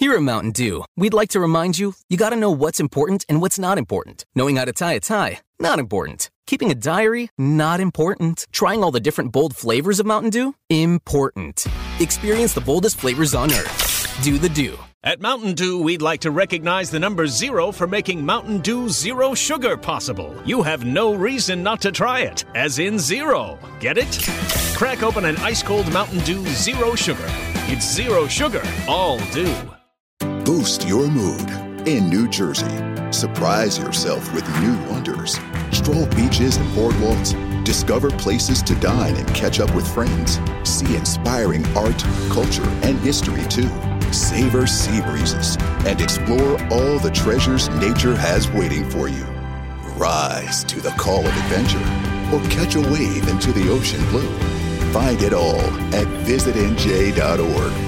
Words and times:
Here 0.00 0.14
at 0.14 0.22
Mountain 0.22 0.52
Dew, 0.52 0.84
we'd 0.96 1.12
like 1.12 1.30
to 1.30 1.40
remind 1.40 1.76
you 1.76 1.92
you 2.08 2.16
gotta 2.16 2.36
know 2.36 2.52
what's 2.52 2.78
important 2.78 3.26
and 3.28 3.42
what's 3.42 3.58
not 3.58 3.78
important. 3.78 4.24
Knowing 4.32 4.54
how 4.54 4.64
to 4.64 4.72
tie 4.72 4.92
a 4.92 5.00
tie, 5.00 5.40
not 5.58 5.80
important. 5.80 6.30
Keeping 6.46 6.70
a 6.70 6.76
diary, 6.76 7.30
not 7.36 7.80
important. 7.80 8.46
Trying 8.52 8.84
all 8.84 8.92
the 8.92 9.00
different 9.00 9.32
bold 9.32 9.56
flavors 9.56 9.98
of 9.98 10.06
Mountain 10.06 10.30
Dew, 10.30 10.54
important. 10.70 11.66
Experience 11.98 12.52
the 12.54 12.60
boldest 12.60 12.96
flavors 12.96 13.34
on 13.34 13.50
earth. 13.50 14.20
Do 14.22 14.38
the 14.38 14.48
Dew. 14.48 14.78
At 15.02 15.20
Mountain 15.20 15.54
Dew, 15.54 15.82
we'd 15.82 16.00
like 16.00 16.20
to 16.20 16.30
recognize 16.30 16.92
the 16.92 17.00
number 17.00 17.26
zero 17.26 17.72
for 17.72 17.88
making 17.88 18.24
Mountain 18.24 18.60
Dew 18.60 18.88
Zero 18.88 19.34
Sugar 19.34 19.76
possible. 19.76 20.32
You 20.44 20.62
have 20.62 20.84
no 20.84 21.12
reason 21.12 21.64
not 21.64 21.80
to 21.80 21.90
try 21.90 22.20
it, 22.20 22.44
as 22.54 22.78
in 22.78 23.00
zero. 23.00 23.58
Get 23.80 23.98
it? 23.98 24.16
Crack 24.76 25.02
open 25.02 25.24
an 25.24 25.38
ice 25.38 25.64
cold 25.64 25.92
Mountain 25.92 26.20
Dew 26.20 26.46
Zero 26.46 26.94
Sugar. 26.94 27.26
It's 27.66 27.92
zero 27.92 28.28
sugar, 28.28 28.62
all 28.86 29.18
dew. 29.32 29.52
Boost 30.48 30.88
your 30.88 31.08
mood 31.08 31.46
in 31.86 32.08
New 32.08 32.26
Jersey. 32.26 32.64
Surprise 33.12 33.76
yourself 33.76 34.32
with 34.32 34.48
new 34.62 34.78
wonders. 34.90 35.38
Stroll 35.72 36.06
beaches 36.16 36.56
and 36.56 36.66
boardwalks. 36.70 37.34
Discover 37.66 38.12
places 38.12 38.62
to 38.62 38.74
dine 38.76 39.14
and 39.14 39.28
catch 39.34 39.60
up 39.60 39.74
with 39.74 39.86
friends. 39.92 40.40
See 40.64 40.96
inspiring 40.96 41.66
art, 41.76 42.02
culture, 42.30 42.66
and 42.82 42.98
history 43.00 43.44
too. 43.48 43.68
Savor 44.10 44.66
sea 44.66 45.02
breezes 45.02 45.58
and 45.84 46.00
explore 46.00 46.52
all 46.72 46.98
the 46.98 47.10
treasures 47.12 47.68
nature 47.68 48.16
has 48.16 48.50
waiting 48.52 48.88
for 48.88 49.06
you. 49.06 49.24
Rise 49.98 50.64
to 50.64 50.80
the 50.80 50.92
call 50.92 51.26
of 51.26 51.36
adventure 51.36 52.34
or 52.34 52.40
catch 52.48 52.74
a 52.74 52.80
wave 52.80 53.28
into 53.28 53.52
the 53.52 53.70
ocean 53.70 54.02
blue. 54.08 54.32
Find 54.94 55.20
it 55.20 55.34
all 55.34 55.60
at 55.92 56.06
visitnj.org. 56.24 57.87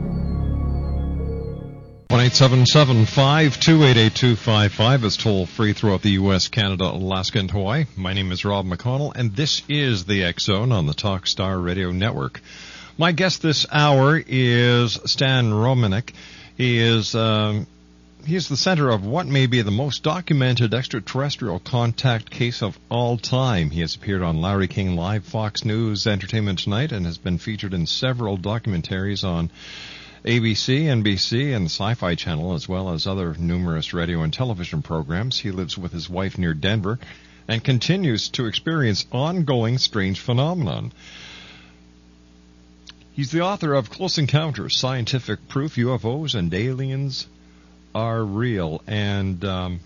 1-877-528-8255 2.29 5.03
is 5.05 5.17
toll 5.17 5.47
free 5.47 5.73
throughout 5.73 6.03
the 6.03 6.11
U.S., 6.11 6.49
Canada, 6.49 6.83
Alaska, 6.83 7.39
and 7.39 7.49
Hawaii. 7.49 7.85
My 7.95 8.13
name 8.13 8.31
is 8.31 8.45
Rob 8.45 8.67
McConnell, 8.67 9.11
and 9.15 9.35
this 9.35 9.63
is 9.67 10.05
the 10.05 10.25
X 10.25 10.43
Zone 10.43 10.71
on 10.71 10.85
the 10.85 10.93
Talkstar 10.93 11.63
Radio 11.63 11.91
Network. 11.91 12.39
My 12.95 13.11
guest 13.11 13.41
this 13.41 13.65
hour 13.71 14.21
is 14.23 14.99
Stan 15.05 15.51
Romanek. 15.51 16.13
He 16.57 16.77
is 16.77 17.15
um, 17.15 17.65
he 18.23 18.35
is 18.35 18.47
the 18.47 18.57
center 18.57 18.91
of 18.91 19.03
what 19.03 19.25
may 19.25 19.47
be 19.47 19.63
the 19.63 19.71
most 19.71 20.03
documented 20.03 20.75
extraterrestrial 20.75 21.57
contact 21.57 22.29
case 22.29 22.61
of 22.61 22.77
all 22.87 23.17
time. 23.17 23.71
He 23.71 23.81
has 23.81 23.95
appeared 23.95 24.21
on 24.21 24.41
Larry 24.41 24.67
King 24.67 24.95
Live, 24.95 25.25
Fox 25.25 25.65
News, 25.65 26.05
Entertainment 26.05 26.59
Tonight, 26.59 26.91
and 26.91 27.07
has 27.07 27.17
been 27.17 27.39
featured 27.39 27.73
in 27.73 27.87
several 27.87 28.37
documentaries 28.37 29.23
on 29.23 29.49
ABC, 30.23 30.83
NBC, 30.83 31.55
and 31.55 31.65
the 31.65 31.69
Sci 31.69 31.95
Fi 31.95 32.13
Channel, 32.13 32.53
as 32.53 32.69
well 32.69 32.91
as 32.91 33.07
other 33.07 33.33
numerous 33.39 33.91
radio 33.91 34.21
and 34.21 34.31
television 34.31 34.83
programs. 34.83 35.39
He 35.39 35.49
lives 35.49 35.77
with 35.77 35.91
his 35.91 36.07
wife 36.07 36.37
near 36.37 36.53
Denver 36.53 36.99
and 37.47 37.63
continues 37.63 38.29
to 38.29 38.45
experience 38.45 39.05
ongoing 39.11 39.79
strange 39.79 40.19
phenomenon. 40.19 40.93
He's 43.13 43.31
the 43.31 43.41
author 43.41 43.73
of 43.73 43.89
Close 43.89 44.19
Encounters 44.19 44.77
Scientific 44.77 45.47
Proof 45.47 45.75
UFOs 45.75 46.35
and 46.35 46.53
Aliens 46.53 47.25
Are 47.95 48.23
Real. 48.23 48.83
And 48.85 49.43
um, 49.43 49.79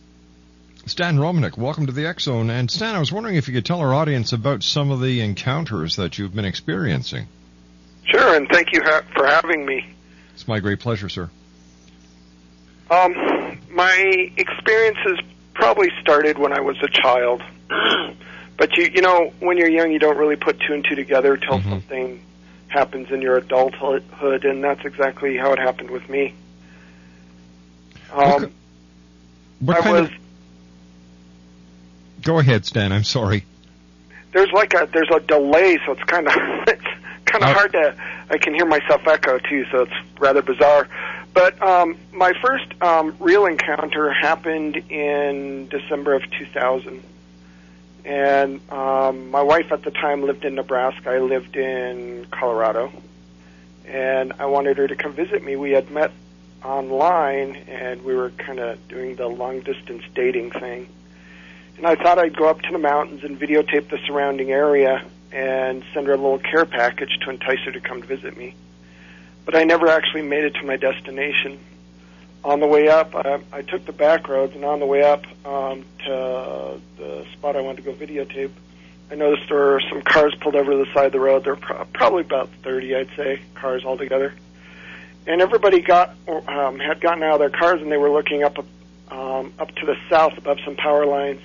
Stan 0.85 1.17
Romanek, 1.17 1.57
welcome 1.57 1.85
to 1.85 1.93
the 1.93 2.07
X 2.07 2.23
Zone. 2.23 2.49
And 2.49 2.69
Stan, 2.69 2.93
I 2.93 2.99
was 2.99 3.11
wondering 3.11 3.37
if 3.37 3.47
you 3.47 3.53
could 3.53 3.65
tell 3.65 3.79
our 3.79 3.93
audience 3.93 4.33
about 4.33 4.63
some 4.63 4.91
of 4.91 4.99
the 4.99 5.21
encounters 5.21 5.95
that 5.95 6.17
you've 6.17 6.35
been 6.35 6.45
experiencing. 6.45 7.25
Sure, 8.03 8.35
and 8.35 8.49
thank 8.49 8.73
you 8.73 8.81
ha- 8.83 9.01
for 9.15 9.25
having 9.25 9.65
me. 9.65 9.94
It's 10.35 10.47
my 10.47 10.59
great 10.59 10.79
pleasure, 10.79 11.09
sir. 11.09 11.29
Um, 12.91 13.13
my 13.71 14.31
experiences 14.37 15.19
probably 15.53 15.89
started 16.01 16.37
when 16.37 16.53
I 16.53 16.59
was 16.61 16.77
a 16.83 16.87
child, 16.87 17.41
but 18.57 18.77
you 18.77 18.91
you 18.93 19.01
know 19.01 19.33
when 19.39 19.57
you're 19.57 19.69
young 19.69 19.91
you 19.91 19.97
don't 19.99 20.17
really 20.17 20.35
put 20.35 20.59
two 20.59 20.73
and 20.73 20.85
two 20.87 20.95
together 20.95 21.35
till 21.37 21.59
Mhm. 21.59 21.69
something 21.69 22.21
happens 22.67 23.09
in 23.11 23.21
your 23.21 23.37
adulthood, 23.37 24.45
and 24.45 24.63
that's 24.63 24.83
exactly 24.85 25.37
how 25.37 25.53
it 25.53 25.59
happened 25.59 25.89
with 25.89 26.07
me. 26.09 26.33
Um, 28.13 28.43
Okay. 28.45 28.51
What 29.61 29.77
I 29.77 29.81
kind 29.81 29.95
was 30.01 30.09
of? 30.09 30.15
Go 32.23 32.39
ahead, 32.39 32.65
Stan. 32.65 32.91
I'm 32.91 33.03
sorry. 33.05 33.45
there's 34.33 34.51
like 34.51 34.73
a 34.73 34.87
there's 34.93 35.09
a 35.15 35.19
delay, 35.21 35.77
so 35.85 35.93
it's 35.93 36.03
kind 36.03 36.27
of 36.27 36.33
kind 37.39 37.43
of 37.43 37.49
Oh. 37.55 37.59
hard 37.59 37.71
to. 37.73 37.95
I 38.29 38.37
can 38.37 38.53
hear 38.53 38.65
myself 38.65 39.05
echo 39.07 39.37
too, 39.39 39.65
so 39.71 39.83
it's 39.83 39.93
rather 40.19 40.41
bizarre. 40.41 40.87
But 41.33 41.61
um, 41.61 41.97
my 42.13 42.33
first 42.41 42.65
um, 42.81 43.15
real 43.19 43.45
encounter 43.45 44.11
happened 44.11 44.77
in 44.89 45.67
December 45.67 46.13
of 46.15 46.23
2000, 46.31 47.03
and 48.05 48.71
um, 48.71 49.31
my 49.31 49.41
wife 49.41 49.71
at 49.71 49.83
the 49.83 49.91
time 49.91 50.23
lived 50.23 50.45
in 50.45 50.55
Nebraska. 50.55 51.09
I 51.09 51.19
lived 51.19 51.55
in 51.57 52.25
Colorado, 52.31 52.91
and 53.85 54.33
I 54.39 54.45
wanted 54.45 54.77
her 54.77 54.87
to 54.87 54.95
come 54.95 55.13
visit 55.13 55.43
me. 55.43 55.55
We 55.55 55.71
had 55.71 55.91
met 55.91 56.11
online, 56.63 57.55
and 57.67 58.03
we 58.03 58.15
were 58.15 58.29
kind 58.31 58.59
of 58.59 58.87
doing 58.87 59.15
the 59.15 59.27
long 59.27 59.59
distance 59.61 60.03
dating 60.13 60.51
thing 60.51 60.87
and 61.77 61.85
I 61.85 61.95
thought 61.95 62.17
I'd 62.17 62.37
go 62.37 62.47
up 62.47 62.61
to 62.61 62.71
the 62.71 62.77
mountains 62.77 63.25
and 63.25 63.37
videotape 63.37 63.89
the 63.89 63.97
surrounding 64.07 64.49
area 64.49 65.03
and 65.35 65.83
send 65.93 66.07
her 66.07 66.13
a 66.13 66.17
little 66.17 66.39
care 66.39 66.65
package 66.65 67.19
to 67.19 67.29
entice 67.29 67.59
her 67.65 67.71
to 67.73 67.81
come 67.81 68.01
visit 68.01 68.37
me. 68.37 68.55
But 69.43 69.55
I 69.55 69.65
never 69.65 69.89
actually 69.89 70.21
made 70.21 70.45
it 70.45 70.55
to 70.55 70.63
my 70.63 70.77
destination. 70.77 71.59
On 72.45 72.61
the 72.61 72.67
way 72.67 72.87
up, 72.87 73.13
I, 73.13 73.41
I 73.51 73.61
took 73.61 73.85
the 73.85 73.91
back 73.91 74.29
roads, 74.29 74.55
and 74.55 74.63
on 74.63 74.79
the 74.79 74.85
way 74.85 75.03
up 75.03 75.25
um, 75.45 75.83
to 76.05 76.79
the 76.97 77.25
spot 77.33 77.57
I 77.57 77.61
wanted 77.61 77.83
to 77.83 77.91
go 77.91 77.93
videotape, 77.93 78.51
I 79.11 79.15
noticed 79.15 79.49
there 79.49 79.57
were 79.57 79.81
some 79.89 80.01
cars 80.03 80.33
pulled 80.39 80.55
over 80.55 80.71
to 80.71 80.77
the 80.77 80.93
side 80.93 81.07
of 81.07 81.11
the 81.11 81.19
road. 81.19 81.43
There 81.43 81.55
were 81.55 81.59
pro- 81.59 81.85
probably 81.85 82.21
about 82.21 82.49
30, 82.63 82.95
I'd 82.95 83.09
say, 83.17 83.41
cars 83.55 83.83
altogether. 83.83 84.33
And 85.27 85.41
everybody 85.41 85.81
got 85.81 86.15
um, 86.29 86.79
had 86.79 87.01
gotten 87.01 87.23
out 87.23 87.33
of 87.33 87.39
their 87.39 87.49
cars, 87.49 87.81
and 87.81 87.91
they 87.91 87.97
were 87.97 88.11
looking 88.11 88.43
up 88.43 88.57
um, 89.11 89.53
up 89.59 89.75
to 89.75 89.85
the 89.85 89.97
south 90.09 90.37
above 90.37 90.59
some 90.63 90.75
power 90.75 91.05
lines. 91.05 91.41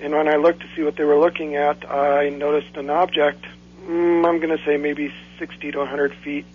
And 0.00 0.12
when 0.12 0.28
I 0.28 0.36
looked 0.36 0.60
to 0.60 0.66
see 0.74 0.82
what 0.82 0.96
they 0.96 1.04
were 1.04 1.18
looking 1.18 1.56
at, 1.56 1.88
I 1.90 2.28
noticed 2.28 2.76
an 2.76 2.90
object, 2.90 3.44
mm, 3.86 4.26
I'm 4.26 4.40
going 4.40 4.56
to 4.56 4.64
say 4.64 4.76
maybe 4.76 5.12
60 5.38 5.72
to 5.72 5.78
100 5.78 6.14
feet 6.14 6.46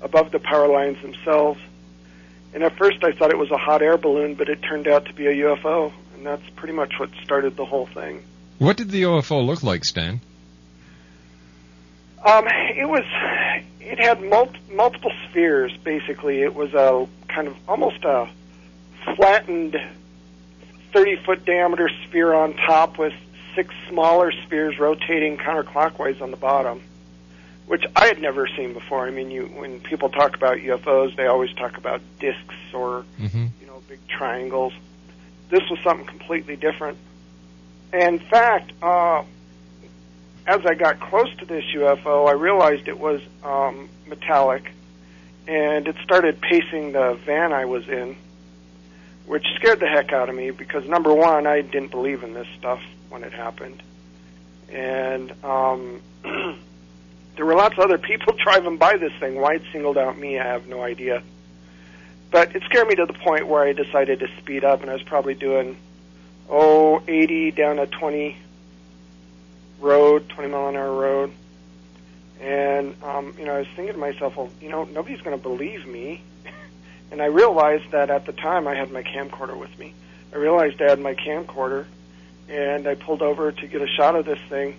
above 0.00 0.30
the 0.30 0.38
power 0.38 0.68
lines 0.68 1.00
themselves. 1.02 1.60
And 2.54 2.62
at 2.62 2.76
first 2.76 3.02
I 3.02 3.12
thought 3.12 3.30
it 3.30 3.38
was 3.38 3.50
a 3.50 3.56
hot 3.56 3.82
air 3.82 3.96
balloon, 3.96 4.34
but 4.34 4.48
it 4.48 4.62
turned 4.62 4.88
out 4.88 5.06
to 5.06 5.12
be 5.12 5.26
a 5.26 5.32
UFO. 5.32 5.92
And 6.14 6.24
that's 6.24 6.48
pretty 6.50 6.74
much 6.74 6.98
what 6.98 7.10
started 7.22 7.56
the 7.56 7.64
whole 7.64 7.86
thing. 7.86 8.22
What 8.58 8.76
did 8.76 8.90
the 8.90 9.02
UFO 9.02 9.44
look 9.44 9.62
like, 9.62 9.84
Stan? 9.84 10.20
Um, 12.24 12.46
it 12.48 12.88
was, 12.88 13.04
it 13.80 13.98
had 13.98 14.22
mul- 14.22 14.52
multiple 14.72 15.12
spheres, 15.28 15.76
basically. 15.84 16.42
It 16.42 16.54
was 16.54 16.72
a 16.74 17.06
kind 17.28 17.48
of 17.48 17.56
almost 17.68 18.04
a 18.04 18.28
flattened 19.14 19.76
30 20.96 21.16
foot 21.26 21.44
diameter 21.44 21.90
sphere 22.08 22.32
on 22.32 22.54
top 22.54 22.96
with 22.98 23.12
six 23.54 23.74
smaller 23.86 24.32
spheres 24.32 24.78
rotating 24.78 25.36
counterclockwise 25.36 26.22
on 26.22 26.30
the 26.30 26.38
bottom, 26.38 26.82
which 27.66 27.84
I 27.94 28.06
had 28.06 28.18
never 28.18 28.46
seen 28.48 28.72
before. 28.72 29.06
I 29.06 29.10
mean, 29.10 29.30
you 29.30 29.44
when 29.44 29.80
people 29.80 30.08
talk 30.08 30.34
about 30.34 30.56
UFOs, 30.56 31.14
they 31.14 31.26
always 31.26 31.52
talk 31.52 31.76
about 31.76 32.00
discs 32.18 32.54
or 32.72 33.04
Mm-hmm. 33.20 33.46
you 33.60 33.66
know 33.66 33.82
big 33.88 33.98
triangles. 34.08 34.72
this 35.50 35.60
was 35.68 35.78
something 35.84 36.06
completely 36.06 36.56
different. 36.56 36.96
In 37.92 38.18
fact, 38.18 38.72
uh, 38.82 39.22
as 40.46 40.64
I 40.64 40.74
got 40.74 40.98
close 40.98 41.28
to 41.36 41.44
this 41.44 41.64
UFO, 41.74 42.26
I 42.26 42.32
realized 42.32 42.88
it 42.88 42.98
was 42.98 43.20
um, 43.44 43.90
metallic, 44.06 44.70
and 45.46 45.86
it 45.88 45.96
started 46.02 46.40
pacing 46.40 46.92
the 46.92 47.18
van 47.26 47.52
I 47.52 47.66
was 47.66 47.86
in, 47.86 48.16
which 49.26 49.44
scared 49.56 49.80
the 49.80 49.86
heck 49.86 50.12
out 50.12 50.28
of 50.28 50.34
me 50.34 50.50
because 50.50 50.86
number 50.88 51.12
one, 51.12 51.46
I 51.46 51.60
didn't 51.60 51.90
believe 51.90 52.22
in 52.22 52.32
this 52.32 52.46
stuff 52.58 52.80
when 53.08 53.24
it 53.24 53.32
happened, 53.32 53.82
and 54.68 55.32
um, 55.44 56.00
there 56.22 57.44
were 57.44 57.54
lots 57.54 57.74
of 57.74 57.80
other 57.80 57.98
people 57.98 58.34
driving 58.44 58.76
by 58.76 58.96
this 58.96 59.12
thing. 59.20 59.40
Why 59.40 59.54
it 59.54 59.62
singled 59.72 59.98
out 59.98 60.18
me, 60.18 60.38
I 60.38 60.44
have 60.44 60.66
no 60.68 60.82
idea. 60.82 61.22
But 62.30 62.56
it 62.56 62.62
scared 62.64 62.88
me 62.88 62.96
to 62.96 63.06
the 63.06 63.12
point 63.12 63.46
where 63.46 63.62
I 63.62 63.72
decided 63.72 64.20
to 64.20 64.28
speed 64.38 64.64
up, 64.64 64.82
and 64.82 64.90
I 64.90 64.94
was 64.94 65.02
probably 65.02 65.34
doing 65.34 65.76
oh 66.48 67.02
80 67.06 67.52
down 67.52 67.78
a 67.78 67.86
20 67.86 68.36
road, 69.80 70.28
20 70.28 70.50
mile 70.50 70.68
an 70.68 70.76
hour 70.76 70.92
road. 70.92 71.32
And, 72.40 72.94
um, 73.02 73.34
you 73.38 73.44
know, 73.44 73.54
I 73.54 73.58
was 73.60 73.68
thinking 73.74 73.94
to 73.94 73.98
myself, 73.98 74.36
well, 74.36 74.50
you 74.60 74.68
know, 74.68 74.84
nobody's 74.84 75.20
going 75.22 75.36
to 75.36 75.42
believe 75.42 75.86
me. 75.86 76.22
And 77.16 77.22
I 77.22 77.28
realized 77.28 77.92
that 77.92 78.10
at 78.10 78.26
the 78.26 78.34
time 78.34 78.68
I 78.68 78.74
had 78.74 78.92
my 78.92 79.02
camcorder 79.02 79.56
with 79.56 79.78
me. 79.78 79.94
I 80.34 80.36
realized 80.36 80.82
I 80.82 80.90
had 80.90 81.00
my 81.00 81.14
camcorder, 81.14 81.86
and 82.46 82.86
I 82.86 82.94
pulled 82.94 83.22
over 83.22 83.52
to 83.52 83.66
get 83.66 83.80
a 83.80 83.86
shot 83.86 84.16
of 84.16 84.26
this 84.26 84.38
thing. 84.50 84.76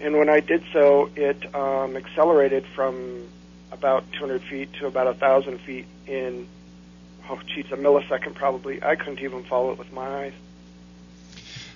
And 0.00 0.16
when 0.16 0.28
I 0.28 0.40
did 0.40 0.64
so, 0.72 1.10
it 1.14 1.54
um, 1.54 1.96
accelerated 1.96 2.66
from 2.74 3.24
about 3.70 4.02
200 4.14 4.42
feet 4.42 4.72
to 4.80 4.88
about 4.88 5.06
1,000 5.06 5.60
feet 5.60 5.86
in, 6.08 6.48
oh, 7.30 7.38
geez, 7.54 7.66
a 7.70 7.76
millisecond 7.76 8.34
probably. 8.34 8.82
I 8.82 8.96
couldn't 8.96 9.20
even 9.20 9.44
follow 9.44 9.70
it 9.70 9.78
with 9.78 9.92
my 9.92 10.24
eyes. 10.24 10.32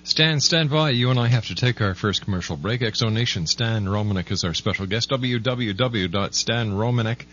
Stan, 0.03 0.41
stand 0.41 0.71
by. 0.71 0.89
You 0.89 1.09
and 1.09 1.17
I 1.17 1.27
have 1.27 1.47
to 1.47 1.55
take 1.55 1.79
our 1.79 1.95
first 1.95 2.21
commercial 2.21 2.57
break. 2.57 2.81
Exonation, 2.81 3.47
Stan 3.47 3.85
Romanek 3.85 4.29
is 4.29 4.43
our 4.43 4.53
special 4.53 4.87
guest. 4.87 5.09
www.stanromanek.com 5.09 7.25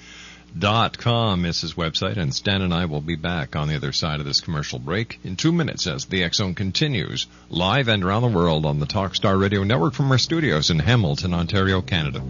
is 0.54 1.60
his 1.60 1.74
website, 1.74 2.16
and 2.16 2.34
Stan 2.34 2.62
and 2.62 2.74
I 2.74 2.84
will 2.84 3.00
be 3.00 3.16
back 3.16 3.56
on 3.56 3.68
the 3.68 3.76
other 3.76 3.92
side 3.92 4.20
of 4.20 4.26
this 4.26 4.40
commercial 4.40 4.78
break 4.78 5.18
in 5.24 5.36
two 5.36 5.52
minutes 5.52 5.86
as 5.86 6.04
the 6.04 6.28
Zone 6.32 6.54
continues 6.54 7.26
live 7.48 7.88
and 7.88 8.04
around 8.04 8.22
the 8.22 8.28
world 8.28 8.66
on 8.66 8.78
the 8.78 8.86
Talkstar 8.86 9.40
Radio 9.40 9.64
Network 9.64 9.94
from 9.94 10.10
our 10.10 10.18
studios 10.18 10.70
in 10.70 10.78
Hamilton, 10.78 11.34
Ontario, 11.34 11.80
Canada. 11.80 12.22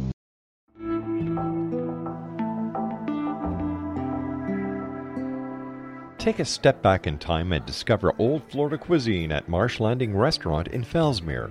Take 6.19 6.38
a 6.38 6.44
step 6.44 6.82
back 6.82 7.08
in 7.08 7.19
time 7.19 7.52
and 7.52 7.66
discover 7.66 8.14
old 8.16 8.44
Florida 8.44 8.78
cuisine 8.78 9.32
at 9.32 9.48
Marsh 9.48 9.80
Landing 9.80 10.16
Restaurant 10.16 10.69
in 10.69 10.84
Fellsmere. 10.84 11.50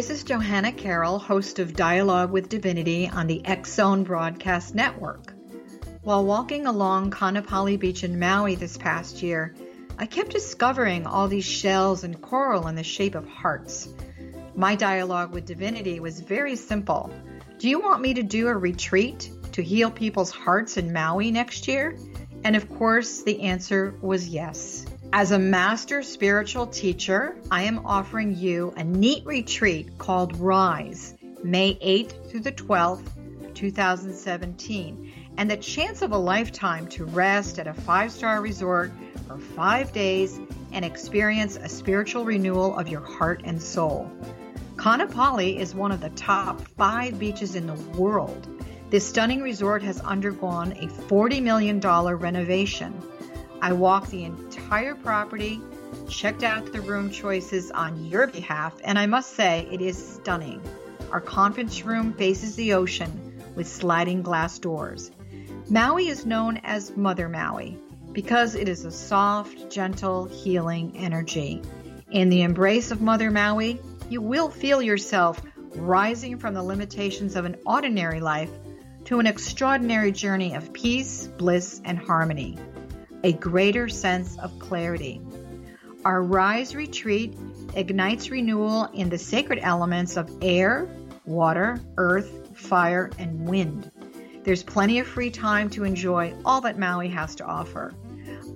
This 0.00 0.08
is 0.08 0.24
Johanna 0.24 0.72
Carroll, 0.72 1.18
host 1.18 1.58
of 1.58 1.76
Dialogue 1.76 2.30
with 2.30 2.48
Divinity 2.48 3.06
on 3.06 3.26
the 3.26 3.44
X 3.44 3.74
Zone 3.74 4.02
Broadcast 4.02 4.74
Network. 4.74 5.34
While 6.00 6.24
walking 6.24 6.66
along 6.66 7.10
Kaanapali 7.10 7.78
Beach 7.78 8.02
in 8.02 8.18
Maui 8.18 8.54
this 8.54 8.78
past 8.78 9.22
year, 9.22 9.54
I 9.98 10.06
kept 10.06 10.30
discovering 10.30 11.06
all 11.06 11.28
these 11.28 11.44
shells 11.44 12.02
and 12.02 12.18
coral 12.22 12.66
in 12.68 12.76
the 12.76 12.82
shape 12.82 13.14
of 13.14 13.28
hearts. 13.28 13.92
My 14.54 14.74
dialogue 14.74 15.34
with 15.34 15.44
Divinity 15.44 16.00
was 16.00 16.18
very 16.18 16.56
simple. 16.56 17.12
Do 17.58 17.68
you 17.68 17.78
want 17.78 18.00
me 18.00 18.14
to 18.14 18.22
do 18.22 18.48
a 18.48 18.56
retreat 18.56 19.30
to 19.52 19.62
heal 19.62 19.90
people's 19.90 20.30
hearts 20.30 20.78
in 20.78 20.94
Maui 20.94 21.30
next 21.30 21.68
year? 21.68 21.98
And 22.42 22.56
of 22.56 22.70
course, 22.70 23.20
the 23.22 23.42
answer 23.42 23.94
was 24.00 24.26
yes. 24.26 24.86
As 25.12 25.32
a 25.32 25.38
master 25.40 26.04
spiritual 26.04 26.68
teacher, 26.68 27.36
I 27.50 27.64
am 27.64 27.84
offering 27.84 28.36
you 28.36 28.72
a 28.76 28.84
neat 28.84 29.26
retreat 29.26 29.98
called 29.98 30.38
Rise, 30.38 31.14
May 31.42 31.74
8th 31.74 32.30
through 32.30 32.40
the 32.40 32.52
12th, 32.52 33.08
2017, 33.52 35.12
and 35.36 35.50
the 35.50 35.56
chance 35.56 36.02
of 36.02 36.12
a 36.12 36.16
lifetime 36.16 36.86
to 36.90 37.04
rest 37.06 37.58
at 37.58 37.66
a 37.66 37.74
five 37.74 38.12
star 38.12 38.40
resort 38.40 38.92
for 39.26 39.36
five 39.36 39.92
days 39.92 40.38
and 40.70 40.84
experience 40.84 41.56
a 41.56 41.68
spiritual 41.68 42.24
renewal 42.24 42.78
of 42.78 42.86
your 42.86 43.00
heart 43.00 43.40
and 43.42 43.60
soul. 43.60 44.08
Kaanapali 44.76 45.58
is 45.58 45.74
one 45.74 45.90
of 45.90 46.00
the 46.00 46.10
top 46.10 46.60
five 46.78 47.18
beaches 47.18 47.56
in 47.56 47.66
the 47.66 47.74
world. 47.98 48.46
This 48.90 49.08
stunning 49.08 49.42
resort 49.42 49.82
has 49.82 50.00
undergone 50.02 50.70
a 50.72 50.86
$40 50.86 51.42
million 51.42 51.80
renovation. 51.80 53.02
I 53.62 53.72
walked 53.74 54.10
the 54.10 54.24
entire 54.24 54.94
property, 54.94 55.60
checked 56.08 56.42
out 56.42 56.72
the 56.72 56.80
room 56.80 57.10
choices 57.10 57.70
on 57.70 58.06
your 58.06 58.26
behalf, 58.26 58.74
and 58.82 58.98
I 58.98 59.04
must 59.04 59.34
say 59.34 59.68
it 59.70 59.82
is 59.82 60.14
stunning. 60.14 60.62
Our 61.12 61.20
conference 61.20 61.84
room 61.84 62.14
faces 62.14 62.56
the 62.56 62.72
ocean 62.72 63.42
with 63.54 63.68
sliding 63.68 64.22
glass 64.22 64.58
doors. 64.58 65.10
Maui 65.68 66.08
is 66.08 66.24
known 66.24 66.56
as 66.64 66.96
Mother 66.96 67.28
Maui 67.28 67.78
because 68.12 68.54
it 68.54 68.66
is 68.66 68.86
a 68.86 68.90
soft, 68.90 69.70
gentle, 69.70 70.24
healing 70.24 70.96
energy. 70.96 71.62
In 72.10 72.30
the 72.30 72.42
embrace 72.42 72.90
of 72.90 73.02
Mother 73.02 73.30
Maui, 73.30 73.78
you 74.08 74.22
will 74.22 74.48
feel 74.48 74.80
yourself 74.80 75.40
rising 75.74 76.38
from 76.38 76.54
the 76.54 76.62
limitations 76.62 77.36
of 77.36 77.44
an 77.44 77.56
ordinary 77.66 78.20
life 78.20 78.50
to 79.04 79.20
an 79.20 79.26
extraordinary 79.26 80.12
journey 80.12 80.54
of 80.54 80.72
peace, 80.72 81.26
bliss, 81.26 81.80
and 81.84 81.98
harmony 81.98 82.56
a 83.22 83.32
greater 83.32 83.88
sense 83.88 84.38
of 84.38 84.58
clarity. 84.58 85.20
Our 86.04 86.22
Rise 86.22 86.74
retreat 86.74 87.36
ignites 87.74 88.30
renewal 88.30 88.86
in 88.94 89.10
the 89.10 89.18
sacred 89.18 89.60
elements 89.62 90.16
of 90.16 90.30
air, 90.42 90.88
water, 91.26 91.78
earth, 91.96 92.50
fire, 92.54 93.10
and 93.18 93.48
wind. 93.48 93.90
There's 94.44 94.62
plenty 94.62 94.98
of 94.98 95.06
free 95.06 95.30
time 95.30 95.68
to 95.70 95.84
enjoy 95.84 96.34
all 96.44 96.62
that 96.62 96.78
Maui 96.78 97.08
has 97.08 97.34
to 97.36 97.44
offer. 97.44 97.92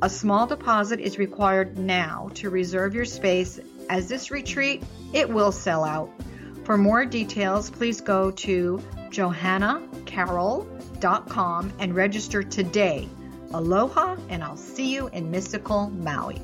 A 0.01 0.09
small 0.09 0.47
deposit 0.47 1.01
is 1.01 1.19
required 1.19 1.79
now 1.79 2.31
to 2.35 2.51
reserve 2.51 2.95
your 2.95 3.05
space 3.05 3.61
as 3.91 4.09
this 4.09 4.31
retreat, 4.31 4.83
it 5.13 5.29
will 5.29 5.53
sell 5.53 5.85
out. 5.85 6.09
For 6.65 6.79
more 6.79 7.05
details, 7.05 7.69
please 7.71 8.01
go 8.01 8.31
to 8.31 8.83
johannacarroll.com 9.11 11.73
and 11.79 11.95
register 11.95 12.43
today. 12.43 13.07
Aloha, 13.55 14.17
and 14.29 14.43
I'll 14.43 14.57
see 14.57 14.93
you 14.93 15.07
in 15.07 15.31
mystical 15.31 15.89
Maui. 15.91 16.41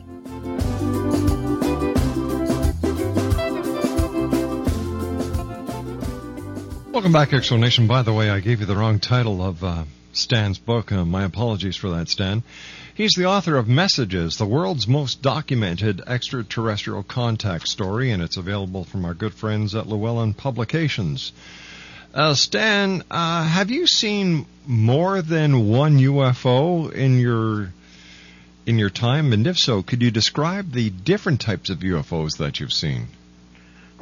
Welcome 6.92 7.12
back, 7.12 7.32
Explanation. 7.32 7.88
By 7.88 8.02
the 8.02 8.12
way, 8.12 8.30
I 8.30 8.38
gave 8.38 8.60
you 8.60 8.66
the 8.66 8.76
wrong 8.76 9.00
title 9.00 9.42
of 9.42 9.64
uh, 9.64 9.84
Stan's 10.12 10.60
book. 10.60 10.92
Uh, 10.92 11.04
my 11.04 11.24
apologies 11.24 11.74
for 11.74 11.90
that, 11.90 12.08
Stan. 12.08 12.44
He's 12.94 13.14
the 13.16 13.26
author 13.26 13.56
of 13.56 13.66
Messages, 13.66 14.36
the 14.36 14.46
world's 14.46 14.86
most 14.86 15.20
documented 15.20 16.02
extraterrestrial 16.06 17.02
contact 17.02 17.66
story, 17.66 18.12
and 18.12 18.22
it's 18.22 18.36
available 18.36 18.84
from 18.84 19.04
our 19.04 19.14
good 19.14 19.34
friends 19.34 19.74
at 19.74 19.88
Llewellyn 19.88 20.34
Publications. 20.34 21.32
Uh, 22.12 22.34
Stan, 22.34 23.04
uh, 23.08 23.44
have 23.44 23.70
you 23.70 23.86
seen 23.86 24.46
more 24.66 25.22
than 25.22 25.68
one 25.68 25.98
UFO 25.98 26.92
in 26.92 27.20
your 27.20 27.72
in 28.66 28.78
your 28.78 28.90
time? 28.90 29.32
And 29.32 29.46
if 29.46 29.58
so, 29.58 29.82
could 29.82 30.02
you 30.02 30.10
describe 30.10 30.72
the 30.72 30.90
different 30.90 31.40
types 31.40 31.70
of 31.70 31.78
UFOs 31.78 32.38
that 32.38 32.58
you've 32.58 32.72
seen? 32.72 33.08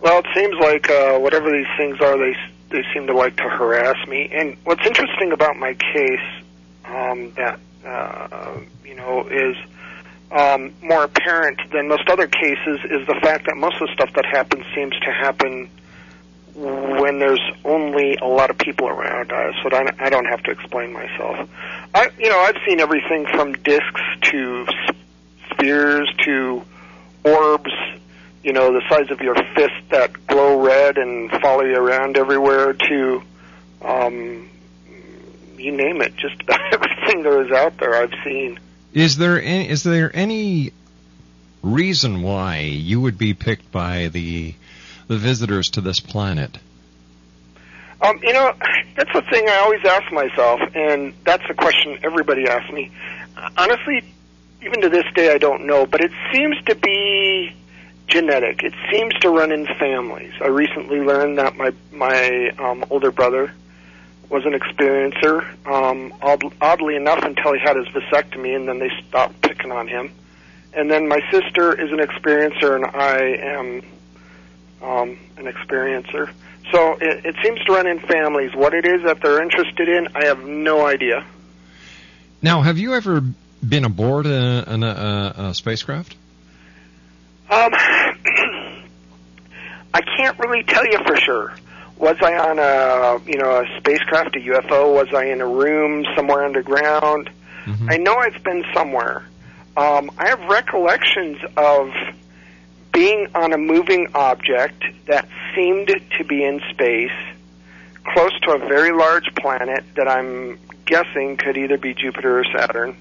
Well, 0.01 0.21
it 0.21 0.27
seems 0.35 0.55
like 0.59 0.89
uh, 0.89 1.19
whatever 1.19 1.51
these 1.51 1.67
things 1.77 2.01
are, 2.01 2.17
they 2.17 2.35
they 2.71 2.83
seem 2.95 3.07
to 3.09 3.15
like 3.15 3.37
to 3.37 3.43
harass 3.43 3.97
me. 4.09 4.31
And 4.33 4.57
what's 4.65 4.87
interesting 4.87 5.33
about 5.33 5.57
my 5.57 5.75
case 5.75 6.45
um, 6.87 7.33
that 7.33 7.61
uh, 7.85 8.61
you 8.87 8.95
know 8.95 9.29
is 9.29 9.57
um, 10.31 10.73
more 10.83 11.05
apparent 11.05 11.61
than 11.73 11.89
most 11.89 12.09
other 12.09 12.27
cases 12.27 12.81
is 12.85 13.07
the 13.07 13.19
fact 13.23 13.45
that 13.47 13.57
most 13.57 13.75
of 13.83 13.89
the 13.89 13.93
stuff 13.93 14.15
that 14.15 14.25
happens 14.25 14.65
seems 14.75 14.95
to 15.01 15.13
happen 15.13 15.69
when 16.55 17.19
there's 17.19 17.41
only 17.65 18.17
a 18.17 18.27
lot 18.27 18.51
of 18.51 18.59
people 18.59 18.89
around, 18.89 19.33
uh, 19.33 19.53
so 19.63 19.69
that 19.71 19.95
I 19.99 20.11
don't 20.11 20.27
have 20.27 20.43
to 20.45 20.51
explain 20.51 20.93
myself. 20.93 21.49
I, 21.95 22.11
you 22.19 22.29
know, 22.29 22.39
I've 22.39 22.57
seen 22.67 22.81
everything 22.81 23.27
from 23.27 23.53
discs 23.55 24.01
to 24.23 24.67
spheres 25.51 26.13
to 26.25 26.63
orbs 27.25 27.73
you 28.43 28.53
know, 28.53 28.73
the 28.73 28.83
size 28.89 29.11
of 29.11 29.21
your 29.21 29.35
fist 29.35 29.75
that 29.91 30.27
glow 30.27 30.61
red 30.61 30.97
and 30.97 31.31
follow 31.31 31.65
you 31.65 31.77
around 31.77 32.17
everywhere 32.17 32.73
to, 32.73 33.23
um, 33.83 34.49
you 35.57 35.73
name 35.73 36.01
it, 36.01 36.17
just 36.17 36.41
about 36.43 36.61
everything 36.73 37.23
there 37.23 37.45
is 37.45 37.53
out 37.53 37.77
there 37.79 37.95
I've 37.95 38.15
seen. 38.25 38.59
Is 38.95 39.17
there 39.17 39.43
any, 39.43 39.69
is 39.69 39.83
there 39.83 40.11
any 40.15 40.73
reason 41.63 42.23
why 42.23 42.61
you 42.61 43.01
would 43.01 43.19
be 43.19 43.35
picked 43.35 43.71
by 43.73 44.09
the 44.09 44.55
the 45.09 45.17
visitors 45.17 45.71
to 45.71 45.81
this 45.81 45.99
planet? 46.01 46.59
Um, 48.01 48.21
you 48.23 48.33
know, 48.33 48.53
that's 48.95 49.13
the 49.13 49.23
thing 49.23 49.49
I 49.49 49.57
always 49.57 49.85
ask 49.85 50.13
myself, 50.13 50.61
and 50.75 51.13
that's 51.25 51.47
the 51.49 51.55
question 51.55 51.99
everybody 52.05 52.47
asks 52.47 52.73
me. 52.73 52.93
Honestly, 53.57 54.05
even 54.63 54.81
to 54.83 54.89
this 54.89 55.05
day, 55.15 55.33
I 55.33 55.39
don't 55.39 55.67
know, 55.67 55.85
but 55.87 56.01
it 56.01 56.13
seems 56.33 56.57
to 56.67 56.77
be 56.77 57.53
genetic. 58.07 58.63
It 58.63 58.75
seems 58.91 59.15
to 59.21 59.31
run 59.31 59.51
in 59.51 59.67
families. 59.67 60.33
I 60.41 60.47
recently 60.47 61.01
learned 61.01 61.39
that 61.39 61.57
my 61.57 61.73
my 61.91 62.51
um, 62.59 62.85
older 62.91 63.11
brother 63.11 63.53
was 64.29 64.45
an 64.45 64.53
experiencer. 64.53 65.45
Um, 65.67 66.15
odd, 66.23 66.43
oddly 66.61 66.97
enough, 66.97 67.23
until 67.25 67.53
he 67.53 67.61
had 67.61 67.77
his 67.77 67.89
vasectomy, 67.89 68.55
and 68.55 68.69
then 68.69 68.79
they 68.79 68.91
stopped 69.09 69.41
picking 69.43 69.73
on 69.73 69.89
him. 69.89 70.11
And 70.73 70.91
then 70.91 71.09
my 71.09 71.21
sister 71.31 71.73
is 71.81 71.91
an 71.91 71.99
experiencer, 71.99 72.77
and 72.77 72.85
I 72.85 73.19
am 73.57 73.83
um, 74.83 75.19
an 75.37 75.45
experiencer. 75.47 76.31
So 76.73 76.99
it, 77.01 77.25
it 77.25 77.35
seems 77.43 77.65
to 77.65 77.73
run 77.73 77.87
in 77.87 78.01
families. 78.01 78.55
What 78.55 78.75
it 78.75 78.85
is 78.85 79.03
that 79.05 79.21
they're 79.21 79.43
interested 79.43 79.89
in, 79.89 80.09
I 80.15 80.27
have 80.27 80.45
no 80.45 80.87
idea. 80.87 81.25
Now, 82.43 82.63
have 82.63 82.79
you 82.79 82.95
ever 82.95 83.23
been 83.67 83.85
aboard 83.85 84.27
a, 84.27 84.73
a, 84.73 84.79
a, 84.79 85.35
a 85.49 85.55
spacecraft? 85.55 86.15
Um, 87.51 87.73
I 89.95 90.03
can't 90.17 90.39
really 90.39 90.63
tell 90.65 90.85
you 90.85 90.99
for 91.07 91.17
sure. 91.17 91.55
Was 91.97 92.17
I 92.23 92.37
on 92.37 92.59
a 92.61 93.19
you 93.29 93.39
know 93.39 93.61
a 93.61 93.79
spacecraft, 93.79 94.37
a 94.37 94.39
UFO? 94.39 94.95
Was 94.95 95.13
I 95.13 95.25
in 95.27 95.41
a 95.41 95.47
room 95.47 96.05
somewhere 96.15 96.45
underground? 96.45 97.31
Mm-hmm. 97.65 97.91
I 97.91 97.97
know 97.97 98.15
I've 98.15 98.43
been 98.45 98.65
somewhere. 98.73 99.25
Um, 99.77 100.11
I 100.17 100.29
have 100.29 100.41
recollections 100.49 101.39
of 101.57 101.91
being 102.99 103.29
on 103.33 103.53
a 103.53 103.59
moving 103.59 104.09
object 104.13 104.83
that 105.07 105.29
seemed 105.55 105.87
to 105.87 106.25
be 106.25 106.43
in 106.43 106.61
space, 106.71 107.13
close 108.03 108.33
to 108.41 108.51
a 108.51 108.59
very 108.59 108.91
large 108.91 109.33
planet 109.37 109.85
that 109.95 110.09
I'm 110.09 110.59
guessing 110.85 111.37
could 111.37 111.57
either 111.57 111.79
be 111.79 111.95
Jupiter 111.95 112.41
or 112.41 112.45
Saturn. 112.53 112.97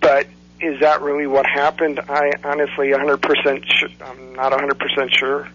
But 0.00 0.28
is 0.60 0.78
that 0.82 1.02
really 1.02 1.26
what 1.26 1.46
happened? 1.46 1.98
I 1.98 2.30
honestly 2.44 2.92
100% 2.92 3.64
sh- 3.64 3.92
I'm 4.00 4.34
not 4.36 4.52
100% 4.52 5.18
sure. 5.18 5.48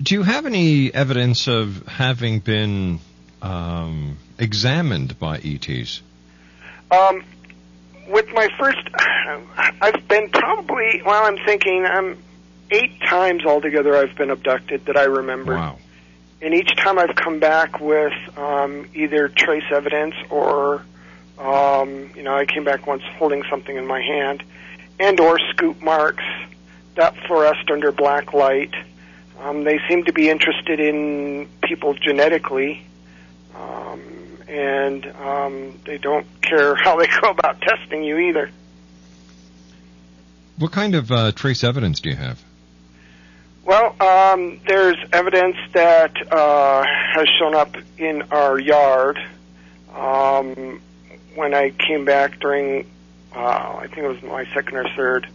Do 0.00 0.14
you 0.14 0.22
have 0.22 0.46
any 0.46 0.94
evidence 0.94 1.48
of 1.48 1.84
having 1.88 2.38
been 2.38 3.00
um, 3.42 4.18
examined 4.38 5.18
by 5.18 5.38
ETs? 5.38 6.00
Um, 6.92 7.24
with 8.08 8.26
my 8.32 8.48
first, 8.58 8.78
I've 9.80 10.06
been 10.08 10.30
probably, 10.30 11.02
well, 11.04 11.24
I'm 11.24 11.38
thinking, 11.44 11.86
um, 11.86 12.16
eight 12.70 13.00
times 13.02 13.44
altogether 13.44 13.96
I've 13.96 14.16
been 14.16 14.30
abducted 14.30 14.86
that 14.86 14.96
I 14.96 15.04
remember. 15.04 15.54
Wow. 15.54 15.78
And 16.40 16.54
each 16.54 16.74
time 16.76 16.98
I've 16.98 17.14
come 17.14 17.40
back 17.40 17.80
with 17.80 18.12
um, 18.36 18.88
either 18.94 19.28
trace 19.28 19.64
evidence 19.70 20.14
or 20.28 20.84
um, 21.38 22.10
you 22.14 22.22
know, 22.22 22.34
I 22.34 22.46
came 22.46 22.64
back 22.64 22.86
once 22.86 23.02
holding 23.18 23.42
something 23.50 23.76
in 23.76 23.86
my 23.86 24.00
hand, 24.00 24.42
and 25.00 25.18
or 25.18 25.38
scoop 25.50 25.82
marks 25.82 26.24
that 26.94 27.16
fluoresced 27.26 27.70
under 27.70 27.90
black 27.90 28.32
light. 28.32 28.72
Um, 29.40 29.64
they 29.64 29.80
seem 29.88 30.04
to 30.04 30.12
be 30.12 30.30
interested 30.30 30.78
in 30.78 31.48
people 31.62 31.94
genetically, 31.94 32.86
um, 33.56 34.00
and 34.48 35.06
um, 35.06 35.78
they 35.84 35.98
don't 35.98 36.26
care 36.40 36.74
how 36.82 36.96
they 36.96 37.06
go 37.06 37.30
about 37.30 37.60
testing 37.60 38.02
you 38.02 38.18
either. 38.18 38.50
What 40.58 40.72
kind 40.72 40.94
of 40.94 41.10
uh, 41.10 41.32
trace 41.32 41.64
evidence 41.64 42.00
do 42.00 42.10
you 42.10 42.16
have? 42.16 42.42
Well, 43.64 43.96
um, 44.00 44.60
there's 44.66 44.96
evidence 45.12 45.56
that 45.72 46.14
uh, 46.30 46.84
has 46.84 47.26
shown 47.38 47.54
up 47.54 47.76
in 47.98 48.22
our 48.30 48.58
yard. 48.58 49.18
Um, 49.94 50.80
when 51.34 51.54
I 51.54 51.70
came 51.70 52.04
back 52.04 52.38
during, 52.40 52.86
uh, 53.34 53.76
I 53.78 53.86
think 53.86 53.98
it 53.98 54.08
was 54.08 54.22
my 54.22 54.44
second 54.52 54.76
or 54.76 54.88
third 54.94 55.26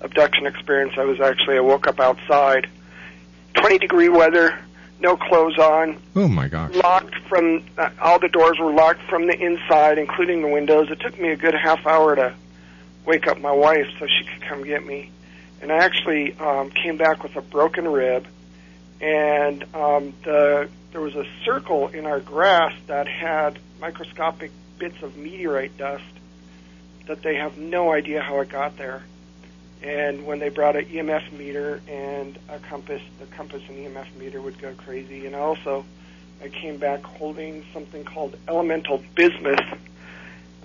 abduction 0.00 0.46
experience, 0.46 0.94
I 0.96 1.04
was 1.04 1.20
actually, 1.20 1.56
I 1.56 1.60
woke 1.60 1.86
up 1.86 2.00
outside, 2.00 2.68
20 3.54 3.78
degree 3.78 4.08
weather, 4.08 4.58
no 5.00 5.16
clothes 5.16 5.58
on. 5.58 6.00
Oh 6.14 6.28
my 6.28 6.48
gosh. 6.48 6.74
From, 7.28 7.64
uh, 7.76 7.90
all 8.00 8.18
the 8.18 8.28
doors 8.28 8.58
were 8.58 8.72
locked 8.72 9.02
from 9.02 9.26
the 9.26 9.38
inside, 9.38 9.98
including 9.98 10.42
the 10.42 10.48
windows. 10.48 10.90
It 10.90 11.00
took 11.00 11.18
me 11.18 11.30
a 11.30 11.36
good 11.36 11.54
half 11.54 11.86
hour 11.86 12.16
to 12.16 12.34
wake 13.04 13.26
up 13.26 13.40
my 13.40 13.52
wife 13.52 13.86
so 13.98 14.06
she 14.06 14.24
could 14.24 14.42
come 14.42 14.64
get 14.64 14.84
me. 14.84 15.10
And 15.60 15.72
I 15.72 15.76
actually 15.76 16.34
um, 16.38 16.70
came 16.70 16.96
back 16.96 17.22
with 17.22 17.36
a 17.36 17.42
broken 17.42 17.88
rib, 17.88 18.26
and 19.00 19.62
um, 19.74 20.14
the 20.24 20.68
there 20.92 21.00
was 21.00 21.14
a 21.16 21.26
circle 21.44 21.88
in 21.88 22.06
our 22.06 22.20
grass 22.20 22.72
that 22.86 23.06
had 23.06 23.58
microscopic 23.80 24.50
bits 24.78 25.02
of 25.02 25.16
meteorite 25.16 25.76
dust 25.76 26.04
that 27.06 27.22
they 27.22 27.36
have 27.36 27.58
no 27.58 27.92
idea 27.92 28.22
how 28.22 28.40
it 28.40 28.48
got 28.48 28.76
there. 28.76 29.02
And 29.82 30.26
when 30.26 30.38
they 30.38 30.48
brought 30.48 30.76
an 30.76 30.86
EMF 30.86 31.32
meter 31.32 31.80
and 31.88 32.38
a 32.48 32.58
compass, 32.58 33.02
the 33.20 33.26
compass 33.26 33.62
and 33.68 33.78
EMF 33.78 34.16
meter 34.18 34.40
would 34.40 34.58
go 34.58 34.72
crazy. 34.74 35.26
And 35.26 35.34
also, 35.34 35.84
I 36.42 36.48
came 36.48 36.78
back 36.78 37.02
holding 37.02 37.64
something 37.72 38.04
called 38.04 38.36
elemental 38.46 39.02
bismuth. 39.14 39.78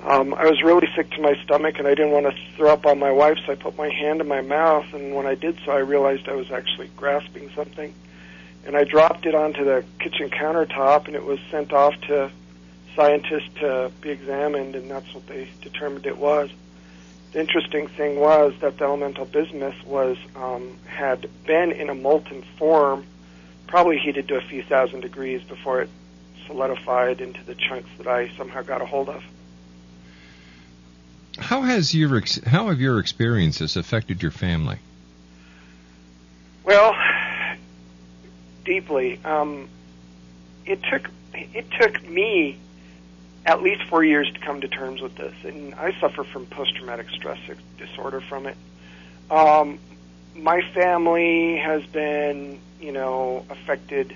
Um, 0.03 0.34
I 0.34 0.46
was 0.46 0.62
really 0.62 0.88
sick 0.96 1.10
to 1.12 1.22
my 1.22 1.34
stomach, 1.44 1.80
and 1.80 1.88
I 1.88 1.96
didn't 1.96 2.12
want 2.12 2.25
to 2.25 2.34
throw 2.56 2.72
up 2.72 2.86
on 2.86 3.00
my 3.00 3.12
wife, 3.12 3.38
so 3.46 3.53
I 3.53 3.56
put 3.56 3.77
my 3.77 3.89
hand 3.89 4.22
in 4.22 4.27
my 4.27 4.42
mouth. 4.42 4.94
And 4.94 5.15
when 5.15 5.25
I 5.25 5.36
did 5.36 5.58
so, 5.65 5.72
I 5.72 5.80
realized 5.80 6.27
I 6.27 6.34
was 6.34 6.51
actually 6.51 6.89
grasping 6.96 7.50
something. 7.56 7.94
And 8.65 8.77
I 8.77 8.84
dropped 8.84 9.25
it 9.25 9.34
onto 9.34 9.63
the 9.63 9.84
kitchen 10.00 10.30
countertop, 10.30 11.08
and 11.08 11.15
it 11.15 11.24
was 11.24 11.39
sent 11.50 11.74
off 11.74 12.00
to 12.01 12.32
scientists 12.96 13.50
to 13.56 13.92
be 14.01 14.10
examined, 14.10 14.75
and 14.75 14.92
that's 14.92 15.12
what 15.13 15.25
they 15.27 15.50
determined 15.62 16.06
it 16.06 16.18
was. 16.18 16.50
The 17.32 17.39
interesting 17.39 17.88
thing 17.88 18.20
was 18.20 18.53
that 18.60 18.77
the 18.77 18.86
elemental 18.86 19.25
bismuth 19.25 19.84
was 19.86 20.18
um, 20.36 20.77
had 20.86 21.27
been 21.46 21.72
in 21.72 21.89
a 21.89 21.96
molten 21.96 22.44
form 22.58 23.06
probably 23.74 23.98
heated 23.98 24.27
to 24.27 24.36
a 24.36 24.42
few 24.42 24.62
thousand 24.62 25.00
degrees 25.00 25.42
before 25.42 25.82
it 25.82 25.89
solidified 26.46 27.20
into 27.22 27.44
the 27.44 27.56
chunks 27.56 27.89
that 27.98 28.06
I 28.06 28.30
somehow 28.38 28.62
got 28.62 28.84
a 28.84 28.86
hold 28.86 29.10
of. 29.10 29.24
How 31.39 31.63
has 31.63 31.92
your 31.92 32.15
ex- 32.15 32.39
how 32.46 32.68
have 32.68 32.80
your 32.80 33.00
experiences 33.00 33.75
affected 33.75 34.22
your 34.22 34.30
family? 34.30 34.77
Well, 36.63 36.96
deeply. 38.63 39.20
Um, 39.25 39.68
it 40.68 40.84
took 40.84 41.10
it 41.34 41.65
took 41.72 42.08
me 42.08 42.60
at 43.44 43.63
least 43.63 43.82
four 43.89 44.03
years 44.03 44.32
to 44.34 44.39
come 44.39 44.62
to 44.62 44.68
terms 44.68 45.01
with 45.01 45.15
this, 45.15 45.34
and 45.46 45.74
I 45.74 46.00
suffer 46.00 46.24
from 46.24 46.46
post 46.46 46.75
traumatic 46.75 47.10
stress 47.10 47.39
disorder 47.80 48.22
from 48.22 48.46
it. 48.46 48.58
Um, 49.32 49.80
my 50.36 50.62
family 50.74 51.58
has 51.58 51.84
been, 51.86 52.60
you 52.82 52.92
know, 52.92 53.46
affected 53.50 54.16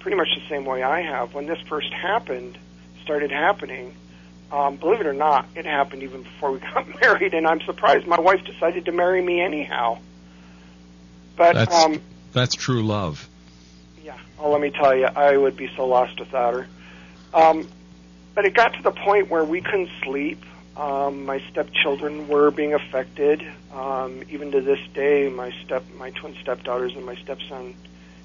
pretty 0.00 0.16
much 0.16 0.28
the 0.34 0.48
same 0.48 0.64
way 0.64 0.82
I 0.82 1.02
have. 1.02 1.34
When 1.34 1.46
this 1.46 1.60
first 1.68 1.92
happened, 1.92 2.58
started 3.02 3.30
happening, 3.30 3.94
um, 4.52 4.76
believe 4.76 5.00
it 5.00 5.06
or 5.06 5.12
not, 5.12 5.46
it 5.54 5.64
happened 5.64 6.02
even 6.02 6.22
before 6.22 6.52
we 6.52 6.58
got 6.74 7.00
married, 7.00 7.34
and 7.34 7.46
I'm 7.46 7.60
surprised 7.62 8.06
my 8.06 8.20
wife 8.20 8.44
decided 8.44 8.86
to 8.86 8.92
marry 8.92 9.22
me 9.22 9.40
anyhow. 9.40 9.98
But 11.36 11.54
that's 11.54 11.74
um, 11.74 12.00
that's 12.32 12.54
true 12.54 12.82
love. 12.82 13.28
Yeah. 14.04 14.18
Well, 14.38 14.50
let 14.50 14.60
me 14.60 14.70
tell 14.70 14.94
you, 14.94 15.06
I 15.06 15.36
would 15.36 15.56
be 15.56 15.70
so 15.76 15.86
lost 15.86 16.18
without 16.18 16.54
her. 16.54 16.66
Um, 17.32 17.68
but 18.34 18.44
it 18.44 18.54
got 18.54 18.74
to 18.74 18.82
the 18.82 18.90
point 18.90 19.30
where 19.30 19.44
we 19.44 19.60
couldn't 19.60 19.90
sleep. 20.02 20.44
Um, 20.76 21.26
my 21.26 21.40
stepchildren 21.50 22.28
were 22.28 22.50
being 22.50 22.74
affected. 22.74 23.44
Um, 23.72 24.22
even 24.30 24.52
to 24.52 24.60
this 24.60 24.80
day, 24.94 25.28
my 25.28 25.52
step, 25.64 25.84
my 25.98 26.10
twin 26.10 26.36
stepdaughters 26.40 26.94
and 26.94 27.04
my 27.04 27.16
stepson 27.16 27.74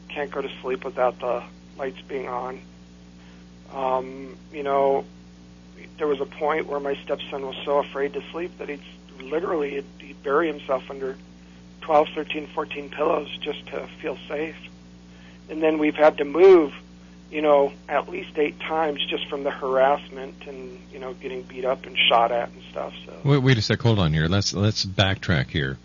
can't 0.10 0.32
go 0.32 0.42
to 0.42 0.50
sleep 0.62 0.86
without 0.86 1.20
the 1.20 1.44
lights 1.78 2.02
being 2.08 2.28
on. 2.28 2.62
Um, 3.74 4.38
you 4.54 4.64
know, 4.64 5.06
there 5.98 6.08
was 6.08 6.22
a 6.22 6.26
point 6.26 6.68
where 6.68 6.80
my 6.80 6.96
stepson 7.04 7.46
was 7.46 7.56
so 7.66 7.80
afraid 7.80 8.14
to 8.14 8.22
sleep 8.32 8.58
that 8.60 8.70
he'd 8.70 8.82
literally 9.20 9.72
he'd, 9.72 9.86
he'd 10.00 10.24
bury 10.24 10.48
himself 10.48 10.90
under 10.90 11.18
12, 11.82 12.10
13, 12.16 12.48
14 12.48 12.90
pillows 12.90 13.38
just 13.40 13.66
to 13.68 13.88
feel 14.02 14.18
safe. 14.28 14.58
And 15.50 15.62
then 15.62 15.78
we've 15.78 15.96
had 15.96 16.18
to 16.18 16.26
move, 16.26 16.74
you 17.32 17.42
know, 17.42 17.74
at 17.90 18.08
least 18.10 18.38
eight 18.38 18.60
times 18.60 19.04
just 19.06 19.28
from 19.28 19.44
the 19.44 19.52
harassment 19.52 20.36
and 20.48 20.80
you 20.92 21.00
know 21.00 21.14
getting 21.14 21.42
beat 21.44 21.66
up 21.66 21.86
and 21.86 21.98
shot 21.98 22.32
at 22.32 22.50
and 22.50 22.62
stuff. 22.72 22.94
So 23.06 23.14
Wait, 23.24 23.40
wait 23.40 23.58
a 23.58 23.62
sec. 23.62 23.82
Hold 23.82 24.00
on 24.00 24.14
here. 24.14 24.28
Let's 24.28 24.54
let's 24.54 24.86
backtrack 24.86 25.48
here. 25.50 25.78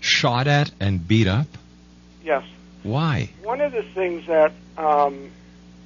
Shot 0.00 0.46
at 0.46 0.70
and 0.80 1.06
beat 1.06 1.26
up. 1.26 1.46
yes, 2.22 2.44
Why? 2.82 3.30
one 3.42 3.60
of 3.60 3.72
the 3.72 3.82
things 3.82 4.26
that 4.26 4.52
um, 4.76 5.30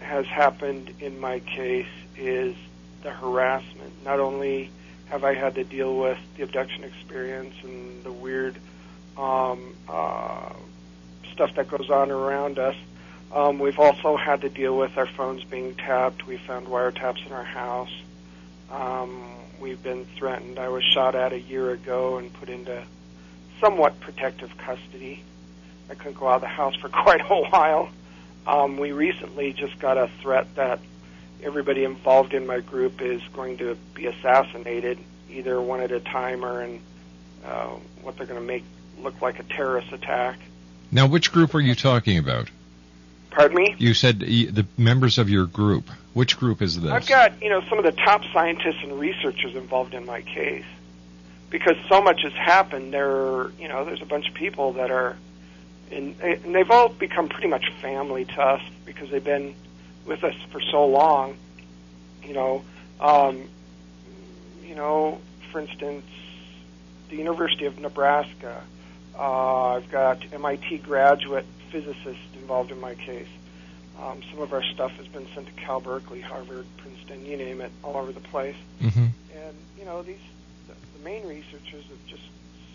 has 0.00 0.26
happened 0.26 0.92
in 1.00 1.20
my 1.20 1.38
case 1.40 1.86
is 2.16 2.56
the 3.02 3.10
harassment. 3.10 3.92
Not 4.04 4.18
only 4.20 4.70
have 5.08 5.24
I 5.24 5.34
had 5.34 5.54
to 5.56 5.64
deal 5.64 5.96
with 5.96 6.18
the 6.36 6.42
abduction 6.42 6.84
experience 6.84 7.54
and 7.62 8.02
the 8.04 8.12
weird 8.12 8.56
um, 9.16 9.74
uh, 9.88 10.52
stuff 11.32 11.54
that 11.54 11.68
goes 11.68 11.88
on 11.90 12.10
around 12.10 12.58
us, 12.58 12.76
um, 13.32 13.58
we've 13.58 13.78
also 13.78 14.16
had 14.16 14.40
to 14.40 14.48
deal 14.48 14.76
with 14.76 14.96
our 14.96 15.06
phones 15.06 15.44
being 15.44 15.74
tapped. 15.74 16.26
We 16.26 16.36
found 16.36 16.66
wiretaps 16.66 17.24
in 17.24 17.32
our 17.32 17.44
house. 17.44 17.92
Um, 18.70 19.24
we've 19.60 19.82
been 19.82 20.04
threatened. 20.16 20.58
I 20.58 20.68
was 20.68 20.82
shot 20.82 21.14
at 21.14 21.32
a 21.32 21.38
year 21.38 21.70
ago 21.70 22.18
and 22.18 22.32
put 22.32 22.48
into 22.48 22.82
somewhat 23.60 24.00
protective 24.00 24.56
custody. 24.58 25.22
I 25.88 25.94
couldn't 25.94 26.18
go 26.18 26.28
out 26.28 26.36
of 26.36 26.40
the 26.42 26.48
house 26.48 26.74
for 26.76 26.88
quite 27.04 27.20
a 27.20 27.42
while. 27.50 27.90
Um, 28.46 28.78
we 28.78 28.92
recently 28.92 29.52
just 29.52 29.78
got 29.78 29.96
a 29.96 30.08
threat 30.22 30.52
that 30.56 30.80
everybody 31.42 31.84
involved 31.84 32.34
in 32.34 32.46
my 32.46 32.60
group 32.60 33.00
is 33.00 33.22
going 33.32 33.58
to 33.58 33.76
be 33.94 34.06
assassinated, 34.06 34.98
either 35.30 35.60
one 35.60 35.80
at 35.80 35.92
a 35.92 36.00
time 36.00 36.44
or 36.44 36.62
in 36.62 36.80
uh, 37.44 37.68
what 38.02 38.16
they're 38.16 38.26
going 38.26 38.40
to 38.40 38.46
make 38.46 38.64
look 38.98 39.20
like 39.22 39.38
a 39.38 39.42
terrorist 39.44 39.92
attack. 39.92 40.38
Now, 40.90 41.06
which 41.06 41.32
group 41.32 41.54
are 41.54 41.60
you 41.60 41.74
talking 41.74 42.18
about? 42.18 42.50
Pardon 43.30 43.56
me? 43.56 43.74
You 43.78 43.94
said 43.94 44.20
the 44.20 44.66
members 44.76 45.18
of 45.18 45.30
your 45.30 45.46
group. 45.46 45.88
Which 46.12 46.38
group 46.38 46.60
is 46.60 46.80
this? 46.80 46.90
I've 46.90 47.06
got, 47.06 47.40
you 47.40 47.48
know, 47.48 47.62
some 47.68 47.78
of 47.78 47.84
the 47.84 47.92
top 47.92 48.22
scientists 48.32 48.82
and 48.82 48.98
researchers 48.98 49.54
involved 49.54 49.94
in 49.94 50.04
my 50.04 50.22
case. 50.22 50.64
Because 51.50 51.76
so 51.88 52.00
much 52.00 52.22
has 52.22 52.32
happened, 52.32 52.92
there, 52.92 53.50
you 53.58 53.68
know, 53.68 53.84
there's 53.84 54.02
a 54.02 54.06
bunch 54.06 54.28
of 54.28 54.34
people 54.34 54.74
that 54.74 54.90
are, 54.90 55.16
and, 55.90 56.20
and 56.20 56.54
they've 56.54 56.70
all 56.70 56.88
become 56.88 57.28
pretty 57.28 57.48
much 57.48 57.72
family 57.80 58.24
to 58.24 58.40
us 58.40 58.62
because 58.84 59.10
they've 59.10 59.22
been 59.22 59.54
with 60.06 60.22
us 60.24 60.34
for 60.50 60.60
so 60.60 60.86
long. 60.86 61.36
You 62.24 62.34
know, 62.34 62.64
um, 63.00 63.48
you 64.64 64.74
know, 64.74 65.20
for 65.50 65.60
instance, 65.60 66.04
the 67.08 67.16
University 67.16 67.66
of 67.66 67.78
Nebraska. 67.78 68.62
Uh, 69.18 69.76
I've 69.76 69.90
got 69.90 70.22
MIT 70.32 70.78
graduate 70.78 71.46
physicists 71.70 72.29
involved 72.40 72.70
in 72.70 72.80
my 72.80 72.94
case. 72.94 73.28
Um, 73.98 74.22
some 74.30 74.40
of 74.40 74.52
our 74.52 74.62
stuff 74.62 74.92
has 74.92 75.06
been 75.08 75.26
sent 75.34 75.46
to 75.46 75.52
Cal 75.52 75.80
Berkeley, 75.80 76.20
Harvard, 76.20 76.66
Princeton, 76.78 77.26
you 77.26 77.36
name 77.36 77.60
it, 77.60 77.70
all 77.84 77.96
over 77.96 78.12
the 78.12 78.20
place. 78.20 78.56
Mm-hmm. 78.80 79.06
And 79.34 79.56
you 79.78 79.84
know, 79.84 80.02
these 80.02 80.18
the, 80.68 80.74
the 80.98 81.04
main 81.04 81.26
researchers 81.26 81.84
have 81.84 82.06
just 82.06 82.22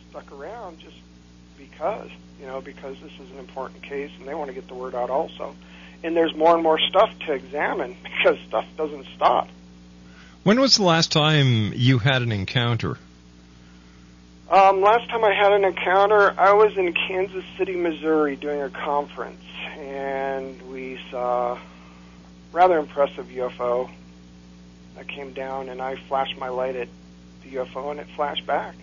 stuck 0.10 0.32
around 0.32 0.80
just 0.80 0.96
because, 1.58 2.10
you 2.40 2.46
know, 2.46 2.62
because 2.62 2.96
this 3.02 3.12
is 3.14 3.32
an 3.32 3.40
important 3.40 3.82
case 3.82 4.12
and 4.20 4.28
they 4.28 4.36
want 4.36 4.50
to 4.50 4.54
get 4.54 4.68
the 4.68 4.74
word 4.74 4.96
out 4.96 5.10
also. 5.10 5.56
And 6.04 6.16
there's 6.16 6.36
more 6.36 6.54
and 6.54 6.62
more 6.62 6.80
stuff 6.80 7.10
to 7.26 7.34
examine 7.34 7.96
because 8.04 8.38
stuff 8.48 8.66
doesn't 8.78 9.08
stop. 9.16 9.50
When 10.44 10.60
was 10.60 10.78
the 10.78 10.84
last 10.84 11.12
time 11.12 11.74
you 11.74 11.98
had 11.98 12.22
an 12.22 12.32
encounter? 12.32 12.98
Um, 14.50 14.82
last 14.82 15.10
time 15.10 15.24
I 15.24 15.34
had 15.34 15.54
an 15.54 15.66
encounter, 15.66 16.40
I 16.40 16.54
was 16.54 16.78
in 16.78 16.94
Kansas 16.94 17.44
City, 17.58 17.76
Missouri, 17.76 18.36
doing 18.36 18.62
a 18.62 18.70
conference, 18.70 19.42
and 20.06 20.62
we 20.72 21.00
saw 21.10 21.58
rather 22.52 22.78
impressive 22.78 23.26
UFO 23.28 23.90
that 24.96 25.08
came 25.08 25.34
down, 25.34 25.70
and 25.70 25.82
I 25.82 25.96
flashed 25.96 26.38
my 26.38 26.50
light 26.50 26.76
at 26.76 26.88
the 27.44 27.56
UFO, 27.56 27.90
and 27.90 28.00
it 28.00 28.08
flashed 28.16 28.46
back. 28.46 28.76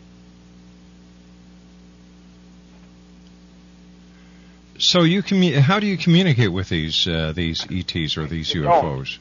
So 4.79 5.03
you 5.03 5.23
commu- 5.23 5.59
how 5.59 5.79
do 5.79 5.87
you 5.87 5.97
communicate 5.97 6.53
with 6.53 6.69
these 6.69 7.07
uh, 7.07 7.33
these 7.37 7.65
ETs 7.71 8.17
or 8.17 8.27
these 8.27 8.53
You 8.53 8.63
UFOs? 8.63 9.19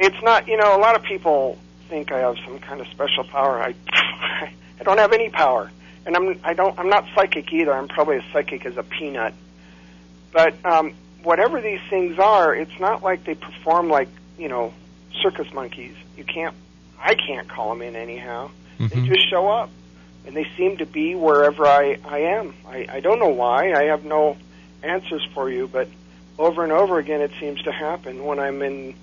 It's 0.00 0.20
not, 0.22 0.48
you 0.48 0.56
know, 0.56 0.76
a 0.76 0.80
lot 0.80 0.96
of 0.96 1.04
people 1.04 1.56
think 1.88 2.10
I 2.10 2.18
have 2.18 2.36
some 2.44 2.58
kind 2.58 2.80
of 2.80 2.88
special 2.88 3.24
power. 3.24 3.62
I, 3.62 3.74
I 4.80 4.82
don't 4.82 4.98
have 4.98 5.12
any 5.12 5.28
power, 5.28 5.70
and 6.04 6.16
I'm, 6.16 6.40
I 6.42 6.54
don't, 6.54 6.76
I'm 6.78 6.88
not 6.88 7.04
psychic 7.14 7.52
either. 7.52 7.72
I'm 7.72 7.86
probably 7.86 8.16
as 8.16 8.24
psychic 8.32 8.66
as 8.66 8.76
a 8.76 8.82
peanut. 8.82 9.34
But 10.32 10.54
um, 10.64 10.94
whatever 11.22 11.60
these 11.60 11.80
things 11.90 12.18
are, 12.18 12.54
it's 12.54 12.78
not 12.80 13.02
like 13.02 13.24
they 13.24 13.34
perform 13.34 13.88
like, 13.88 14.08
you 14.38 14.48
know, 14.48 14.72
circus 15.22 15.52
monkeys. 15.52 15.96
You 16.16 16.24
can't, 16.24 16.54
I 17.00 17.14
can't 17.14 17.48
call 17.48 17.70
them 17.70 17.82
in 17.82 17.96
anyhow. 17.96 18.50
They 18.78 18.86
Mhm. 18.96 19.06
just 19.06 19.28
show 19.28 19.48
up, 19.48 19.70
and 20.26 20.36
they 20.36 20.46
seem 20.56 20.76
to 20.78 20.86
be 20.86 21.14
wherever 21.14 21.66
I, 21.66 21.98
I 22.04 22.18
am. 22.20 22.54
I, 22.66 22.86
I 22.88 23.00
don't 23.00 23.18
know 23.18 23.28
why. 23.30 23.72
I 23.72 23.84
have 23.84 24.04
no 24.04 24.36
answers 24.82 25.26
for 25.34 25.50
you, 25.50 25.66
but 25.68 25.88
over 26.38 26.62
and 26.62 26.72
over 26.72 26.98
again, 26.98 27.20
it 27.20 27.32
seems 27.40 27.60
to 27.62 27.72
happen 27.72 28.24
when 28.24 28.38
I'm 28.38 28.62
in. 28.62 28.94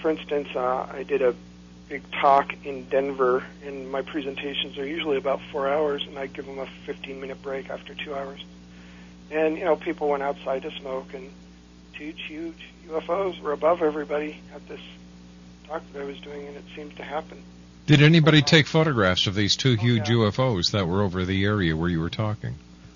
For 0.00 0.10
instance, 0.10 0.48
uh, 0.56 0.86
I 0.90 1.02
did 1.02 1.20
a 1.20 1.34
big 1.90 2.02
talk 2.12 2.54
in 2.64 2.84
Denver, 2.88 3.44
and 3.66 3.90
my 3.92 4.00
presentations 4.00 4.78
are 4.78 4.86
usually 4.86 5.18
about 5.18 5.42
four 5.52 5.68
hours, 5.68 6.06
and 6.06 6.18
I 6.18 6.26
give 6.26 6.46
them 6.46 6.58
a 6.58 6.66
15 6.86 7.20
minute 7.20 7.42
break 7.42 7.68
after 7.68 7.94
two 7.94 8.14
hours. 8.14 8.42
And 9.30 9.58
you 9.58 9.64
know, 9.66 9.76
people 9.76 10.08
went 10.08 10.22
outside 10.22 10.62
to 10.62 10.70
smoke, 10.70 11.12
and 11.12 11.30
huge, 12.00 12.22
huge 12.26 12.70
UFOs 12.88 13.38
were 13.40 13.52
above 13.52 13.82
everybody 13.82 14.40
at 14.54 14.66
this 14.68 14.80
talk 15.68 15.82
that 15.92 16.00
I 16.00 16.04
was 16.04 16.18
doing, 16.20 16.46
and 16.46 16.56
it 16.56 16.64
seemed 16.74 16.96
to 16.96 17.02
happen. 17.02 17.42
Did 17.86 18.02
anybody 18.02 18.40
take 18.40 18.66
photographs 18.66 19.26
of 19.26 19.34
these 19.34 19.54
two 19.56 19.74
huge 19.74 20.08
yeah. 20.08 20.16
UFOs 20.16 20.70
that 20.70 20.88
were 20.88 21.02
over 21.02 21.24
the 21.26 21.44
area 21.44 21.76
where 21.76 21.90
you 21.90 22.00
were 22.00 22.08
talking? 22.08 22.54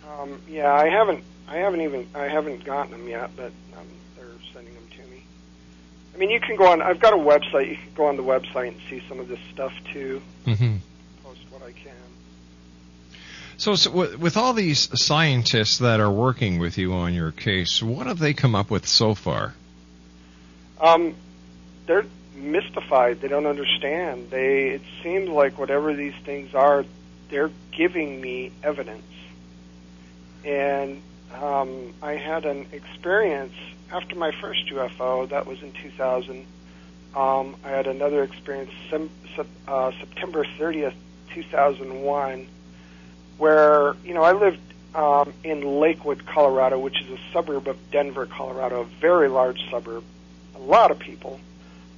Um, 0.09 0.41
yeah, 0.49 0.73
I 0.73 0.89
haven't, 0.89 1.23
I 1.47 1.57
haven't 1.57 1.83
even, 1.83 2.07
I 2.15 2.29
haven't 2.29 2.65
gotten 2.65 2.93
them 2.93 3.07
yet, 3.07 3.31
but 3.37 3.53
um, 3.77 3.87
they're 4.17 4.27
sending 4.55 4.73
them 4.73 4.89
to 4.97 5.11
me. 5.11 5.23
I 6.15 6.19
mean, 6.19 6.31
you 6.31 6.41
can 6.41 6.57
go 6.57 6.69
on. 6.69 6.81
I've 6.81 7.01
got 7.01 7.13
a 7.13 7.17
website. 7.17 7.69
You 7.69 7.77
can 7.77 7.95
go 7.95 8.07
on 8.07 8.17
the 8.17 8.23
website 8.23 8.69
and 8.69 8.77
see 8.89 9.03
some 9.07 9.21
of 9.21 9.29
this 9.29 9.41
stuff 9.53 9.75
too. 9.93 10.23
Mm-hmm. 10.47 10.77
Post 11.23 11.41
what 11.51 11.63
I 11.63 11.73
can. 11.73 11.93
So, 13.57 13.75
so 13.75 13.91
with 13.91 14.37
all 14.37 14.53
these 14.53 14.89
scientists 15.01 15.79
that 15.79 16.01
are 16.01 16.11
working 16.11 16.59
with 16.59 16.79
you 16.79 16.93
on 16.93 17.15
your 17.15 17.31
case, 17.31 17.83
what 17.83 18.07
have 18.07 18.19
they 18.19 18.35
come 18.35 18.55
up 18.55 18.71
with 18.71 18.87
so 18.87 19.15
far? 19.15 19.55
Um, 20.81 21.15
they're 21.87 22.05
mystified. 22.35 23.21
They 23.21 23.29
don't 23.29 23.47
understand. 23.47 24.31
They. 24.31 24.71
It 24.71 24.83
seems 25.03 25.29
like 25.29 25.59
whatever 25.59 25.95
these 25.95 26.15
things 26.25 26.55
are, 26.55 26.85
they're 27.31 27.51
giving 27.73 28.21
me 28.21 28.53
evidence. 28.63 29.03
And 30.45 31.01
um, 31.33 31.95
I 32.03 32.13
had 32.13 32.45
an 32.45 32.67
experience 32.73 33.55
after 33.95 34.17
my 34.17 34.33
first 34.41 34.67
UFO, 34.67 35.29
that 35.29 35.47
was 35.47 35.63
in 35.63 35.73
2000, 35.73 36.45
um, 37.15 37.57
I 37.65 37.69
had 37.69 37.87
another 37.87 38.25
experience 38.25 38.73
sem- 38.91 39.11
sep- 39.37 39.47
uh, 39.69 39.93
September 40.01 40.45
30th, 40.59 40.95
2001, 41.33 42.47
where, 43.39 43.95
you 44.05 44.15
know, 44.15 44.23
I 44.23 44.33
lived 44.33 44.61
um, 44.95 45.33
in 45.43 45.81
Lakewood, 45.81 46.25
Colorado, 46.27 46.79
which 46.79 47.01
is 47.01 47.11
a 47.11 47.19
suburb 47.33 47.69
of 47.69 47.77
Denver, 47.91 48.27
Colorado, 48.27 48.83
a 48.83 48.85
very 48.85 49.29
large 49.29 49.61
suburb, 49.71 50.05
a 50.55 50.61
lot 50.61 50.91
of 50.91 50.99
people. 50.99 51.41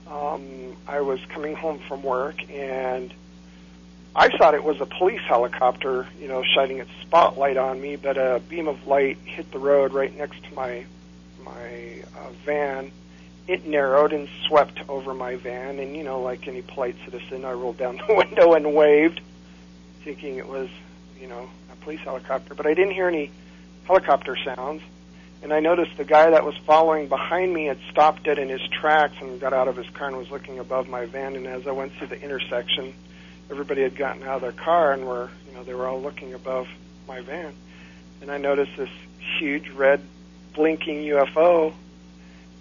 Um, 0.06 0.76
I 0.86 1.00
was 1.00 1.20
coming 1.28 1.56
home 1.56 1.80
from 1.88 2.02
work 2.02 2.48
and 2.50 3.12
I 4.18 4.34
thought 4.38 4.54
it 4.54 4.64
was 4.64 4.80
a 4.80 4.86
police 4.86 5.20
helicopter, 5.20 6.08
you 6.18 6.26
know, 6.26 6.42
shining 6.42 6.78
its 6.78 6.90
spotlight 7.02 7.58
on 7.58 7.78
me, 7.78 7.96
but 7.96 8.16
a 8.16 8.40
beam 8.48 8.66
of 8.66 8.86
light 8.86 9.18
hit 9.24 9.52
the 9.52 9.58
road 9.58 9.92
right 9.92 10.16
next 10.16 10.42
to 10.44 10.54
my 10.54 10.86
my 11.44 12.02
uh, 12.16 12.30
van. 12.46 12.90
It 13.46 13.66
narrowed 13.66 14.14
and 14.14 14.26
swept 14.46 14.80
over 14.88 15.12
my 15.12 15.36
van, 15.36 15.78
and 15.78 15.94
you 15.94 16.02
know, 16.02 16.22
like 16.22 16.48
any 16.48 16.62
polite 16.62 16.96
citizen, 17.04 17.44
I 17.44 17.52
rolled 17.52 17.76
down 17.76 17.98
the 17.98 18.14
window 18.14 18.54
and 18.54 18.74
waved, 18.74 19.20
thinking 20.02 20.36
it 20.36 20.48
was, 20.48 20.70
you 21.20 21.26
know, 21.26 21.48
a 21.72 21.76
police 21.76 22.00
helicopter. 22.00 22.54
But 22.54 22.66
I 22.66 22.74
didn't 22.74 22.92
hear 22.92 23.08
any 23.08 23.30
helicopter 23.84 24.36
sounds, 24.44 24.82
and 25.42 25.52
I 25.52 25.60
noticed 25.60 25.96
the 25.96 26.04
guy 26.04 26.30
that 26.30 26.44
was 26.44 26.56
following 26.66 27.08
behind 27.08 27.52
me 27.52 27.66
had 27.66 27.78
stopped 27.90 28.24
dead 28.24 28.38
in 28.38 28.48
his 28.48 28.62
tracks 28.68 29.14
and 29.20 29.40
got 29.40 29.52
out 29.52 29.68
of 29.68 29.76
his 29.76 29.88
car 29.90 30.08
and 30.08 30.16
was 30.16 30.30
looking 30.30 30.58
above 30.58 30.88
my 30.88 31.06
van. 31.06 31.36
And 31.36 31.46
as 31.46 31.66
I 31.66 31.72
went 31.72 31.92
through 31.94 32.08
the 32.08 32.20
intersection, 32.20 32.94
everybody 33.50 33.82
had 33.82 33.96
gotten 33.96 34.22
out 34.22 34.36
of 34.36 34.42
their 34.42 34.52
car 34.52 34.92
and 34.92 35.06
were, 35.06 35.30
you 35.46 35.54
know, 35.54 35.62
they 35.62 35.74
were 35.74 35.86
all 35.86 36.00
looking 36.00 36.34
above 36.34 36.68
my 37.06 37.20
van. 37.20 37.54
And 38.20 38.30
I 38.30 38.38
noticed 38.38 38.76
this 38.76 38.90
huge 39.38 39.68
red 39.70 40.00
blinking 40.54 41.04
UFO 41.04 41.74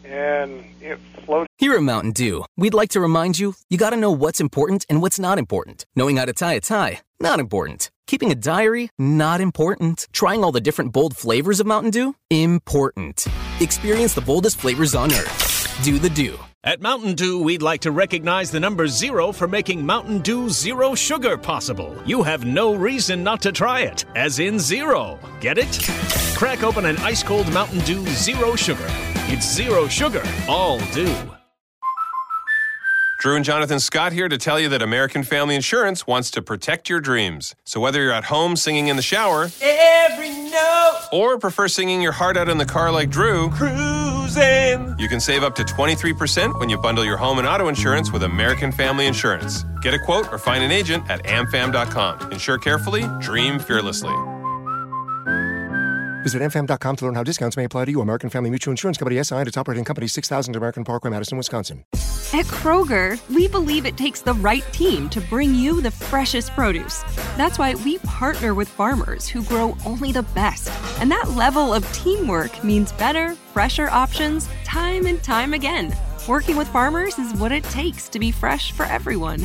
and 0.04 0.64
it 0.82 1.00
floated. 1.26 1.48
Here 1.58 1.74
at 1.74 1.82
Mountain 1.82 2.12
Dew, 2.12 2.46
we'd 2.56 2.74
like 2.74 2.90
to 2.90 3.00
remind 3.00 3.40
you 3.40 3.56
you 3.70 3.78
got 3.78 3.92
to 3.92 3.98
know 3.98 4.12
what's 4.12 4.40
important 4.40 4.86
and 4.90 5.02
what's 5.02 5.18
not 5.18 5.40
important. 5.40 5.86
Knowing 5.96 6.18
how 6.18 6.26
to 6.26 6.34
tie 6.34 6.54
a 6.54 6.62
tie, 6.62 7.02
not 7.20 7.40
important. 7.40 7.90
Keeping 8.08 8.32
a 8.32 8.36
diary, 8.36 8.90
not 9.00 9.42
important. 9.42 10.08
Trying 10.14 10.44
all 10.44 10.52
the 10.52 10.62
different 10.62 10.94
bold 10.94 11.18
flavors 11.18 11.60
of 11.60 11.66
Mountain 11.66 11.90
Dew, 11.90 12.16
important. 12.30 13.26
Experience 13.60 14.14
the 14.14 14.22
boldest 14.22 14.58
flavors 14.58 14.94
on 14.94 15.12
earth. 15.12 15.82
Do 15.84 15.98
the 15.98 16.12
Dew. 16.12 16.38
At 16.64 16.82
Mountain 16.82 17.16
Dew, 17.16 17.42
we'd 17.42 17.64
like 17.64 17.82
to 17.82 17.92
recognize 17.92 18.52
the 18.52 18.60
number 18.60 18.88
zero 18.88 19.32
for 19.32 19.48
making 19.48 19.84
Mountain 19.84 20.20
Dew 20.20 20.50
Zero 20.50 20.94
Sugar 20.94 21.36
possible. 21.36 21.96
You 22.06 22.22
have 22.22 22.46
no 22.46 22.76
reason 22.76 23.24
not 23.24 23.42
to 23.42 23.52
try 23.52 23.82
it, 23.82 24.06
as 24.16 24.38
in 24.38 24.60
zero. 24.60 25.20
Get 25.40 25.58
it? 25.58 25.80
Crack 26.36 26.64
open 26.64 26.86
an 26.86 26.98
ice 26.98 27.24
cold 27.24 27.52
Mountain 27.54 27.80
Dew 27.82 28.06
Zero 28.08 28.56
Sugar. 28.56 28.88
It's 29.28 29.52
zero 29.52 29.88
sugar, 29.88 30.24
all 30.48 30.80
dew. 30.94 31.35
Drew 33.26 33.36
and 33.36 33.44
Jonathan 33.44 33.80
Scott 33.80 34.14
here 34.14 34.30
to 34.30 34.38
tell 34.38 34.60
you 34.60 34.70
that 34.70 34.84
American 34.84 35.24
Family 35.24 35.56
Insurance 35.56 36.06
wants 36.06 36.30
to 36.30 36.44
protect 36.44 36.90
your 36.90 37.00
dreams. 37.00 37.56
So 37.64 37.80
whether 37.80 38.00
you're 38.04 38.12
at 38.12 38.26
home 38.26 38.56
singing 38.56 38.88
in 38.88 38.98
the 38.98 39.02
shower, 39.02 39.50
Every 39.64 40.30
note 40.30 41.00
or 41.12 41.40
prefer 41.40 41.68
singing 41.68 42.04
your 42.04 42.12
heart 42.12 42.38
out 42.38 42.50
in 42.50 42.60
the 42.60 42.68
car 42.68 42.92
like 42.92 43.10
Drew, 43.10 43.50
cruising. 43.50 44.94
you 45.00 45.08
can 45.10 45.20
save 45.20 45.42
up 45.42 45.56
to 45.56 45.64
23% 45.64 46.60
when 46.60 46.70
you 46.70 46.78
bundle 46.78 47.04
your 47.04 47.18
home 47.18 47.40
and 47.40 47.48
auto 47.48 47.68
insurance 47.68 48.12
with 48.12 48.22
American 48.22 48.72
Family 48.72 49.08
Insurance. 49.08 49.66
Get 49.82 49.96
a 49.96 50.00
quote 50.06 50.32
or 50.32 50.38
find 50.38 50.64
an 50.64 50.70
agent 50.70 51.10
at 51.10 51.24
amfam.com. 51.24 52.32
Insure 52.32 52.60
carefully, 52.60 53.06
dream 53.22 53.58
fearlessly. 53.58 54.14
Visit 56.26 56.42
amfam.com 56.42 56.96
to 56.96 57.06
learn 57.06 57.14
how 57.14 57.22
discounts 57.22 57.56
may 57.56 57.66
apply 57.66 57.86
to 57.86 57.92
you. 57.92 58.02
American 58.02 58.32
Family 58.32 58.50
Mutual 58.50 58.72
Insurance 58.72 58.98
Company 58.98 59.22
SI 59.22 59.36
and 59.36 59.48
its 59.48 59.58
operating 59.58 59.84
company 59.84 60.08
6000 60.08 60.56
American 60.56 60.84
Parkway, 60.84 61.12
Madison, 61.12 61.38
Wisconsin. 61.38 61.86
At 62.34 62.46
Kroger, 62.48 63.20
we 63.30 63.48
believe 63.48 63.86
it 63.86 63.96
takes 63.96 64.22
the 64.22 64.34
right 64.34 64.64
team 64.74 65.08
to 65.10 65.22
bring 65.22 65.54
you 65.54 65.82
the 65.82 65.92
freshest 65.92 66.50
produce. 66.54 67.04
That's 67.38 67.60
why 67.60 67.76
we 67.76 68.00
partner 68.00 68.56
with 68.56 68.68
farmers 68.68 69.28
who 69.28 69.44
grow 69.44 69.78
only 69.86 70.12
the 70.12 70.24
best. 70.34 70.72
And 71.00 71.12
that 71.12 71.30
level 71.36 71.72
of 71.72 71.86
teamwork 71.94 72.64
means 72.64 72.92
better, 72.94 73.36
fresher 73.54 73.90
options 73.92 74.50
time 74.64 75.06
and 75.06 75.22
time 75.24 75.54
again. 75.54 75.96
Working 76.28 76.56
with 76.56 76.68
farmers 76.70 77.20
is 77.20 77.36
what 77.36 77.52
it 77.52 77.64
takes 77.66 78.10
to 78.10 78.18
be 78.18 78.32
fresh 78.32 78.72
for 78.72 78.88
everyone. 78.88 79.42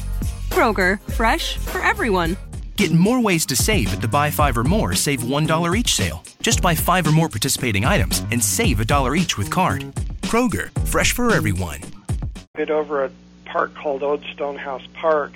Kroger, 0.49 0.99
fresh 1.13 1.59
for 1.59 1.83
everyone. 1.83 2.39
Get 2.81 2.93
more 2.93 3.21
ways 3.21 3.45
to 3.45 3.57
save 3.57 3.93
at 3.93 4.01
the 4.01 4.09
Buy 4.09 4.31
Five 4.31 4.57
or 4.57 4.65
More 4.65 4.95
Save 4.95 5.21
$1 5.21 5.77
each 5.77 5.95
sale. 5.97 6.25
Just 6.41 6.63
buy 6.63 6.75
five 6.75 7.07
or 7.07 7.13
more 7.13 7.29
participating 7.29 7.85
items 7.85 8.21
and 8.31 8.43
save 8.43 8.81
a 8.81 8.87
dollar 8.87 9.15
each 9.15 9.37
with 9.37 9.51
card. 9.51 9.83
Kroger, 10.23 10.71
fresh 10.87 11.13
for 11.13 11.31
everyone. 11.31 11.81
Bit 12.55 12.71
over 12.71 13.05
a 13.05 13.11
park 13.45 13.75
called 13.75 14.03
Old 14.03 14.25
Stonehouse 14.33 14.81
Park, 14.95 15.35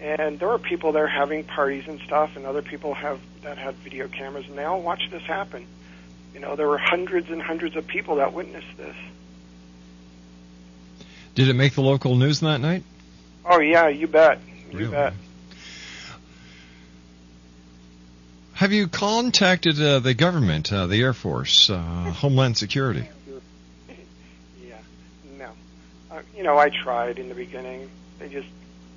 and 0.00 0.38
there 0.38 0.48
were 0.48 0.58
people 0.58 0.90
there 0.92 1.06
having 1.06 1.44
parties 1.44 1.84
and 1.86 2.00
stuff, 2.00 2.34
and 2.34 2.46
other 2.46 2.62
people 2.62 2.94
have 2.94 3.20
that 3.42 3.58
had 3.58 3.74
video 3.74 4.08
cameras, 4.08 4.46
and 4.48 4.56
they 4.56 4.64
all 4.64 4.80
watched 4.80 5.10
this 5.10 5.24
happen. 5.24 5.66
You 6.32 6.40
know, 6.40 6.56
there 6.56 6.66
were 6.66 6.78
hundreds 6.78 7.28
and 7.28 7.42
hundreds 7.42 7.76
of 7.76 7.86
people 7.86 8.16
that 8.16 8.32
witnessed 8.32 8.78
this. 8.78 8.96
Did 11.34 11.50
it 11.50 11.54
make 11.56 11.74
the 11.74 11.82
local 11.82 12.16
news 12.16 12.40
that 12.40 12.62
night? 12.62 12.84
Oh 13.44 13.60
yeah, 13.60 13.88
you 13.88 14.06
bet, 14.06 14.40
you 14.72 14.78
Really? 14.78 14.90
bet. 14.92 15.12
Have 18.60 18.72
you 18.74 18.88
contacted 18.88 19.80
uh, 19.80 20.00
the 20.00 20.12
government, 20.12 20.70
uh, 20.70 20.86
the 20.86 21.00
Air 21.00 21.14
Force, 21.14 21.70
uh, 21.70 21.78
Homeland 21.78 22.58
Security? 22.58 23.08
Yeah, 24.62 24.76
no. 25.38 25.50
Uh, 26.10 26.20
you 26.36 26.42
know, 26.42 26.58
I 26.58 26.68
tried 26.68 27.18
in 27.18 27.30
the 27.30 27.34
beginning. 27.34 27.88
They 28.18 28.28
just 28.28 28.48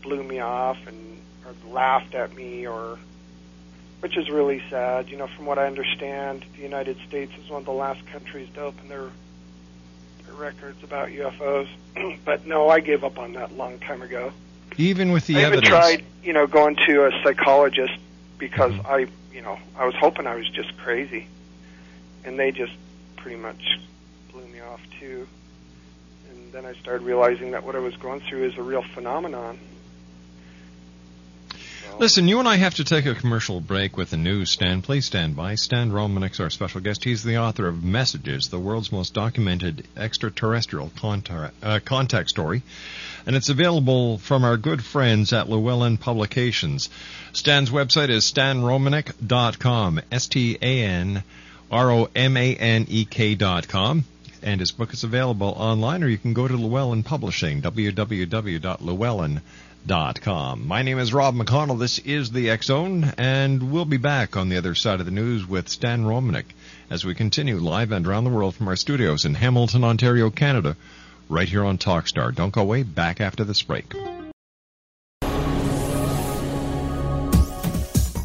blew 0.01 0.21
me 0.21 0.41
off 0.41 0.75
and 0.85 1.17
or 1.45 1.71
laughed 1.71 2.13
at 2.13 2.35
me, 2.35 2.67
or 2.67 2.99
which 4.01 4.17
is 4.17 4.29
really 4.29 4.61
sad. 4.69 5.07
You 5.07 5.15
know, 5.15 5.27
from 5.27 5.45
what 5.45 5.57
I 5.57 5.65
understand, 5.67 6.43
the 6.57 6.61
United 6.61 6.97
States 7.07 7.31
is 7.41 7.49
one 7.49 7.59
of 7.59 7.65
the 7.65 7.71
last 7.71 8.05
countries 8.07 8.49
to 8.55 8.63
open 8.63 8.89
their 8.89 9.07
their 10.25 10.35
records 10.35 10.83
about 10.83 11.07
UFOs. 11.07 11.69
but 12.25 12.45
no, 12.45 12.67
I 12.67 12.81
gave 12.81 13.05
up 13.05 13.17
on 13.17 13.31
that 13.33 13.55
long 13.55 13.79
time 13.79 14.01
ago. 14.01 14.33
Even 14.75 15.13
with 15.13 15.25
the 15.25 15.37
I 15.37 15.43
evidence. 15.43 15.67
even 15.67 15.79
tried, 15.79 16.05
you 16.21 16.33
know, 16.33 16.47
going 16.47 16.75
to 16.85 17.05
a 17.05 17.23
psychologist 17.23 17.93
because 18.37 18.73
I, 18.85 19.07
you 19.33 19.41
know, 19.41 19.57
I 19.75 19.85
was 19.85 19.95
hoping 19.95 20.27
I 20.27 20.35
was 20.35 20.47
just 20.49 20.77
crazy, 20.77 21.27
and 22.23 22.39
they 22.39 22.51
just 22.51 22.73
pretty 23.17 23.37
much 23.37 23.79
blew 24.31 24.47
me 24.47 24.59
off 24.59 24.81
too. 24.99 25.27
And 26.29 26.53
then 26.53 26.65
I 26.65 26.73
started 26.73 27.03
realizing 27.03 27.51
that 27.51 27.65
what 27.65 27.75
I 27.75 27.79
was 27.79 27.95
going 27.97 28.21
through 28.21 28.45
is 28.45 28.57
a 28.57 28.61
real 28.61 28.83
phenomenon. 28.93 29.57
Listen, 31.99 32.27
you 32.27 32.39
and 32.39 32.47
I 32.47 32.55
have 32.55 32.73
to 32.75 32.83
take 32.83 33.05
a 33.05 33.13
commercial 33.13 33.61
break 33.61 33.95
with 33.95 34.09
the 34.09 34.17
news. 34.17 34.49
Stan, 34.49 34.81
please 34.81 35.05
stand 35.05 35.35
by. 35.35 35.53
Stan 35.53 35.91
Romanek's 35.91 36.39
our 36.39 36.49
special 36.49 36.81
guest. 36.81 37.03
He's 37.03 37.23
the 37.23 37.37
author 37.37 37.67
of 37.67 37.83
Messages, 37.83 38.49
the 38.49 38.59
world's 38.59 38.91
most 38.91 39.13
documented 39.13 39.87
extraterrestrial 39.95 40.91
contact, 40.97 41.53
uh, 41.61 41.79
contact 41.85 42.29
story. 42.29 42.63
And 43.27 43.35
it's 43.35 43.49
available 43.49 44.17
from 44.17 44.43
our 44.43 44.57
good 44.57 44.83
friends 44.83 45.33
at 45.33 45.47
Llewellyn 45.49 45.97
Publications. 45.97 46.89
Stan's 47.31 47.69
website 47.69 48.09
is 48.09 48.25
stanromanek.com. 48.25 50.01
S-T-A-N-R-O-M-A-N-E-K 50.11 51.25
dot 53.35 53.67
com. 53.67 54.03
And 54.41 54.59
his 54.59 54.71
book 54.71 54.93
is 54.93 55.03
available 55.03 55.53
online, 55.55 56.03
or 56.03 56.07
you 56.07 56.17
can 56.17 56.33
go 56.33 56.47
to 56.47 56.57
Llewellyn 56.57 57.03
Publishing, 57.03 57.61
www.llewellyn.com 57.61 59.41
com. 60.21 60.67
My 60.67 60.81
name 60.81 60.99
is 60.99 61.13
Rob 61.13 61.35
McConnell. 61.35 61.79
This 61.79 61.99
is 61.99 62.31
the 62.31 62.49
X 62.49 62.67
Zone, 62.67 63.13
and 63.17 63.71
we'll 63.71 63.85
be 63.85 63.97
back 63.97 64.37
on 64.37 64.49
the 64.49 64.57
other 64.57 64.75
side 64.75 64.99
of 64.99 65.05
the 65.05 65.11
news 65.11 65.47
with 65.47 65.69
Stan 65.69 66.05
Romanek 66.05 66.45
as 66.89 67.03
we 67.03 67.15
continue 67.15 67.57
live 67.57 67.91
and 67.91 68.07
around 68.07 68.23
the 68.23 68.29
world 68.29 68.55
from 68.55 68.67
our 68.67 68.75
studios 68.75 69.25
in 69.25 69.35
Hamilton, 69.35 69.83
Ontario, 69.83 70.29
Canada, 70.29 70.77
right 71.27 71.49
here 71.49 71.65
on 71.65 71.77
Talkstar. 71.77 72.33
Don't 72.33 72.53
go 72.53 72.61
away. 72.61 72.83
Back 72.83 73.19
after 73.19 73.43
this 73.43 73.61
break. 73.61 73.93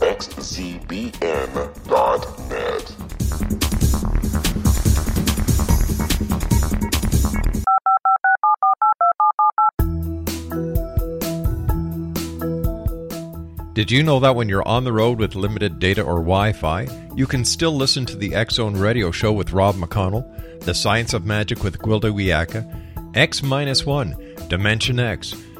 xzbn.net. 0.00 1.16
Did 13.76 13.90
you 13.90 14.02
know 14.02 14.18
that 14.20 14.34
when 14.34 14.48
you're 14.48 14.66
on 14.66 14.84
the 14.84 14.92
road 14.92 15.18
with 15.18 15.34
limited 15.34 15.78
data 15.78 16.00
or 16.00 16.14
Wi 16.14 16.52
Fi, 16.52 16.88
you 17.14 17.26
can 17.26 17.44
still 17.44 17.76
listen 17.76 18.06
to 18.06 18.16
the 18.16 18.34
X 18.34 18.54
Zone 18.54 18.74
radio 18.74 19.10
show 19.10 19.32
with 19.32 19.52
Rob 19.52 19.74
McConnell, 19.74 20.24
The 20.62 20.74
Science 20.74 21.12
of 21.12 21.26
Magic 21.26 21.62
with 21.62 21.78
Gwilda 21.78 22.10
Wiyaka, 22.10 22.64
X 23.14 23.42
1, 23.42 24.16
Dimension 24.48 24.98
X, 24.98 25.34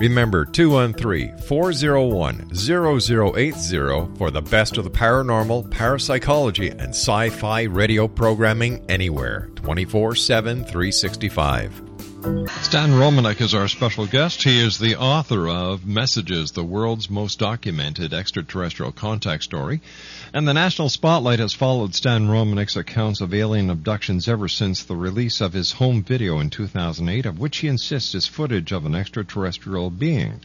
Remember 0.00 0.46
213 0.46 1.36
401 1.36 2.54
0080 2.54 4.16
for 4.16 4.30
the 4.30 4.40
best 4.40 4.78
of 4.78 4.84
the 4.84 4.90
paranormal, 4.90 5.70
parapsychology, 5.70 6.70
and 6.70 6.88
sci 6.88 7.28
fi 7.28 7.62
radio 7.64 8.08
programming 8.08 8.82
anywhere 8.88 9.50
24 9.56 10.14
7 10.14 10.64
365. 10.64 11.89
Stan 12.20 12.90
Romanek 12.90 13.40
is 13.40 13.54
our 13.54 13.66
special 13.66 14.06
guest. 14.06 14.42
He 14.42 14.60
is 14.60 14.78
the 14.78 14.96
author 14.96 15.48
of 15.48 15.86
Messages, 15.86 16.52
the 16.52 16.62
world's 16.62 17.08
most 17.08 17.38
documented 17.38 18.12
extraterrestrial 18.12 18.92
contact 18.92 19.42
story. 19.42 19.80
And 20.34 20.46
the 20.46 20.52
national 20.52 20.90
spotlight 20.90 21.38
has 21.38 21.54
followed 21.54 21.94
Stan 21.94 22.28
Romanek's 22.28 22.76
accounts 22.76 23.22
of 23.22 23.32
alien 23.32 23.70
abductions 23.70 24.28
ever 24.28 24.48
since 24.48 24.82
the 24.82 24.96
release 24.96 25.40
of 25.40 25.54
his 25.54 25.72
home 25.72 26.02
video 26.02 26.40
in 26.40 26.50
2008, 26.50 27.24
of 27.24 27.38
which 27.38 27.56
he 27.58 27.68
insists 27.68 28.14
is 28.14 28.26
footage 28.26 28.70
of 28.70 28.84
an 28.84 28.94
extraterrestrial 28.94 29.88
being. 29.88 30.40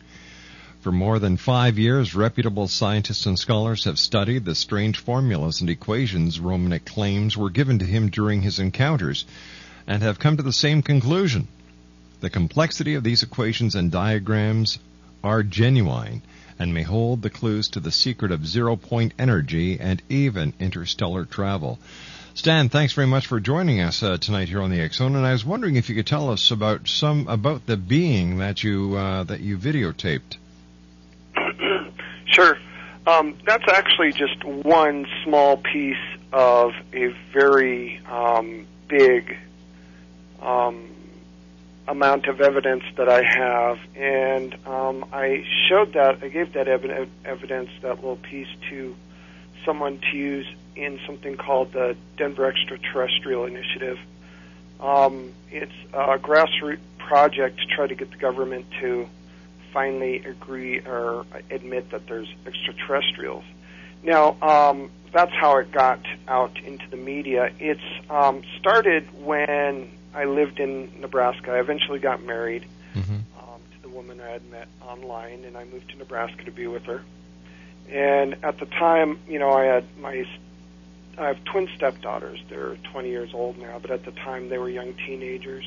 For 0.80 0.94
more 0.94 1.20
than 1.20 1.36
five 1.36 1.78
years, 1.78 2.16
reputable 2.16 2.70
scientists 2.70 3.26
and 3.26 3.38
scholars 3.38 3.84
have 3.84 4.00
studied 4.00 4.46
the 4.46 4.56
strange 4.56 4.98
formulas 4.98 5.60
and 5.60 5.70
equations 5.70 6.40
Romanek 6.40 6.86
claims 6.86 7.36
were 7.36 7.50
given 7.50 7.80
to 7.80 7.86
him 7.86 8.10
during 8.10 8.44
his 8.44 8.60
encounters, 8.60 9.26
and 9.86 10.02
have 10.02 10.20
come 10.20 10.38
to 10.38 10.44
the 10.44 10.54
same 10.54 10.82
conclusion. 10.82 11.50
The 12.26 12.32
complexity 12.32 12.96
of 12.96 13.04
these 13.04 13.22
equations 13.22 13.76
and 13.76 13.92
diagrams 13.92 14.80
are 15.24 15.44
genuine 15.44 16.24
and 16.58 16.74
may 16.74 16.82
hold 16.82 17.22
the 17.22 17.30
clues 17.30 17.70
to 17.70 17.80
the 17.80 17.92
secret 17.92 18.32
of 18.32 18.48
zero 18.48 18.76
point 18.78 19.14
energy 19.20 19.80
and 19.80 20.02
even 20.10 20.56
interstellar 20.60 21.26
travel. 21.26 21.78
Stan, 22.34 22.70
thanks 22.70 22.94
very 22.94 23.06
much 23.06 23.28
for 23.28 23.40
joining 23.40 23.80
us 23.80 24.02
uh, 24.02 24.18
tonight 24.18 24.48
here 24.48 24.64
on 24.64 24.72
the 24.72 24.90
Zone, 24.90 25.16
and 25.16 25.24
I 25.24 25.34
was 25.34 25.46
wondering 25.46 25.76
if 25.76 25.88
you 25.88 25.94
could 25.94 26.08
tell 26.08 26.32
us 26.32 26.50
about 26.50 26.88
some 26.88 27.28
about 27.28 27.68
the 27.68 27.78
being 27.78 28.40
that 28.40 28.64
you 28.64 28.96
uh, 28.96 29.24
that 29.26 29.42
you 29.42 29.60
videotaped. 29.60 30.38
sure, 32.26 32.58
um, 33.06 33.38
that's 33.46 33.68
actually 33.68 34.14
just 34.14 34.44
one 34.44 35.06
small 35.24 35.58
piece 35.58 36.18
of 36.34 36.74
a 36.92 37.16
very 37.32 38.02
um, 38.08 38.66
big 38.88 39.38
um, 40.42 40.95
amount 41.88 42.28
of 42.28 42.42
evidence 42.42 42.84
that 42.98 43.10
I 43.10 43.24
have, 43.24 43.80
and 43.96 44.56
um, 44.66 45.06
I 45.14 45.46
showed 45.70 45.94
that 45.94 46.24
I 46.24 46.30
gave 46.30 46.54
that 46.54 46.68
ev- 46.68 47.10
evidence, 47.24 47.70
that 47.82 47.96
little 47.96 48.18
piece, 48.18 48.48
to 48.70 48.96
someone 49.66 50.00
to 50.12 50.18
use 50.18 50.48
in 50.76 51.00
something 51.06 51.38
called 51.38 51.74
the 51.74 51.96
Denver 52.18 52.46
Extraterrestrial 52.46 53.46
Initiative. 53.46 53.98
Um, 54.80 55.34
it's 55.52 55.72
a 55.94 56.18
grassroots 56.18 56.80
project 56.98 57.60
to 57.60 57.66
try 57.76 57.88
to 57.88 57.96
get 57.96 58.12
the 58.12 58.18
government 58.18 58.66
to 58.82 59.08
finally 59.72 60.24
agree 60.26 60.80
or 60.80 61.26
admit 61.52 61.92
that 61.92 62.08
there's 62.08 62.34
extraterrestrials. 62.46 63.44
Now, 64.04 64.38
um, 64.42 64.90
that's 65.12 65.34
how 65.34 65.58
it 65.58 65.72
got 65.72 66.00
out 66.28 66.60
into 66.64 66.90
the 66.90 66.98
media. 66.98 67.52
It's 67.60 67.82
um, 68.10 68.44
started 68.60 69.08
when 69.24 69.90
I 70.16 70.26
lived 70.26 70.60
in 70.60 71.02
Nebraska. 71.02 71.52
I 71.52 71.60
eventually 71.60 72.00
got 72.00 72.24
married 72.24 72.66
mm-hmm. 72.96 73.16
um, 73.38 73.60
to 73.76 73.82
the 73.82 73.90
woman 73.90 74.22
I 74.22 74.30
had 74.30 74.50
met 74.50 74.68
online, 74.82 75.44
and 75.44 75.58
I 75.58 75.66
moved 75.66 75.90
to 75.90 75.98
Nebraska 75.98 76.46
to 76.46 76.52
be 76.52 76.68
with 76.68 76.84
her. 76.84 77.04
And 77.90 78.38
at 78.44 78.60
the 78.60 78.66
time, 78.66 79.20
you 79.28 79.38
know, 79.38 79.52
I 79.52 79.66
had 79.66 79.86
my 80.00 80.26
I 81.18 81.28
have 81.28 81.44
twin 81.46 81.70
stepdaughters. 81.76 82.42
They're 82.50 82.76
20 82.92 83.10
years 83.10 83.34
old 83.34 83.58
now, 83.58 83.80
but 83.80 83.92
at 83.92 84.04
the 84.04 84.12
time 84.12 84.50
they 84.50 84.58
were 84.58 84.70
young 84.70 84.94
teenagers. 84.94 85.66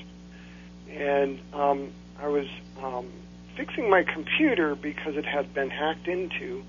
And 0.90 1.40
um, 1.54 1.92
I 2.18 2.28
was 2.28 2.46
um, 2.82 3.08
fixing 3.56 3.88
my 3.88 4.02
computer 4.02 4.74
because 4.74 5.16
it 5.16 5.24
had 5.24 5.54
been 5.54 5.70
hacked 5.70 6.08
into, 6.08 6.64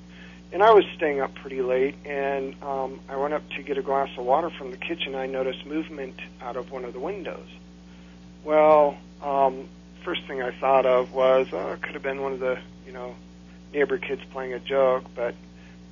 and 0.51 0.63
I 0.63 0.71
was 0.71 0.85
staying 0.95 1.19
up 1.19 1.33
pretty 1.35 1.61
late. 1.61 1.95
And 2.05 2.61
um, 2.61 2.99
I 3.09 3.17
went 3.17 3.33
up 3.33 3.47
to 3.57 3.63
get 3.63 3.77
a 3.77 3.81
glass 3.81 4.09
of 4.17 4.25
water 4.25 4.49
from 4.49 4.71
the 4.71 4.77
kitchen. 4.77 5.15
I 5.15 5.25
noticed 5.25 5.65
movement 5.65 6.19
out 6.41 6.55
of 6.55 6.71
one 6.71 6.85
of 6.85 6.93
the 6.93 6.99
windows. 6.99 7.47
Well, 8.43 8.97
um, 9.21 9.67
first 10.03 10.25
thing 10.25 10.41
I 10.41 10.51
thought 10.51 10.85
of 10.85 11.13
was, 11.13 11.47
oh, 11.51 11.73
it 11.73 11.81
could 11.81 11.93
have 11.93 12.03
been 12.03 12.21
one 12.21 12.33
of 12.33 12.39
the, 12.39 12.59
you 12.85 12.93
know, 12.93 13.15
neighbor 13.73 13.97
kids 13.97 14.21
playing 14.31 14.53
a 14.53 14.59
joke. 14.59 15.05
But 15.15 15.35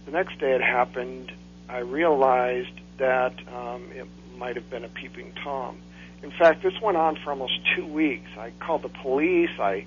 the 0.06 0.12
next 0.12 0.40
day 0.40 0.54
it 0.54 0.62
happened, 0.62 1.32
I 1.68 1.80
realized 1.80 2.80
that 2.98 3.34
um, 3.54 3.92
it 3.94 4.08
might 4.38 4.56
have 4.56 4.70
been 4.70 4.86
a 4.86 4.90
peeping 4.90 5.34
Tom. 5.44 5.78
In 6.24 6.32
fact, 6.32 6.64
this 6.64 6.80
went 6.82 6.98
on 6.98 7.18
for 7.18 7.32
almost 7.32 7.60
two 7.76 7.86
weeks. 7.86 8.30
I 8.38 8.52
called 8.60 8.82
the 8.82 8.90
police. 8.90 9.52
I 9.60 9.86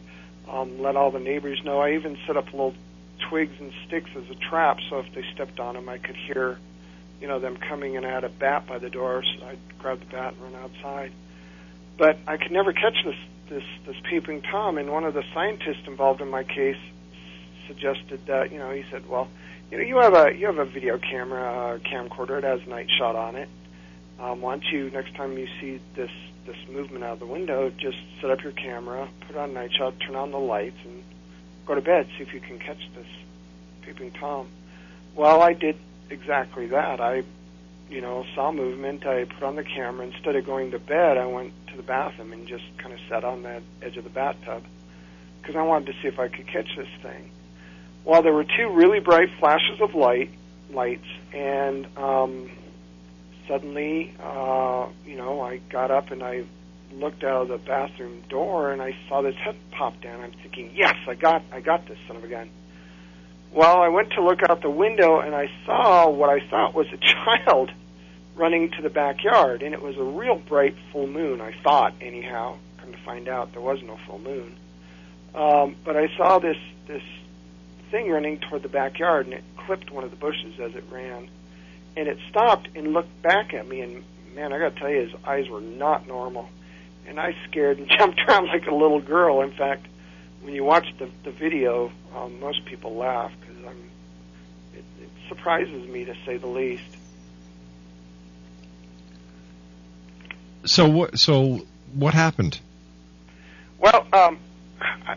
um, 0.49 0.81
let 0.81 0.97
all 0.97 1.11
the 1.11 1.19
neighbors 1.19 1.63
know. 1.65 1.81
I 1.81 1.95
even 1.95 2.19
set 2.27 2.37
up 2.37 2.47
little 2.53 2.75
twigs 3.29 3.59
and 3.59 3.73
sticks 3.87 4.11
as 4.17 4.29
a 4.31 4.35
trap, 4.35 4.79
so 4.89 5.01
if 5.01 5.13
they 5.15 5.25
stepped 5.35 5.59
on 5.59 5.75
them, 5.75 5.89
I 5.89 5.99
could 5.99 6.17
hear, 6.17 6.59
you 7.21 7.27
know, 7.27 7.41
them 7.41 7.57
coming. 7.57 7.97
And 7.97 8.07
I 8.07 8.11
had 8.11 8.25
a 8.25 8.29
bat 8.29 8.67
by 8.67 8.79
the 8.79 8.91
door, 8.91 9.25
so 9.25 9.47
I'd 9.47 9.59
grab 9.79 10.01
the 10.01 10.07
bat 10.07 10.35
and 10.35 10.43
run 10.43 10.63
outside 10.63 11.13
but 12.01 12.17
I 12.27 12.39
could 12.39 12.51
never 12.51 12.73
catch 12.73 12.97
this 13.05 13.15
this 13.51 13.63
this 13.87 13.97
peeping 14.09 14.41
tom. 14.41 14.79
And 14.79 14.91
one 14.91 15.05
of 15.05 15.13
the 15.13 15.23
scientists 15.35 15.87
involved 15.87 16.23
in 16.23 16.29
my 16.29 16.43
case 16.43 16.81
suggested 17.69 18.27
that 18.27 18.51
you 18.51 18.59
know 18.59 18.71
he 18.71 18.85
said, 18.91 19.07
well, 19.07 19.29
you 19.71 19.77
know 19.77 19.85
you 19.85 19.99
have 19.99 20.15
a 20.15 20.35
you 20.35 20.47
have 20.47 20.57
a 20.57 20.65
video 20.65 20.99
camera 20.99 21.43
uh, 21.43 21.79
camcorder. 21.79 22.39
It 22.39 22.45
has 22.45 22.67
night 22.67 22.89
shot 22.99 23.15
on 23.17 23.37
it. 23.37 23.51
Um, 24.19 24.41
why 24.41 24.57
don't 24.57 24.65
you 24.73 24.91
next 24.91 25.15
time 25.15 25.37
you 25.37 25.47
see 25.61 25.79
this 25.95 26.11
this 26.47 26.57
movement 26.73 27.05
out 27.05 27.13
of 27.13 27.21
the 27.21 27.27
window, 27.27 27.69
just 27.69 27.99
set 28.23 28.31
up 28.31 28.43
your 28.43 28.53
camera, 28.53 29.07
put 29.27 29.37
on 29.37 29.53
night 29.53 29.73
shot, 29.77 29.93
turn 30.01 30.17
on 30.17 30.31
the 30.31 30.39
lights, 30.39 30.79
and 30.87 31.05
go 31.67 31.75
to 31.75 31.83
bed. 31.83 32.09
See 32.17 32.23
if 32.23 32.33
you 32.33 32.41
can 32.41 32.59
catch 32.59 32.81
this 32.95 33.07
peeping 33.83 34.13
tom. 34.13 34.49
Well, 35.15 35.43
I 35.43 35.53
did 35.53 35.77
exactly 36.09 36.67
that. 36.69 36.99
I 36.99 37.25
you 37.91 38.01
know, 38.01 38.25
saw 38.35 38.53
movement. 38.53 39.05
I 39.05 39.25
put 39.25 39.43
on 39.43 39.57
the 39.57 39.65
camera. 39.65 40.07
Instead 40.07 40.37
of 40.37 40.47
going 40.47 40.71
to 40.71 40.79
bed, 40.79 41.19
I 41.19 41.27
went 41.27 41.53
to 41.71 41.77
the 41.77 41.83
bathroom 41.83 42.33
and 42.33 42.47
just 42.47 42.65
kind 42.79 42.93
of 42.93 43.01
sat 43.09 43.25
on 43.25 43.43
the 43.43 43.63
edge 43.83 43.97
of 43.97 44.05
the 44.05 44.11
bathtub 44.11 44.65
because 45.41 45.57
I 45.57 45.63
wanted 45.63 45.87
to 45.87 45.93
see 46.03 46.09
if 46.09 46.19
I 46.19 46.29
could 46.29 46.47
catch 46.47 46.69
this 46.77 46.89
thing. 47.03 47.31
Well, 48.05 48.23
there 48.23 48.33
were 48.33 48.45
two 48.45 48.71
really 48.73 49.01
bright 49.01 49.29
flashes 49.39 49.81
of 49.81 49.95
light, 49.95 50.31
lights, 50.71 51.07
and 51.33 51.87
um, 51.97 52.51
suddenly, 53.47 54.15
uh, 54.23 54.89
you 55.07 55.17
know, 55.17 55.41
I 55.41 55.59
got 55.59 55.91
up 55.91 56.11
and 56.11 56.23
I 56.23 56.45
looked 56.93 57.23
out 57.23 57.43
of 57.43 57.49
the 57.49 57.59
bathroom 57.59 58.23
door 58.29 58.73
and 58.73 58.83
I 58.83 58.97
saw 59.09 59.23
this 59.23 59.35
head 59.37 59.57
pop 59.71 60.01
down. 60.01 60.21
I'm 60.21 60.33
thinking, 60.33 60.73
yes, 60.75 60.95
I 61.07 61.15
got, 61.15 61.43
I 61.53 61.61
got 61.61 61.87
this 61.87 61.99
son 62.07 62.17
of 62.17 62.25
a 62.25 62.29
gun. 62.29 62.51
Well, 63.53 63.79
I 63.79 63.89
went 63.89 64.13
to 64.13 64.23
look 64.23 64.41
out 64.49 64.63
the 64.63 64.71
window 64.71 65.21
and 65.21 65.35
I 65.35 65.51
saw 65.67 66.09
what 66.09 66.31
I 66.31 66.49
thought 66.49 66.75
was 66.75 66.87
a 66.93 66.97
child 67.47 67.71
running 68.41 68.71
to 68.71 68.83
the 68.83 68.89
backyard, 68.89 69.63
and 69.63 69.75
it 69.75 69.83
was 69.83 69.99
a 69.99 70.03
real 70.03 70.37
bright 70.37 70.75
full 70.91 71.07
moon. 71.07 71.41
I 71.41 71.55
thought, 71.63 71.95
anyhow. 72.01 72.57
Come 72.79 72.93
to 72.93 72.99
find 73.05 73.29
out, 73.29 73.53
there 73.53 73.61
was 73.61 73.83
no 73.83 73.99
full 74.07 74.19
moon. 74.19 74.57
Um, 75.35 75.77
but 75.85 75.97
I 75.97 76.09
saw 76.17 76.39
this 76.39 76.57
this 76.89 77.03
thing 77.91 78.11
running 78.11 78.39
toward 78.39 78.63
the 78.63 78.69
backyard, 78.69 79.27
and 79.27 79.35
it 79.35 79.45
clipped 79.57 79.91
one 79.91 80.03
of 80.03 80.11
the 80.11 80.17
bushes 80.17 80.59
as 80.59 80.75
it 80.75 80.85
ran, 80.91 81.29
and 81.97 82.09
it 82.09 82.19
stopped 82.31 82.69
and 82.75 82.95
looked 82.95 83.23
back 83.23 83.53
at 83.53 83.69
me. 83.69 83.83
And 83.83 84.03
man, 84.35 84.53
I 84.53 84.59
got 84.59 84.75
to 84.75 84.81
tell 84.81 84.91
you, 84.91 85.03
his 85.03 85.15
eyes 85.25 85.49
were 85.49 85.61
not 85.61 86.09
normal, 86.09 86.49
and 87.07 87.21
I 87.21 87.37
scared 87.49 87.79
and 87.79 87.89
jumped 87.99 88.21
around 88.27 88.47
like 88.47 88.67
a 88.67 88.75
little 88.75 89.01
girl. 89.01 89.43
In 89.43 89.53
fact, 89.53 89.87
when 90.41 90.55
you 90.55 90.65
watch 90.65 90.87
the 90.99 91.11
the 91.25 91.31
video, 91.31 91.93
um, 92.17 92.41
most 92.41 92.65
people 92.65 92.97
laugh 92.97 93.33
because 93.39 93.65
I'm. 93.67 93.91
It, 94.73 94.85
it 95.03 95.11
surprises 95.29 95.87
me 95.89 96.07
to 96.07 96.15
say 96.25 96.39
the 96.39 96.47
least. 96.47 96.97
So 100.65 100.89
what? 100.89 101.19
So 101.19 101.67
what 101.95 102.15
happened? 102.15 102.61
Well, 103.79 104.07
um, 104.13 104.39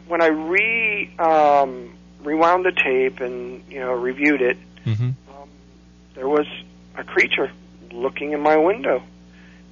when 0.07 0.21
I 0.21 0.27
re 0.27 1.13
um, 1.19 1.93
rewound 2.21 2.65
the 2.65 2.71
tape 2.71 3.19
and 3.19 3.63
you 3.69 3.79
know 3.79 3.93
reviewed 3.93 4.41
it, 4.41 4.57
mm-hmm. 4.85 5.03
um, 5.03 5.49
there 6.15 6.27
was 6.27 6.47
a 6.95 7.03
creature 7.03 7.51
looking 7.91 8.31
in 8.31 8.41
my 8.41 8.57
window, 8.57 9.03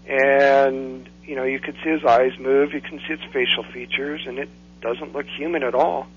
and 0.08 1.08
you 1.24 1.36
know 1.36 1.44
you 1.44 1.60
could 1.60 1.76
see 1.84 1.90
his 1.90 2.04
eyes 2.04 2.38
move, 2.40 2.74
you 2.74 2.82
can 2.82 3.00
see 3.00 3.14
its 3.14 3.24
facial 3.32 3.64
features, 3.64 4.22
and 4.28 4.40
it 4.40 4.50
doesn't 4.82 5.14
look 5.14 5.26
human 5.26 5.64
at 5.64 5.76
all. 5.76 6.08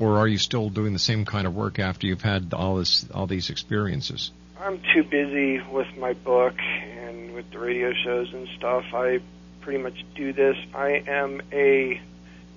or 0.00 0.18
are 0.18 0.26
you 0.26 0.38
still 0.38 0.68
doing 0.68 0.92
the 0.92 0.98
same 0.98 1.24
kind 1.24 1.46
of 1.46 1.54
work 1.54 1.78
after 1.78 2.08
you've 2.08 2.22
had 2.22 2.52
all 2.52 2.74
this, 2.76 3.06
all 3.14 3.28
these 3.28 3.50
experiences? 3.50 4.32
I'm 4.58 4.80
too 4.92 5.04
busy 5.04 5.62
with 5.70 5.86
my 5.96 6.14
book 6.14 6.56
and 6.58 7.34
with 7.34 7.48
the 7.52 7.60
radio 7.60 7.92
shows 7.92 8.32
and 8.32 8.48
stuff. 8.56 8.86
I 8.92 9.20
pretty 9.60 9.80
much 9.80 10.04
do 10.16 10.32
this. 10.32 10.56
I 10.74 11.04
am 11.06 11.40
a, 11.52 12.00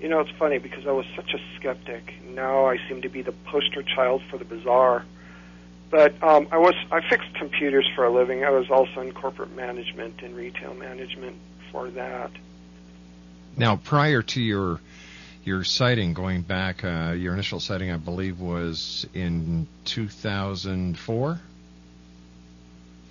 you 0.01 0.09
know, 0.09 0.21
it's 0.21 0.31
funny 0.39 0.57
because 0.57 0.87
I 0.87 0.91
was 0.91 1.05
such 1.15 1.35
a 1.35 1.39
skeptic. 1.59 2.11
Now 2.33 2.65
I 2.65 2.77
seem 2.87 3.03
to 3.03 3.09
be 3.09 3.21
the 3.21 3.31
poster 3.31 3.83
child 3.83 4.23
for 4.31 4.39
the 4.39 4.45
bizarre. 4.45 5.05
But 5.89 6.21
um, 6.21 6.47
I 6.51 6.57
was 6.57 6.75
I 6.91 7.01
fixed 7.09 7.33
computers 7.35 7.89
for 7.95 8.05
a 8.05 8.11
living. 8.11 8.43
I 8.43 8.51
was 8.51 8.69
also 8.69 9.01
in 9.01 9.11
corporate 9.11 9.55
management 9.55 10.21
and 10.21 10.35
retail 10.35 10.73
management 10.73 11.37
for 11.71 11.89
that. 11.91 12.31
Now, 13.57 13.75
prior 13.75 14.21
to 14.21 14.41
your 14.41 14.79
your 15.43 15.63
sighting, 15.63 16.13
going 16.13 16.41
back, 16.41 16.83
uh, 16.83 17.13
your 17.17 17.33
initial 17.33 17.59
sighting, 17.59 17.91
I 17.91 17.97
believe, 17.97 18.39
was 18.39 19.07
in 19.13 19.67
2004. 19.85 21.39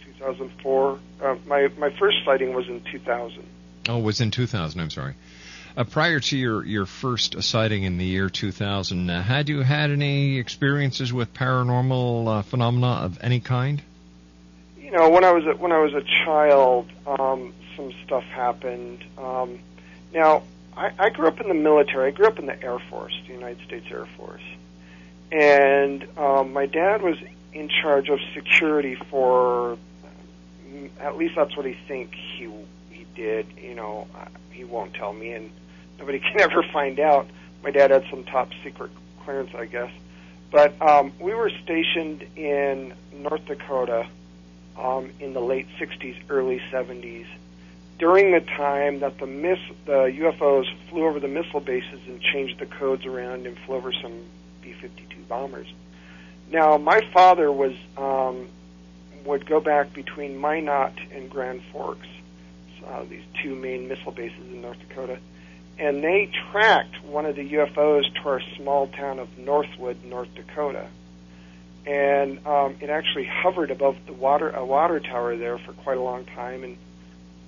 2004. 0.04 0.98
Uh, 1.20 1.36
my 1.46 1.68
my 1.78 1.90
first 1.98 2.18
sighting 2.24 2.54
was 2.54 2.68
in 2.68 2.80
2000. 2.92 3.44
Oh, 3.88 3.98
it 3.98 4.02
was 4.02 4.20
in 4.20 4.30
2000. 4.30 4.80
I'm 4.80 4.90
sorry. 4.90 5.14
Uh, 5.76 5.84
prior 5.84 6.20
to 6.20 6.36
your, 6.36 6.64
your 6.64 6.86
first 6.86 7.42
sighting 7.42 7.84
in 7.84 7.98
the 7.98 8.04
year 8.04 8.28
2000, 8.28 9.10
uh, 9.10 9.22
had 9.22 9.48
you 9.48 9.62
had 9.62 9.90
any 9.90 10.38
experiences 10.38 11.12
with 11.12 11.32
paranormal 11.34 12.38
uh, 12.38 12.42
phenomena 12.42 13.04
of 13.04 13.18
any 13.22 13.40
kind? 13.40 13.82
You 14.78 14.90
know, 14.90 15.10
when 15.10 15.24
I 15.24 15.32
was 15.32 15.46
a, 15.46 15.54
when 15.56 15.72
I 15.72 15.78
was 15.78 15.94
a 15.94 16.02
child, 16.24 16.90
um, 17.06 17.52
some 17.76 17.92
stuff 18.04 18.24
happened. 18.24 19.04
Um, 19.18 19.58
now, 20.12 20.42
I, 20.76 20.92
I 20.98 21.10
grew 21.10 21.26
up 21.26 21.40
in 21.40 21.48
the 21.48 21.54
military. 21.54 22.08
I 22.08 22.10
grew 22.10 22.26
up 22.26 22.38
in 22.38 22.46
the 22.46 22.62
Air 22.62 22.78
Force, 22.78 23.14
the 23.26 23.34
United 23.34 23.64
States 23.66 23.86
Air 23.90 24.06
Force, 24.16 24.42
and 25.30 26.06
um, 26.16 26.52
my 26.52 26.66
dad 26.66 27.02
was 27.02 27.16
in 27.52 27.68
charge 27.68 28.08
of 28.08 28.18
security 28.34 28.94
for. 28.94 29.78
At 31.00 31.16
least 31.16 31.34
that's 31.34 31.56
what 31.56 31.66
he 31.66 31.76
think 31.88 32.14
he 32.14 32.48
he 32.90 33.06
did. 33.14 33.46
You 33.60 33.74
know, 33.74 34.06
he 34.58 34.64
won't 34.64 34.92
tell 34.94 35.12
me, 35.12 35.32
and 35.32 35.50
nobody 35.98 36.18
can 36.32 36.40
ever 36.40 36.62
find 36.72 36.98
out. 37.00 37.28
My 37.62 37.70
dad 37.70 37.90
had 37.90 38.04
some 38.10 38.24
top 38.24 38.50
secret 38.62 38.90
clearance, 39.24 39.50
I 39.54 39.66
guess. 39.66 39.90
But 40.50 40.80
um, 40.80 41.12
we 41.20 41.34
were 41.34 41.50
stationed 41.62 42.24
in 42.36 42.94
North 43.12 43.44
Dakota 43.46 44.08
um, 44.76 45.10
in 45.20 45.34
the 45.34 45.40
late 45.40 45.66
60s, 45.78 46.16
early 46.28 46.60
70s, 46.72 47.26
during 47.98 48.32
the 48.32 48.40
time 48.40 49.00
that 49.00 49.18
the, 49.18 49.26
miss, 49.26 49.58
the 49.84 50.04
UFOs 50.20 50.66
flew 50.88 51.06
over 51.06 51.20
the 51.20 51.28
missile 51.28 51.60
bases 51.60 52.00
and 52.06 52.20
changed 52.20 52.58
the 52.58 52.66
codes 52.66 53.04
around 53.04 53.46
and 53.46 53.58
flew 53.66 53.76
over 53.76 53.92
some 53.92 54.24
B-52 54.62 55.28
bombers. 55.28 55.68
Now, 56.50 56.78
my 56.78 57.02
father 57.12 57.52
was 57.52 57.74
um, 57.98 58.48
would 59.26 59.44
go 59.44 59.60
back 59.60 59.92
between 59.92 60.40
Minot 60.40 60.94
and 61.12 61.28
Grand 61.28 61.62
Forks, 61.72 62.06
uh, 62.88 63.04
these 63.04 63.22
two 63.42 63.54
main 63.54 63.88
missile 63.88 64.12
bases 64.12 64.40
in 64.50 64.62
North 64.62 64.78
Dakota, 64.88 65.18
and 65.78 66.02
they 66.02 66.30
tracked 66.50 67.02
one 67.04 67.26
of 67.26 67.36
the 67.36 67.52
UFOs 67.52 68.12
to 68.14 68.28
our 68.28 68.40
small 68.56 68.88
town 68.88 69.18
of 69.18 69.38
Northwood, 69.38 70.04
North 70.04 70.34
Dakota. 70.34 70.88
And 71.86 72.44
um, 72.46 72.76
it 72.80 72.90
actually 72.90 73.24
hovered 73.24 73.70
above 73.70 73.96
the 74.06 74.12
water 74.12 74.50
a 74.50 74.64
water 74.64 75.00
tower 75.00 75.36
there 75.36 75.58
for 75.58 75.72
quite 75.72 75.96
a 75.96 76.02
long 76.02 76.24
time, 76.26 76.64
and 76.64 76.76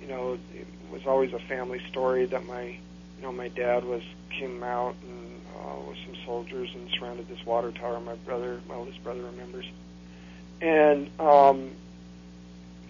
you 0.00 0.08
know 0.08 0.38
it 0.54 0.66
was 0.90 1.06
always 1.06 1.32
a 1.32 1.38
family 1.40 1.80
story 1.90 2.26
that 2.26 2.46
my 2.46 2.64
you 2.64 3.22
know 3.22 3.32
my 3.32 3.48
dad 3.48 3.84
was 3.84 4.02
came 4.30 4.62
out 4.62 4.94
and 5.02 5.40
uh, 5.56 5.80
with 5.88 5.98
some 6.06 6.16
soldiers 6.24 6.70
and 6.74 6.88
surrounded 6.98 7.28
this 7.28 7.44
water 7.44 7.70
tower. 7.72 8.00
My 8.00 8.14
brother, 8.14 8.60
my 8.68 8.76
oldest 8.76 9.02
brother, 9.04 9.22
remembers. 9.22 9.66
And 10.62 11.10
um, 11.20 11.70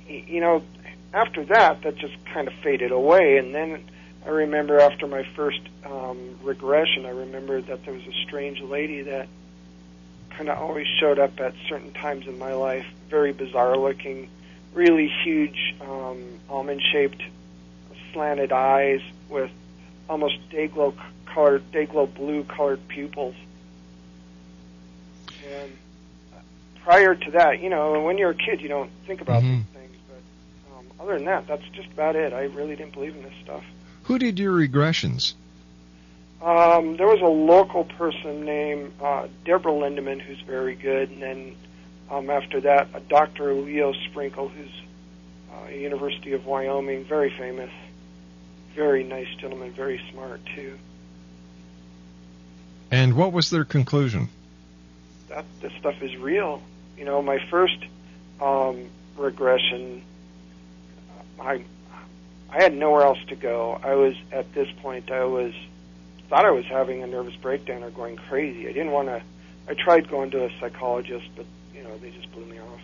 you 0.08 0.40
know, 0.40 0.62
after 1.12 1.44
that, 1.46 1.82
that 1.82 1.96
just 1.96 2.14
kind 2.26 2.48
of 2.48 2.54
faded 2.62 2.92
away, 2.92 3.38
and 3.38 3.54
then 3.54 3.84
I 4.24 4.28
remember 4.28 4.80
after 4.80 5.06
my 5.06 5.24
first 5.34 5.60
um, 5.84 6.38
regression, 6.42 7.06
I 7.06 7.10
remember 7.10 7.60
that 7.60 7.84
there 7.84 7.94
was 7.94 8.06
a 8.06 8.12
strange 8.24 8.60
lady 8.60 9.02
that 9.02 9.28
kind 10.30 10.48
of 10.48 10.58
always 10.58 10.86
showed 11.00 11.18
up 11.18 11.40
at 11.40 11.54
certain 11.68 11.92
times 11.92 12.26
in 12.26 12.38
my 12.38 12.52
life, 12.52 12.86
very 13.08 13.32
bizarre 13.32 13.76
looking, 13.76 14.28
really 14.74 15.08
huge, 15.24 15.74
um, 15.80 16.22
almond 16.48 16.82
shaped, 16.92 17.22
slanted 18.12 18.52
eyes 18.52 19.00
with 19.28 19.50
almost 20.08 20.36
day 20.50 20.66
glow 20.68 20.94
colored, 21.26 21.70
day 21.72 21.86
glow 21.86 22.06
blue 22.06 22.44
colored 22.44 22.86
pupils. 22.88 23.34
And 25.44 25.76
prior 26.82 27.14
to 27.14 27.30
that, 27.32 27.60
you 27.60 27.70
know, 27.70 28.02
when 28.02 28.18
you're 28.18 28.30
a 28.30 28.34
kid, 28.34 28.60
you 28.60 28.68
don't 28.68 28.90
think 29.06 29.20
about 29.20 29.42
Mhm. 29.42 29.46
um, 29.46 29.66
other 31.00 31.14
than 31.14 31.24
that, 31.24 31.46
that's 31.46 31.66
just 31.72 31.88
about 31.92 32.16
it. 32.16 32.32
I 32.32 32.44
really 32.44 32.76
didn't 32.76 32.92
believe 32.92 33.16
in 33.16 33.22
this 33.22 33.34
stuff. 33.42 33.64
Who 34.04 34.18
did 34.18 34.38
your 34.38 34.52
regressions? 34.52 35.34
Um, 36.42 36.96
there 36.96 37.06
was 37.06 37.20
a 37.20 37.26
local 37.26 37.84
person 37.84 38.44
named 38.44 38.92
uh, 39.00 39.28
Deborah 39.44 39.72
Lindeman 39.72 40.20
who's 40.20 40.40
very 40.40 40.74
good, 40.74 41.10
and 41.10 41.22
then 41.22 41.56
um, 42.10 42.30
after 42.30 42.60
that, 42.62 42.88
a 42.94 43.00
Dr. 43.00 43.52
Leo 43.54 43.92
Sprinkle 43.92 44.48
who's 44.48 44.70
uh, 45.52 45.70
University 45.70 46.32
of 46.32 46.46
Wyoming, 46.46 47.04
very 47.04 47.30
famous, 47.30 47.70
very 48.74 49.04
nice 49.04 49.28
gentleman, 49.38 49.72
very 49.72 50.00
smart 50.10 50.40
too. 50.54 50.78
And 52.90 53.14
what 53.14 53.32
was 53.32 53.50
their 53.50 53.64
conclusion? 53.64 54.28
That 55.28 55.44
this 55.60 55.72
stuff 55.74 56.02
is 56.02 56.16
real. 56.16 56.62
You 56.98 57.04
know, 57.04 57.22
my 57.22 57.38
first 57.50 57.78
um, 58.40 58.86
regression, 59.16 60.02
I 61.40 61.64
I 62.50 62.62
had 62.62 62.74
nowhere 62.74 63.02
else 63.02 63.18
to 63.28 63.36
go. 63.36 63.80
I 63.82 63.94
was 63.94 64.14
at 64.32 64.52
this 64.54 64.68
point. 64.82 65.10
I 65.10 65.24
was 65.24 65.54
thought 66.28 66.44
I 66.44 66.50
was 66.50 66.64
having 66.66 67.02
a 67.02 67.06
nervous 67.06 67.36
breakdown 67.36 67.82
or 67.82 67.90
going 67.90 68.16
crazy. 68.16 68.68
I 68.68 68.72
didn't 68.72 68.92
want 68.92 69.08
to. 69.08 69.22
I 69.68 69.74
tried 69.74 70.08
going 70.08 70.30
to 70.32 70.44
a 70.44 70.50
psychologist, 70.60 71.28
but 71.36 71.46
you 71.74 71.82
know 71.82 71.96
they 71.98 72.10
just 72.10 72.30
blew 72.32 72.44
me 72.44 72.58
off. 72.58 72.80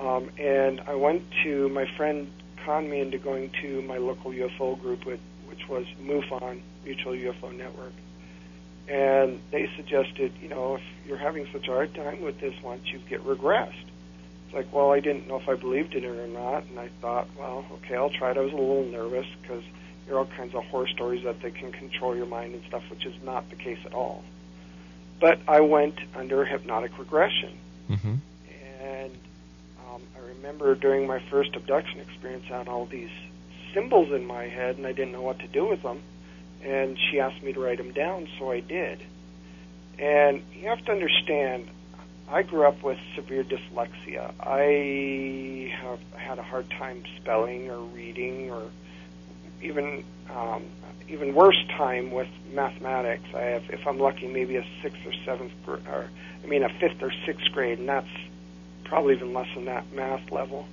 Um, 0.00 0.30
and 0.38 0.80
I 0.80 0.94
went 0.94 1.22
to 1.44 1.68
my 1.68 1.86
friend 1.96 2.30
conned 2.64 2.90
me 2.90 3.00
into 3.00 3.18
going 3.18 3.50
to 3.62 3.82
my 3.82 3.98
local 3.98 4.30
UFO 4.30 4.80
group, 4.80 5.04
which, 5.04 5.20
which 5.46 5.68
was 5.68 5.86
MUFON 6.00 6.60
Mutual 6.84 7.12
UFO 7.12 7.56
Network. 7.56 7.92
And 8.88 9.40
they 9.50 9.70
suggested, 9.76 10.32
you 10.42 10.48
know, 10.48 10.76
if 10.76 10.82
you're 11.06 11.16
having 11.16 11.46
such 11.52 11.68
a 11.68 11.72
hard 11.72 11.94
time 11.94 12.20
with 12.22 12.40
this, 12.40 12.54
why 12.62 12.76
don't 12.76 12.86
you 12.86 12.98
get 13.08 13.24
regressed? 13.24 13.84
It's 14.52 14.66
like, 14.66 14.74
well, 14.74 14.92
I 14.92 15.00
didn't 15.00 15.28
know 15.28 15.36
if 15.36 15.48
I 15.48 15.54
believed 15.54 15.94
in 15.94 16.04
it 16.04 16.08
or 16.08 16.26
not, 16.26 16.64
and 16.64 16.78
I 16.78 16.88
thought, 17.00 17.26
well, 17.38 17.64
okay, 17.72 17.96
I'll 17.96 18.10
try 18.10 18.32
it. 18.32 18.36
I 18.36 18.40
was 18.40 18.52
a 18.52 18.56
little 18.56 18.84
nervous 18.84 19.26
because 19.40 19.64
there 20.04 20.16
are 20.16 20.18
all 20.18 20.26
kinds 20.26 20.54
of 20.54 20.62
horror 20.64 20.88
stories 20.88 21.24
that 21.24 21.40
they 21.40 21.50
can 21.50 21.72
control 21.72 22.14
your 22.14 22.26
mind 22.26 22.54
and 22.54 22.62
stuff, 22.66 22.82
which 22.90 23.06
is 23.06 23.14
not 23.24 23.48
the 23.48 23.56
case 23.56 23.78
at 23.86 23.94
all. 23.94 24.22
But 25.20 25.38
I 25.48 25.60
went 25.60 25.94
under 26.14 26.44
hypnotic 26.44 26.98
regression. 26.98 27.56
Mm-hmm. 27.88 28.14
And 28.82 29.12
um, 29.88 30.02
I 30.14 30.18
remember 30.36 30.74
during 30.74 31.06
my 31.06 31.22
first 31.30 31.56
abduction 31.56 32.00
experience, 32.00 32.44
I 32.52 32.58
had 32.58 32.68
all 32.68 32.84
these 32.84 33.10
symbols 33.72 34.12
in 34.12 34.26
my 34.26 34.48
head, 34.48 34.76
and 34.76 34.86
I 34.86 34.92
didn't 34.92 35.12
know 35.12 35.22
what 35.22 35.38
to 35.38 35.48
do 35.48 35.66
with 35.66 35.82
them. 35.82 36.02
And 36.62 36.98
she 36.98 37.20
asked 37.20 37.42
me 37.42 37.54
to 37.54 37.60
write 37.60 37.78
them 37.78 37.92
down, 37.92 38.28
so 38.38 38.50
I 38.50 38.60
did. 38.60 39.02
And 39.98 40.42
you 40.52 40.68
have 40.68 40.84
to 40.84 40.92
understand, 40.92 41.68
I 42.32 42.42
grew 42.42 42.66
up 42.66 42.82
with 42.82 42.98
severe 43.14 43.44
dyslexia. 43.44 44.32
I 44.40 45.70
have 45.82 46.00
had 46.16 46.38
a 46.38 46.42
hard 46.42 46.70
time 46.70 47.04
spelling 47.18 47.70
or 47.70 47.78
reading, 47.80 48.50
or 48.50 48.70
even 49.60 50.02
um, 50.30 50.64
even 51.08 51.34
worse 51.34 51.62
time 51.76 52.10
with 52.10 52.28
mathematics. 52.54 53.24
I 53.34 53.42
have, 53.42 53.64
if 53.68 53.86
I'm 53.86 53.98
lucky, 53.98 54.28
maybe 54.28 54.56
a 54.56 54.64
sixth 54.80 55.04
or 55.04 55.12
seventh, 55.26 55.52
gr- 55.66 55.86
or 55.86 56.08
I 56.42 56.46
mean 56.46 56.62
a 56.62 56.70
fifth 56.70 57.02
or 57.02 57.12
sixth 57.26 57.52
grade, 57.52 57.78
and 57.78 57.88
that's 57.88 58.08
probably 58.84 59.14
even 59.14 59.34
less 59.34 59.48
than 59.54 59.66
that 59.66 59.92
math 59.92 60.30
level. 60.30 60.66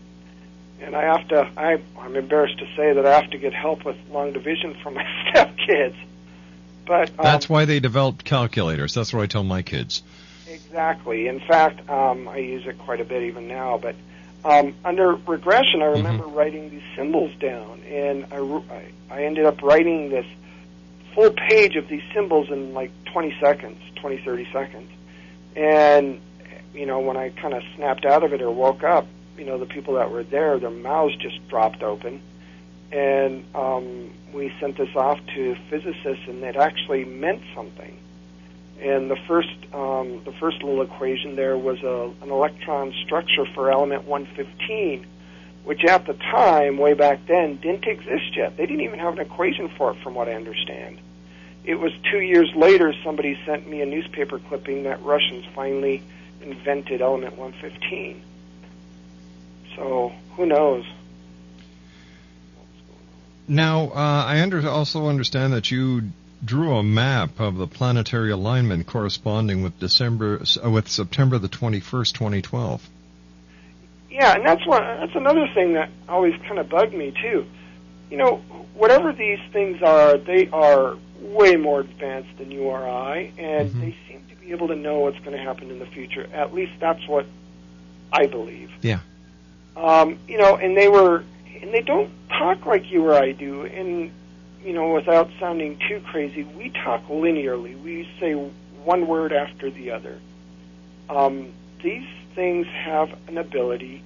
And 0.82 0.96
I 0.96 1.18
have 1.18 1.28
to, 1.28 1.52
I, 1.58 1.82
I'm 2.00 2.16
embarrassed 2.16 2.60
to 2.60 2.68
say 2.78 2.94
that 2.94 3.06
I 3.06 3.20
have 3.20 3.32
to 3.32 3.38
get 3.38 3.54
help 3.54 3.84
with 3.84 3.98
long 4.10 4.32
division 4.32 4.76
from 4.82 4.94
my 4.94 5.04
stepkids. 5.28 5.98
But 6.86 7.10
um, 7.10 7.16
That's 7.22 7.50
why 7.50 7.66
they 7.66 7.82
developed 7.82 8.24
calculators. 8.24 8.94
That's 8.94 9.14
what 9.14 9.24
I 9.24 9.28
tell 9.28 9.44
my 9.44 9.62
kids. 9.62 10.04
Exactly. 10.70 11.28
In 11.28 11.40
fact, 11.40 11.90
um, 11.90 12.28
I 12.28 12.38
use 12.38 12.68
it 12.68 12.78
quite 12.78 13.02
a 13.02 13.04
bit 13.04 13.24
even 13.24 13.48
now. 13.48 13.80
But 13.82 13.96
um, 14.46 14.76
under 14.86 15.16
regression, 15.16 15.82
I 15.82 15.88
remember 15.88 16.26
writing 16.28 16.70
these 16.70 16.84
symbols 16.96 17.34
down, 17.40 17.82
and 17.82 18.28
I, 18.32 18.38
I, 18.38 18.92
I 19.10 19.24
ended 19.24 19.46
up 19.46 19.64
writing 19.64 20.10
this 20.10 20.28
full 21.16 21.32
page 21.32 21.76
of 21.76 21.88
these 21.88 22.04
symbols 22.14 22.50
in 22.52 22.76
like 22.76 22.92
20 23.06 23.36
seconds, 23.42 23.82
20, 23.96 24.20
30 24.20 24.48
seconds. 24.54 24.92
And, 25.56 26.22
you 26.76 26.86
know, 26.86 27.00
when 27.00 27.18
I 27.18 27.30
kind 27.30 27.56
of 27.56 27.64
snapped 27.76 28.06
out 28.06 28.24
of 28.24 28.32
it 28.34 28.42
or 28.44 28.52
woke 28.52 28.84
up, 28.84 29.08
you 29.40 29.46
know, 29.46 29.58
the 29.58 29.66
people 29.66 29.96
that 29.96 30.12
were 30.12 30.24
there, 30.24 30.60
their 30.60 30.70
mouths 30.70 31.16
just 31.16 31.48
dropped 31.50 31.82
open. 31.82 32.22
And 32.92 33.44
um, 33.56 34.12
we 34.34 34.54
sent 34.60 34.78
this 34.78 34.96
off 34.96 35.20
to 35.34 35.56
physicists, 35.72 36.28
and 36.28 36.44
it 36.44 36.56
actually 36.56 37.06
meant 37.06 37.42
something. 37.56 37.98
And 38.82 39.12
the 39.12 39.18
first, 39.28 39.50
um, 39.74 40.22
the 40.24 40.32
first 40.40 40.64
little 40.64 40.82
equation 40.82 41.36
there 41.36 41.58
was 41.58 41.82
a, 41.84 42.12
an 42.24 42.32
electron 42.32 42.94
structure 43.04 43.46
for 43.54 43.72
element 43.72 44.06
115, 44.06 45.06
which 45.66 45.84
at 45.84 46.06
the 46.06 46.14
time, 46.14 46.78
way 46.78 46.94
back 46.94 47.26
then, 47.28 47.58
didn't 47.58 47.86
exist 47.86 48.38
yet. 48.38 48.56
They 48.56 48.66
didn't 48.66 48.82
even 48.82 49.00
have 49.00 49.14
an 49.14 49.20
equation 49.20 49.70
for 49.70 49.92
it, 49.92 49.98
from 50.02 50.16
what 50.16 50.30
I 50.30 50.34
understand. 50.34 51.00
It 51.66 51.76
was 51.76 51.92
two 52.10 52.22
years 52.22 52.50
later 52.56 52.94
somebody 53.04 53.38
sent 53.46 53.68
me 53.68 53.82
a 53.82 53.86
newspaper 53.86 54.40
clipping 54.40 54.84
that 54.84 55.04
Russians 55.04 55.46
finally 55.54 56.02
invented 56.42 57.02
element 57.02 57.38
115. 57.38 58.24
So 59.76 60.14
who 60.36 60.46
knows? 60.46 60.86
Now, 63.48 63.90
uh, 63.90 64.24
I 64.26 64.42
under, 64.42 64.68
also 64.70 65.08
understand 65.08 65.54
that 65.54 65.70
you 65.70 66.04
drew 66.44 66.76
a 66.76 66.84
map 66.84 67.40
of 67.40 67.58
the 67.58 67.68
planetary 67.68 68.32
alignment 68.32 68.88
corresponding 68.88 69.62
with 69.62 69.80
December 69.80 70.42
uh, 70.64 70.70
with 70.70 70.88
September 70.88 71.38
the 71.38 71.50
21st, 71.50 72.14
2012. 72.14 72.90
Yeah, 74.10 74.36
and 74.36 74.46
that's 74.46 74.66
one. 74.66 74.82
That's 74.82 75.16
another 75.16 75.48
thing 75.54 75.74
that 75.74 75.90
always 76.08 76.34
kind 76.48 76.60
of 76.60 76.70
bugged 76.70 76.94
me 76.94 77.14
too. 77.22 77.46
You 78.10 78.18
know, 78.18 78.38
whatever 78.74 79.14
these 79.14 79.40
things 79.52 79.82
are, 79.84 80.18
they 80.18 80.50
are 80.50 80.98
way 81.22 81.56
more 81.56 81.82
advanced 81.82 82.38
than 82.38 82.50
you 82.50 82.64
or 82.64 82.88
I, 82.88 83.32
and 83.38 83.70
they 83.82 83.96
seem 84.08 84.24
to 84.30 84.36
be 84.36 84.52
able 84.52 84.70
to 84.70 84.76
know 84.76 85.00
what's 85.00 85.20
going 85.20 85.38
to 85.38 85.44
happen 85.44 85.70
in 85.70 85.80
the 85.80 85.86
future. 85.86 86.28
At 86.34 86.54
least 86.54 86.74
that's 86.80 87.06
what 87.08 87.26
I 88.12 88.26
believe. 88.26 88.72
Yeah. 88.82 89.00
Um, 89.76 90.18
you 90.28 90.38
know, 90.38 90.56
and 90.56 90.76
they 90.76 90.88
were, 90.88 91.24
and 91.62 91.74
they 91.74 91.82
don't 91.82 92.12
talk 92.30 92.66
like 92.66 92.90
you 92.92 93.06
or 93.06 93.14
I 93.14 93.32
do. 93.34 93.66
And 93.66 94.12
you 94.64 94.74
know, 94.74 94.94
without 94.94 95.30
sounding 95.40 95.80
too 95.88 96.02
crazy, 96.02 96.44
we 96.44 96.70
talk 96.70 97.08
linearly. 97.08 97.82
We 97.82 98.10
say 98.20 98.34
one 98.84 99.08
word 99.08 99.34
after 99.34 99.70
the 99.70 99.92
other. 99.92 100.20
Um, 101.10 101.52
these 101.82 102.08
things 102.36 102.68
have 102.68 103.10
an 103.28 103.38
ability 103.38 104.04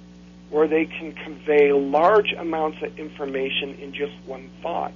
where 0.50 0.68
they 0.68 0.86
can 0.86 1.12
convey 1.12 1.72
large 1.72 2.32
amounts 2.32 2.82
of 2.82 2.98
information 2.98 3.74
in 3.74 3.92
just 3.92 4.12
one 4.26 4.50
thought. 4.62 4.92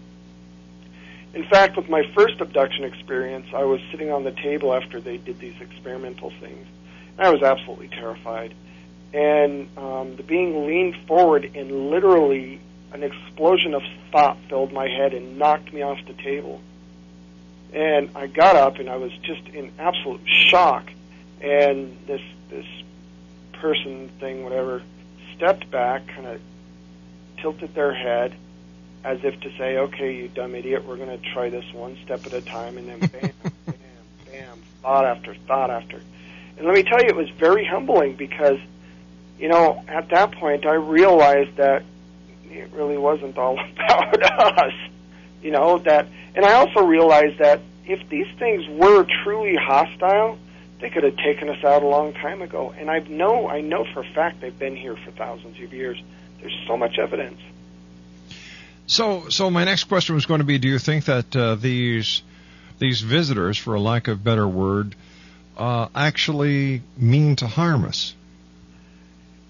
In 1.34 1.44
fact, 1.44 1.76
with 1.76 1.88
my 1.88 2.02
first 2.14 2.40
abduction 2.40 2.84
experience, 2.84 3.46
I 3.54 3.64
was 3.64 3.80
sitting 3.90 4.10
on 4.10 4.24
the 4.24 4.30
table 4.30 4.72
after 4.74 5.00
they 5.00 5.18
did 5.18 5.38
these 5.38 5.60
experimental 5.60 6.30
things. 6.40 6.66
And 7.18 7.26
I 7.26 7.30
was 7.30 7.42
absolutely 7.42 7.88
terrified. 7.88 8.54
And 9.12 9.68
um, 9.76 10.16
the 10.16 10.22
being 10.22 10.66
leaned 10.66 10.96
forward 11.06 11.50
and 11.54 11.90
literally 11.90 12.60
an 12.92 13.02
explosion 13.02 13.74
of 13.74 13.82
thought 14.10 14.38
filled 14.48 14.72
my 14.72 14.88
head 14.88 15.12
and 15.14 15.38
knocked 15.38 15.72
me 15.72 15.82
off 15.82 15.98
the 16.06 16.14
table. 16.14 16.60
And 17.72 18.10
I 18.14 18.26
got 18.26 18.56
up 18.56 18.78
and 18.78 18.88
I 18.88 18.96
was 18.96 19.12
just 19.22 19.46
in 19.48 19.72
absolute 19.78 20.22
shock. 20.26 20.90
And 21.40 21.96
this 22.06 22.22
this 22.48 22.66
person 23.52 24.08
thing, 24.20 24.42
whatever, 24.42 24.82
stepped 25.36 25.70
back, 25.70 26.06
kind 26.08 26.26
of 26.26 26.40
tilted 27.36 27.74
their 27.74 27.94
head, 27.94 28.34
as 29.04 29.22
if 29.22 29.38
to 29.40 29.50
say, 29.58 29.76
"Okay, 29.76 30.14
you 30.14 30.28
dumb 30.28 30.54
idiot, 30.54 30.84
we're 30.84 30.96
going 30.96 31.16
to 31.16 31.30
try 31.32 31.50
this 31.50 31.64
one 31.72 31.96
step 32.04 32.26
at 32.26 32.32
a 32.32 32.40
time." 32.40 32.78
And 32.78 32.88
then 32.88 32.98
bam, 33.00 33.32
bam, 33.42 33.74
bam, 34.26 34.58
thought 34.82 35.04
after 35.04 35.34
thought 35.46 35.70
after. 35.70 36.00
And 36.56 36.66
let 36.66 36.74
me 36.74 36.82
tell 36.82 37.00
you, 37.00 37.08
it 37.08 37.16
was 37.16 37.30
very 37.30 37.64
humbling 37.64 38.16
because, 38.16 38.58
you 39.38 39.48
know, 39.48 39.84
at 39.86 40.08
that 40.08 40.32
point 40.32 40.66
I 40.66 40.74
realized 40.74 41.56
that 41.56 41.84
it 42.50 42.70
really 42.72 42.98
wasn't 42.98 43.38
all 43.38 43.58
about 43.74 44.58
us. 44.58 44.72
You 45.42 45.52
know 45.52 45.78
that, 45.78 46.08
and 46.34 46.44
I 46.44 46.54
also 46.54 46.84
realized 46.84 47.38
that 47.38 47.60
if 47.84 48.08
these 48.08 48.26
things 48.38 48.66
were 48.68 49.06
truly 49.24 49.54
hostile, 49.56 50.38
they 50.80 50.90
could 50.90 51.04
have 51.04 51.16
taken 51.16 51.48
us 51.48 51.62
out 51.64 51.82
a 51.82 51.86
long 51.86 52.12
time 52.12 52.42
ago. 52.42 52.74
And 52.76 52.90
I 52.90 52.98
know, 53.00 53.48
I 53.48 53.60
know 53.60 53.84
for 53.92 54.00
a 54.00 54.12
fact 54.12 54.40
they've 54.40 54.58
been 54.58 54.76
here 54.76 54.96
for 54.96 55.10
thousands 55.12 55.60
of 55.60 55.72
years. 55.72 56.00
There's 56.40 56.56
so 56.66 56.76
much 56.76 56.98
evidence. 56.98 57.40
So, 58.86 59.28
so 59.28 59.50
my 59.50 59.64
next 59.64 59.84
question 59.84 60.14
was 60.14 60.26
going 60.26 60.38
to 60.38 60.46
be: 60.46 60.58
Do 60.58 60.68
you 60.68 60.78
think 60.78 61.04
that 61.06 61.36
uh, 61.36 61.56
these 61.56 62.22
these 62.78 63.00
visitors, 63.00 63.58
for 63.58 63.74
a 63.74 63.80
lack 63.80 64.08
of 64.08 64.22
better 64.22 64.46
word, 64.46 64.94
uh, 65.56 65.88
actually 65.94 66.82
mean 66.96 67.36
to 67.36 67.46
harm 67.46 67.84
us? 67.84 68.14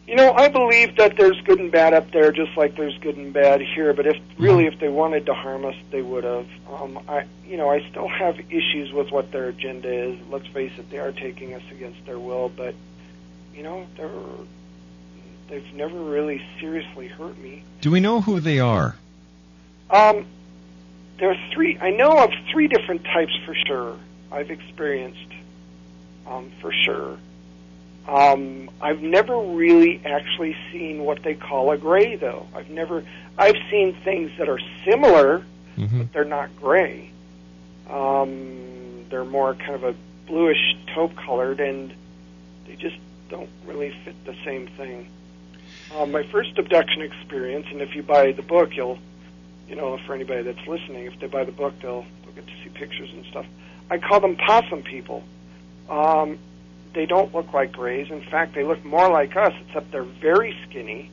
You 0.09 0.17
know, 0.17 0.33
I 0.33 0.49
believe 0.49 0.97
that 0.97 1.19
there's 1.19 1.39
good 1.43 1.61
and 1.61 1.71
bad 1.71 1.93
up 1.93 2.11
there, 2.13 2.33
just 2.33 2.57
like 2.57 2.77
there's 2.77 2.97
good 2.97 3.19
and 3.19 3.31
bad 3.31 3.61
here. 3.61 3.93
But 3.93 4.07
if 4.07 4.17
really, 4.39 4.65
if 4.65 4.81
they 4.81 4.89
wanted 4.89 5.27
to 5.27 5.35
harm 5.35 5.67
us, 5.67 5.75
they 5.91 6.01
would 6.01 6.25
have. 6.25 6.47
Um, 6.67 6.99
I, 7.07 7.27
you 7.47 7.59
know, 7.59 7.69
I 7.69 7.87
still 7.91 8.09
have 8.09 8.41
issues 8.49 8.91
with 8.91 9.11
what 9.11 9.33
their 9.33 9.49
agenda 9.49 9.93
is. 9.93 10.19
Let's 10.31 10.47
face 10.47 10.73
it, 10.79 10.89
they 10.89 10.97
are 10.97 11.13
taking 11.13 11.53
us 11.53 11.63
against 11.71 12.07
their 12.07 12.19
will. 12.19 12.49
But 12.49 12.75
you 13.55 13.63
know, 13.63 13.87
they're 13.99 14.09
they've 15.49 15.75
never 15.75 15.99
really 15.99 16.43
seriously 16.59 17.09
hurt 17.09 17.37
me. 17.37 17.63
Do 17.83 17.91
we 17.91 18.01
know 18.01 18.23
who 18.23 18.41
they 18.41 18.61
are? 18.61 18.97
Um, 19.91 20.25
there 21.19 21.33
are 21.33 21.51
three. 21.53 21.79
I 21.79 21.91
know 21.91 22.17
of 22.17 22.31
three 22.51 22.67
different 22.67 23.05
types 23.05 23.39
for 23.45 23.55
sure. 23.67 23.99
I've 24.33 24.51
experienced 24.51 25.33
um, 26.27 26.51
for 26.63 26.73
sure. 26.73 27.19
Um, 28.09 28.71
I've 28.81 29.03
never 29.03 29.37
really 29.39 30.01
actually 30.05 30.57
seen 30.73 31.05
what 31.05 31.23
they 31.23 31.35
call 31.35 31.71
a 31.73 31.77
gray, 31.79 32.17
though. 32.17 32.47
I've 32.55 32.71
never. 32.71 33.05
I've 33.37 33.57
seen 33.71 33.95
things 34.03 34.31
that 34.39 34.49
are 34.49 34.61
similar, 34.85 35.45
Mm-hmm. 35.77 35.99
but 35.99 36.13
they're 36.13 36.25
not 36.25 36.51
gray. 36.61 37.13
Um, 37.89 39.05
they're 39.11 39.25
more 39.25 39.55
kind 39.55 39.75
of 39.75 39.85
a 39.85 39.95
bluish 40.27 40.77
taupe 40.93 41.15
colored, 41.17 41.61
and 41.61 41.93
they 42.67 42.75
just 42.75 42.97
don't 43.29 43.49
really 43.65 43.95
fit 44.05 44.17
the 44.25 44.35
same 44.45 44.67
thing. 44.77 45.09
Um, 45.91 46.11
my 46.11 46.25
first 46.33 46.59
abduction 46.59 47.03
experience, 47.03 47.67
and 47.71 47.81
if 47.81 47.95
you 47.95 48.03
buy 48.03 48.33
the 48.33 48.43
book, 48.43 48.75
you'll, 48.77 48.99
you 49.69 49.77
know, 49.77 49.99
for 50.07 50.15
anybody 50.15 50.43
that's 50.43 50.67
listening, 50.67 51.05
if 51.07 51.19
they 51.21 51.29
buy 51.29 51.45
the 51.45 51.53
book, 51.53 51.75
they'll 51.81 52.05
they'll 52.25 52.35
get 52.35 52.47
to 52.47 52.53
see 52.65 52.71
pictures 52.71 53.11
and 53.13 53.25
stuff. 53.27 53.47
I 53.91 53.99
call 53.99 54.19
them 54.21 54.35
possum 54.37 54.83
people. 54.83 55.23
Um, 55.89 56.39
they 56.95 57.07
don't 57.07 57.35
look 57.35 57.53
like 57.53 57.73
grays. 57.73 58.11
In 58.11 58.23
fact, 58.23 58.55
they 58.55 58.65
look 58.65 58.85
more 58.85 59.09
like 59.11 59.37
us, 59.37 59.53
except 59.67 59.91
they're 59.93 60.03
very 60.03 60.57
skinny. 60.69 61.11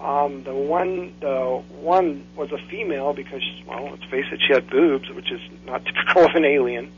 Um, 0.00 0.42
the 0.44 0.54
one, 0.54 1.14
the 1.20 1.62
one 1.80 2.26
was 2.36 2.52
a 2.52 2.58
female 2.68 3.14
because, 3.14 3.42
well, 3.66 3.84
let's 3.90 4.04
face 4.04 4.26
it, 4.30 4.40
she 4.46 4.52
had 4.52 4.68
boobs, 4.68 5.08
which 5.10 5.30
is 5.32 5.40
not 5.64 5.84
typical 5.86 6.24
of 6.26 6.34
an 6.34 6.44
alien. 6.44 6.92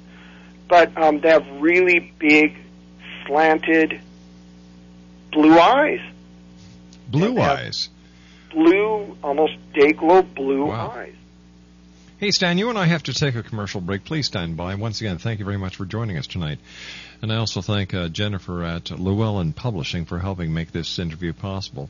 But 0.68 0.96
um, 0.98 1.20
they 1.20 1.30
have 1.30 1.46
really 1.60 2.12
big, 2.18 2.56
slanted 3.26 4.00
blue 5.32 5.58
eyes. 5.58 6.00
Blue 7.08 7.38
eyes. 7.40 7.88
Blue, 8.50 9.16
almost 9.22 9.54
day 9.74 9.92
glow 9.92 10.22
blue 10.22 10.66
Wow. 10.66 10.90
eyes. 10.96 11.14
Hey, 12.20 12.32
Stan, 12.32 12.58
you 12.58 12.68
and 12.68 12.76
I 12.76 12.86
have 12.86 13.04
to 13.04 13.14
take 13.14 13.36
a 13.36 13.44
commercial 13.44 13.80
break. 13.80 14.02
Please 14.04 14.26
stand 14.26 14.56
by. 14.56 14.74
Once 14.74 15.00
again, 15.00 15.18
thank 15.18 15.38
you 15.38 15.44
very 15.44 15.56
much 15.56 15.76
for 15.76 15.84
joining 15.84 16.18
us 16.18 16.26
tonight. 16.26 16.58
And 17.22 17.32
I 17.32 17.36
also 17.36 17.62
thank 17.62 17.94
uh, 17.94 18.08
Jennifer 18.08 18.64
at 18.64 18.90
Llewellyn 18.90 19.52
Publishing 19.52 20.04
for 20.04 20.18
helping 20.18 20.52
make 20.52 20.72
this 20.72 20.98
interview 20.98 21.32
possible. 21.32 21.88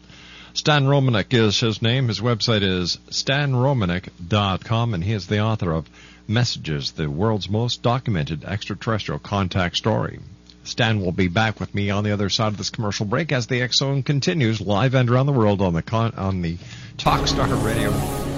Stan 0.53 0.85
Romanek 0.85 1.33
is 1.33 1.59
his 1.59 1.81
name. 1.81 2.09
His 2.09 2.21
website 2.21 2.63
is 2.63 2.99
stanromanek.com, 3.09 4.93
and 4.93 5.03
he 5.03 5.15
is 5.15 5.29
the 5.29 5.41
author 5.41 5.73
of 5.73 5.89
Messages, 6.27 6.91
the 6.91 7.09
world's 7.09 7.49
most 7.49 7.81
documented 7.81 8.45
extraterrestrial 8.45 9.19
contact 9.19 9.79
story. 9.79 10.19
Stan 10.63 11.01
will 11.01 11.13
be 11.13 11.29
back 11.29 11.59
with 11.59 11.75
me 11.75 11.89
on 11.89 12.05
the 12.05 12.13
other 12.13 12.29
side 12.29 12.49
of 12.49 12.59
this 12.59 12.69
commercial 12.69 13.07
break 13.07 13.33
as 13.33 13.47
the 13.47 13.67
Zone 13.73 14.03
continues 14.03 14.61
live 14.61 14.95
and 14.95 15.09
around 15.09 15.25
the 15.25 15.33
world 15.33 15.63
on 15.63 15.73
the 15.73 15.81
con- 15.81 16.13
on 16.19 16.43
the 16.43 16.59
Talkstar 16.99 17.65
Radio. 17.65 18.38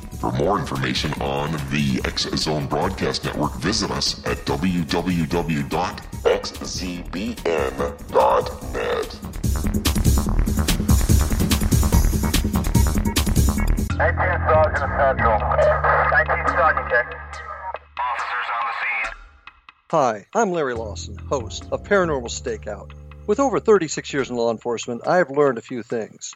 For 0.21 0.31
more 0.33 0.59
information 0.59 1.11
on 1.13 1.51
the 1.71 1.99
X 2.05 2.29
Zone 2.35 2.67
Broadcast 2.67 3.23
Network, 3.23 3.55
visit 3.55 3.89
us 3.89 4.23
at 4.27 4.37
www.xzbn.net. 4.45 4.91
18 14.01 14.15
Sergeant 14.47 14.91
Central. 14.99 15.39
19 15.39 16.47
Sergeant, 16.49 16.89
check. 16.91 17.15
Hi, 19.89 20.27
I'm 20.35 20.51
Larry 20.51 20.75
Lawson, 20.75 21.17
host 21.17 21.65
of 21.71 21.81
Paranormal 21.81 22.29
Stakeout. 22.29 22.91
With 23.25 23.39
over 23.39 23.59
36 23.59 24.13
years 24.13 24.29
in 24.29 24.35
law 24.35 24.51
enforcement, 24.51 25.01
I 25.07 25.17
have 25.17 25.31
learned 25.31 25.57
a 25.57 25.61
few 25.61 25.81
things. 25.81 26.35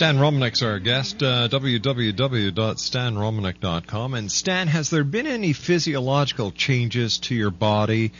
Stan 0.00 0.16
Romanek's 0.16 0.62
our 0.62 0.78
guest, 0.78 1.22
uh, 1.22 1.46
www.stanromanek.com. 1.48 4.14
And 4.14 4.32
Stan, 4.32 4.66
has 4.66 4.88
there 4.88 5.04
been 5.04 5.26
any 5.26 5.52
physiological 5.52 6.52
changes 6.52 7.18
to 7.18 7.34
your 7.34 7.50
body? 7.50 8.12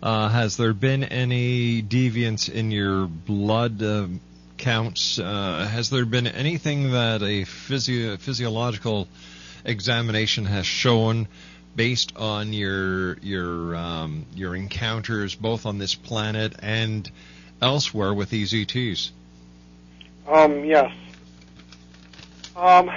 Uh, 0.00 0.28
has 0.28 0.56
there 0.56 0.72
been 0.72 1.02
any 1.02 1.82
deviance 1.82 2.48
in 2.48 2.70
your 2.70 3.06
blood 3.06 3.82
uh, 3.82 4.06
counts? 4.58 5.18
Uh, 5.18 5.68
has 5.68 5.90
there 5.90 6.04
been 6.04 6.28
anything 6.28 6.92
that 6.92 7.20
a 7.24 7.42
physio- 7.42 8.16
physiological 8.16 9.08
examination 9.64 10.44
has 10.44 10.66
shown 10.66 11.26
based 11.74 12.16
on 12.16 12.52
your 12.52 13.18
your 13.18 13.74
um, 13.74 14.24
your 14.36 14.54
encounters 14.54 15.34
both 15.34 15.66
on 15.66 15.78
this 15.78 15.96
planet 15.96 16.54
and 16.62 17.10
elsewhere 17.60 18.14
with 18.14 18.30
these 18.30 18.54
ETs? 18.54 19.10
Um, 20.28 20.64
yes. 20.64 20.92
Um, 22.56 22.88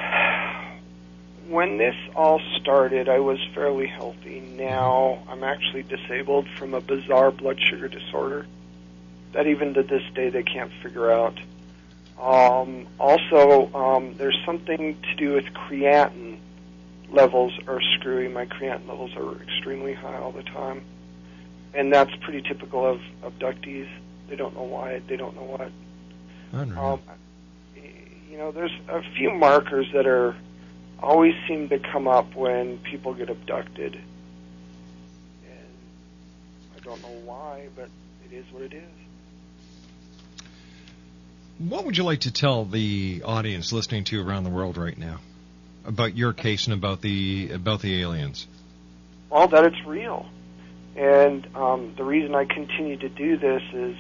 when 1.49 1.77
this 1.77 1.95
all 2.15 2.41
started, 2.61 3.09
I 3.09 3.19
was 3.19 3.39
fairly 3.55 3.87
healthy. 3.87 4.41
Now 4.41 5.23
I'm 5.29 5.43
actually 5.43 5.83
disabled 5.83 6.47
from 6.57 6.73
a 6.73 6.81
bizarre 6.81 7.31
blood 7.31 7.59
sugar 7.59 7.87
disorder 7.87 8.45
that 9.33 9.47
even 9.47 9.73
to 9.73 9.83
this 9.83 10.03
day 10.13 10.29
they 10.29 10.43
can't 10.43 10.71
figure 10.83 11.11
out. 11.11 11.39
Um, 12.19 12.87
also, 12.99 13.71
um, 13.73 14.15
there's 14.17 14.37
something 14.45 14.99
to 15.01 15.15
do 15.15 15.33
with 15.33 15.45
creatinine 15.53 16.39
levels 17.11 17.53
are 17.67 17.81
screwy. 17.95 18.27
My 18.27 18.45
creatinine 18.45 18.87
levels 18.87 19.15
are 19.15 19.41
extremely 19.41 19.93
high 19.93 20.17
all 20.17 20.31
the 20.31 20.43
time, 20.43 20.83
and 21.73 21.93
that's 21.93 22.13
pretty 22.21 22.41
typical 22.41 22.85
of 22.85 22.99
abductees. 23.23 23.87
They 24.27 24.35
don't 24.35 24.55
know 24.55 24.63
why. 24.63 24.99
They 25.07 25.15
don't 25.15 25.35
know 25.35 25.43
what. 25.43 25.71
Um, 26.77 26.99
you 28.37 28.43
know, 28.43 28.51
there's 28.51 28.71
a 28.87 29.01
few 29.17 29.31
markers 29.31 29.87
that 29.93 30.05
are 30.05 30.35
always 31.01 31.33
seem 31.47 31.69
to 31.69 31.79
come 31.79 32.07
up 32.07 32.35
when 32.35 32.77
people 32.77 33.15
get 33.15 33.31
abducted, 33.31 33.95
and 33.95 35.67
I 36.75 36.79
don't 36.81 37.01
know 37.01 37.19
why, 37.25 37.69
but 37.75 37.89
it 38.29 38.35
is 38.35 38.45
what 38.51 38.61
it 38.61 38.73
is. 38.73 40.43
What 41.57 41.85
would 41.85 41.97
you 41.97 42.03
like 42.03 42.19
to 42.21 42.31
tell 42.31 42.63
the 42.63 43.23
audience 43.25 43.73
listening 43.73 44.03
to 44.03 44.17
you 44.17 44.23
around 44.23 44.43
the 44.43 44.51
world 44.51 44.77
right 44.77 44.95
now 44.95 45.17
about 45.83 46.15
your 46.15 46.31
case 46.31 46.67
and 46.67 46.75
about 46.75 47.01
the 47.01 47.49
about 47.51 47.81
the 47.81 48.01
aliens? 48.01 48.47
Well, 49.31 49.47
that 49.47 49.63
it's 49.63 49.83
real, 49.83 50.27
and 50.95 51.47
um, 51.55 51.95
the 51.97 52.03
reason 52.03 52.35
I 52.35 52.45
continue 52.45 52.97
to 52.97 53.09
do 53.09 53.39
this 53.39 53.63
is 53.73 53.97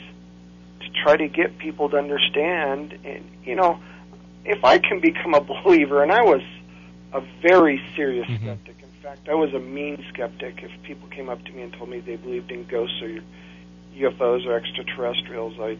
to 0.81 0.89
try 1.03 1.17
to 1.17 1.27
get 1.27 1.57
people 1.57 1.89
to 1.89 1.97
understand. 1.97 2.99
And 3.03 3.27
you 3.43 3.55
know, 3.55 3.79
if 4.47 4.63
I 4.63 4.77
can 4.79 4.99
become 4.99 5.33
a 5.33 5.41
believer, 5.41 6.01
and 6.03 6.11
I 6.11 6.21
was 6.23 6.41
a 7.13 7.21
very 7.41 7.81
serious 7.95 8.27
Mm-hmm. 8.27 8.43
skeptic. 8.45 8.75
In 8.81 9.01
fact, 9.03 9.29
I 9.29 9.35
was 9.35 9.53
a 9.53 9.59
mean 9.59 10.03
skeptic. 10.13 10.61
If 10.63 10.71
people 10.83 11.07
came 11.09 11.29
up 11.29 11.43
to 11.45 11.51
me 11.51 11.61
and 11.61 11.73
told 11.73 11.89
me 11.89 11.99
they 11.99 12.15
believed 12.15 12.51
in 12.51 12.65
ghosts 12.65 13.01
or 13.01 13.19
UFOs 13.95 14.45
or 14.45 14.55
extraterrestrials, 14.57 15.59
I'd 15.59 15.79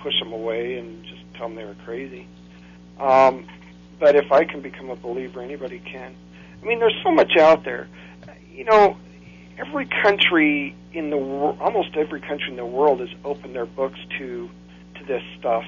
push 0.00 0.18
them 0.18 0.32
away 0.32 0.78
and 0.78 1.02
just 1.04 1.22
tell 1.34 1.48
them 1.48 1.56
they 1.56 1.64
were 1.64 1.76
crazy. 1.84 2.26
Um, 2.98 3.46
but 3.98 4.14
if 4.16 4.30
I 4.30 4.44
can 4.44 4.60
become 4.60 4.90
a 4.90 4.96
believer, 4.96 5.40
anybody 5.40 5.78
can. 5.78 6.14
I 6.62 6.66
mean, 6.66 6.78
there's 6.78 6.98
so 7.02 7.10
much 7.10 7.36
out 7.38 7.64
there. 7.64 7.88
You 8.52 8.64
know, 8.64 8.96
every 9.58 9.86
country 9.86 10.74
in 10.92 11.10
the 11.10 11.16
wor- 11.16 11.56
almost 11.60 11.96
every 11.96 12.20
country 12.20 12.48
in 12.50 12.56
the 12.56 12.66
world 12.66 13.00
has 13.00 13.08
opened 13.24 13.54
their 13.54 13.66
books 13.66 13.98
to 14.18 14.50
to 14.96 15.04
this 15.04 15.22
stuff, 15.38 15.64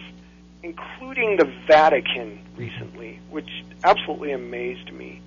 including 0.62 1.36
the 1.36 1.52
Vatican 1.66 2.40
recently, 2.56 3.20
which 3.30 3.48
absolutely 3.84 4.32
amazed 4.32 4.92
me. 4.92 5.20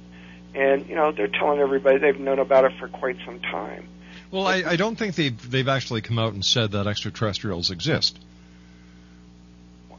And 0.54 0.88
you 0.88 0.96
know, 0.96 1.12
they're 1.12 1.28
telling 1.28 1.60
everybody 1.60 1.98
they've 1.98 2.20
known 2.20 2.40
about 2.40 2.66
it 2.66 2.74
for 2.80 2.88
quite 2.88 3.18
some 3.26 3.40
time. 3.40 3.88
Well, 4.32 4.46
I, 4.48 4.64
I 4.66 4.76
don't 4.76 4.98
think 4.98 5.16
they've 5.16 5.52
they've 5.52 5.68
actually 5.68 6.02
come 6.02 6.20
out 6.20 6.34
and 6.34 6.44
said 6.44 6.72
that 6.72 6.88
extraterrestrials 6.88 7.72
exist. 7.72 8.18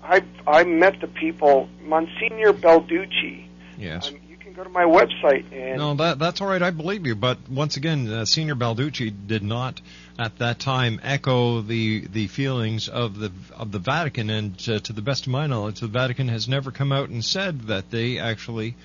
I 0.03 0.23
I 0.47 0.65
met 0.65 1.01
the 1.01 1.07
people, 1.07 1.69
Monsignor 1.83 2.53
Balducci. 2.53 3.47
Yes. 3.79 4.09
Um, 4.09 4.19
can 4.53 4.63
go 4.63 4.65
to 4.65 4.71
my 4.71 4.85
website 4.85 5.45
and 5.53 5.79
No, 5.79 5.95
that 5.95 6.19
that's 6.19 6.41
all 6.41 6.49
right. 6.49 6.63
I 6.63 6.71
believe 6.71 7.07
you. 7.07 7.15
But 7.15 7.39
once 7.49 7.77
again, 7.77 8.11
uh, 8.11 8.25
Senior 8.25 8.55
Balducci 8.55 9.13
did 9.27 9.43
not 9.43 9.81
at 10.19 10.39
that 10.39 10.59
time 10.59 11.01
echo 11.03 11.61
the 11.61 12.07
the 12.07 12.27
feelings 12.29 12.89
of 12.89 13.19
the 13.19 13.33
of 13.57 13.73
the 13.73 13.79
Vatican. 13.79 14.31
And 14.31 14.69
uh, 14.69 14.79
to 14.81 14.93
the 14.93 15.03
best 15.03 15.27
of 15.27 15.33
my 15.33 15.47
knowledge, 15.47 15.81
the 15.81 15.87
Vatican 15.87 16.29
has 16.29 16.49
never 16.49 16.71
come 16.71 16.93
out 16.93 17.09
and 17.09 17.25
said 17.25 17.63
that 17.63 17.91
they 17.91 18.19
actually 18.19 18.77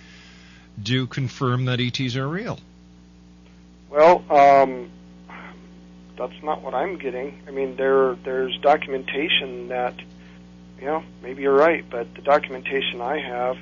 do 0.82 1.08
confirm 1.08 1.66
that 1.66 1.80
ETs 1.80 2.16
are 2.16 2.28
real. 2.28 2.60
Well, 3.90 4.24
um, 4.30 4.90
that's 6.18 6.44
not 6.44 6.62
what 6.62 6.74
I'm 6.74 6.98
getting. 6.98 7.42
I 7.48 7.52
mean, 7.52 7.76
there 7.76 8.16
there's 8.16 8.58
documentation 8.60 9.70
that, 9.70 9.96
you 10.80 10.86
know, 10.86 11.04
maybe 11.22 11.44
you're 11.44 11.56
right, 11.56 11.86
but 11.90 12.14
the 12.16 12.22
documentation 12.22 13.02
I 13.02 13.20
have 13.20 13.58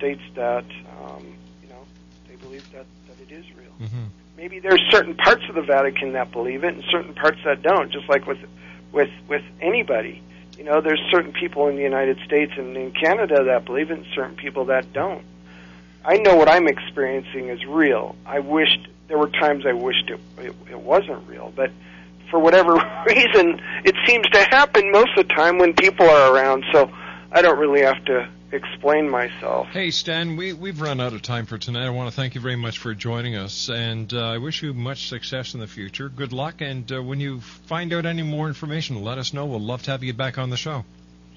states 0.00 0.22
that, 0.34 0.64
um, 1.02 1.26
you 1.62 1.68
know, 1.68 1.84
they 2.26 2.36
believe 2.36 2.64
that 2.72 2.86
that 3.06 3.20
it 3.20 3.32
is 3.32 3.44
real. 3.54 3.88
Mm-hmm. 3.88 4.04
Maybe 4.36 4.58
there's 4.58 4.82
certain 4.90 5.14
parts 5.14 5.42
of 5.50 5.54
the 5.54 5.62
Vatican 5.62 6.14
that 6.14 6.32
believe 6.32 6.64
it, 6.64 6.74
and 6.74 6.82
certain 6.90 7.12
parts 7.12 7.38
that 7.44 7.62
don't. 7.62 7.92
Just 7.92 8.08
like 8.08 8.26
with 8.26 8.38
with 8.92 9.10
with 9.28 9.42
anybody, 9.60 10.22
you 10.56 10.64
know, 10.64 10.80
there's 10.80 11.00
certain 11.10 11.32
people 11.32 11.68
in 11.68 11.76
the 11.76 11.82
United 11.82 12.18
States 12.24 12.52
and 12.56 12.74
in 12.76 12.92
Canada 12.92 13.44
that 13.44 13.66
believe 13.66 13.90
it, 13.90 13.98
and 13.98 14.06
certain 14.14 14.36
people 14.36 14.64
that 14.66 14.90
don't. 14.94 15.22
I 16.02 16.16
know 16.16 16.34
what 16.34 16.48
I'm 16.48 16.66
experiencing 16.66 17.48
is 17.50 17.64
real. 17.66 18.16
I 18.24 18.38
wished 18.38 18.88
there 19.08 19.18
were 19.18 19.28
times 19.28 19.66
I 19.66 19.74
wished 19.74 20.08
it, 20.08 20.20
it 20.38 20.54
it 20.70 20.80
wasn't 20.80 21.28
real, 21.28 21.52
but 21.54 21.70
for 22.30 22.38
whatever 22.38 22.72
reason, 23.06 23.60
it 23.84 23.96
seems 24.06 24.26
to 24.30 24.42
happen 24.44 24.90
most 24.90 25.10
of 25.18 25.28
the 25.28 25.34
time 25.34 25.58
when 25.58 25.74
people 25.74 26.08
are 26.08 26.34
around. 26.34 26.64
So 26.72 26.90
I 27.30 27.42
don't 27.42 27.58
really 27.58 27.82
have 27.82 28.02
to 28.06 28.30
explain 28.52 29.08
myself. 29.08 29.68
Hey 29.68 29.90
Stan, 29.90 30.36
we 30.36 30.52
we've 30.52 30.80
run 30.80 31.00
out 31.00 31.12
of 31.12 31.22
time 31.22 31.46
for 31.46 31.58
tonight. 31.58 31.86
I 31.86 31.90
want 31.90 32.10
to 32.10 32.16
thank 32.16 32.34
you 32.34 32.40
very 32.40 32.56
much 32.56 32.78
for 32.78 32.94
joining 32.94 33.36
us, 33.36 33.68
and 33.68 34.12
uh, 34.12 34.30
I 34.30 34.38
wish 34.38 34.62
you 34.62 34.74
much 34.74 35.08
success 35.08 35.54
in 35.54 35.60
the 35.60 35.66
future. 35.66 36.08
Good 36.08 36.32
luck, 36.32 36.60
and 36.60 36.90
uh, 36.90 37.02
when 37.02 37.20
you 37.20 37.40
find 37.40 37.92
out 37.92 38.06
any 38.06 38.22
more 38.22 38.48
information, 38.48 39.02
let 39.02 39.18
us 39.18 39.32
know. 39.32 39.46
We'll 39.46 39.60
love 39.60 39.82
to 39.84 39.92
have 39.92 40.02
you 40.02 40.12
back 40.12 40.38
on 40.38 40.50
the 40.50 40.56
show. 40.56 40.84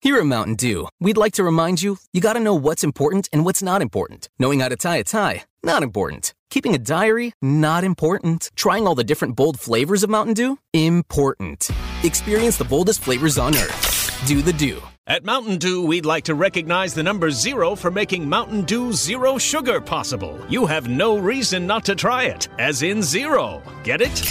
Here 0.00 0.18
at 0.18 0.26
Mountain 0.26 0.54
Dew, 0.54 0.86
we'd 1.00 1.16
like 1.16 1.32
to 1.32 1.42
remind 1.42 1.82
you 1.82 1.98
you 2.12 2.20
got 2.20 2.34
to 2.34 2.40
know 2.40 2.54
what's 2.54 2.84
important 2.84 3.28
and 3.32 3.44
what's 3.44 3.62
not 3.62 3.82
important. 3.82 4.28
Knowing 4.38 4.60
how 4.60 4.68
to 4.68 4.76
tie 4.76 4.98
a 4.98 5.04
tie, 5.04 5.42
not 5.64 5.82
important. 5.82 6.34
Keeping 6.50 6.74
a 6.74 6.78
diary, 6.78 7.32
not 7.42 7.84
important. 7.84 8.50
Trying 8.54 8.86
all 8.86 8.94
the 8.94 9.04
different 9.04 9.36
bold 9.36 9.58
flavors 9.58 10.02
of 10.02 10.10
Mountain 10.10 10.34
Dew, 10.34 10.58
important. 10.72 11.68
Experience 12.02 12.56
the 12.56 12.64
boldest 12.64 13.02
flavors 13.02 13.38
on 13.38 13.56
earth. 13.56 14.24
Do 14.26 14.42
the 14.42 14.52
Dew. 14.52 14.80
At 15.06 15.24
Mountain 15.24 15.58
Dew, 15.58 15.84
we'd 15.84 16.06
like 16.06 16.24
to 16.24 16.34
recognize 16.34 16.94
the 16.94 17.02
number 17.02 17.30
zero 17.30 17.74
for 17.74 17.90
making 17.90 18.26
Mountain 18.26 18.62
Dew 18.62 18.92
Zero 18.92 19.36
Sugar 19.36 19.80
possible. 19.80 20.40
You 20.48 20.64
have 20.64 20.88
no 20.88 21.18
reason 21.18 21.66
not 21.66 21.84
to 21.84 21.94
try 21.94 22.24
it, 22.24 22.48
as 22.58 22.82
in 22.82 23.02
zero. 23.02 23.62
Get 23.82 24.00
it? 24.00 24.22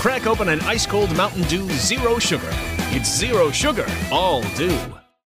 Crack 0.00 0.26
open 0.26 0.48
an 0.48 0.60
ice 0.62 0.86
cold 0.86 1.14
Mountain 1.14 1.42
Dew 1.42 1.68
Zero 1.72 2.18
Sugar. 2.18 2.48
It's 2.96 3.14
zero 3.14 3.50
sugar, 3.50 3.86
all 4.10 4.42
dew. 4.56 4.78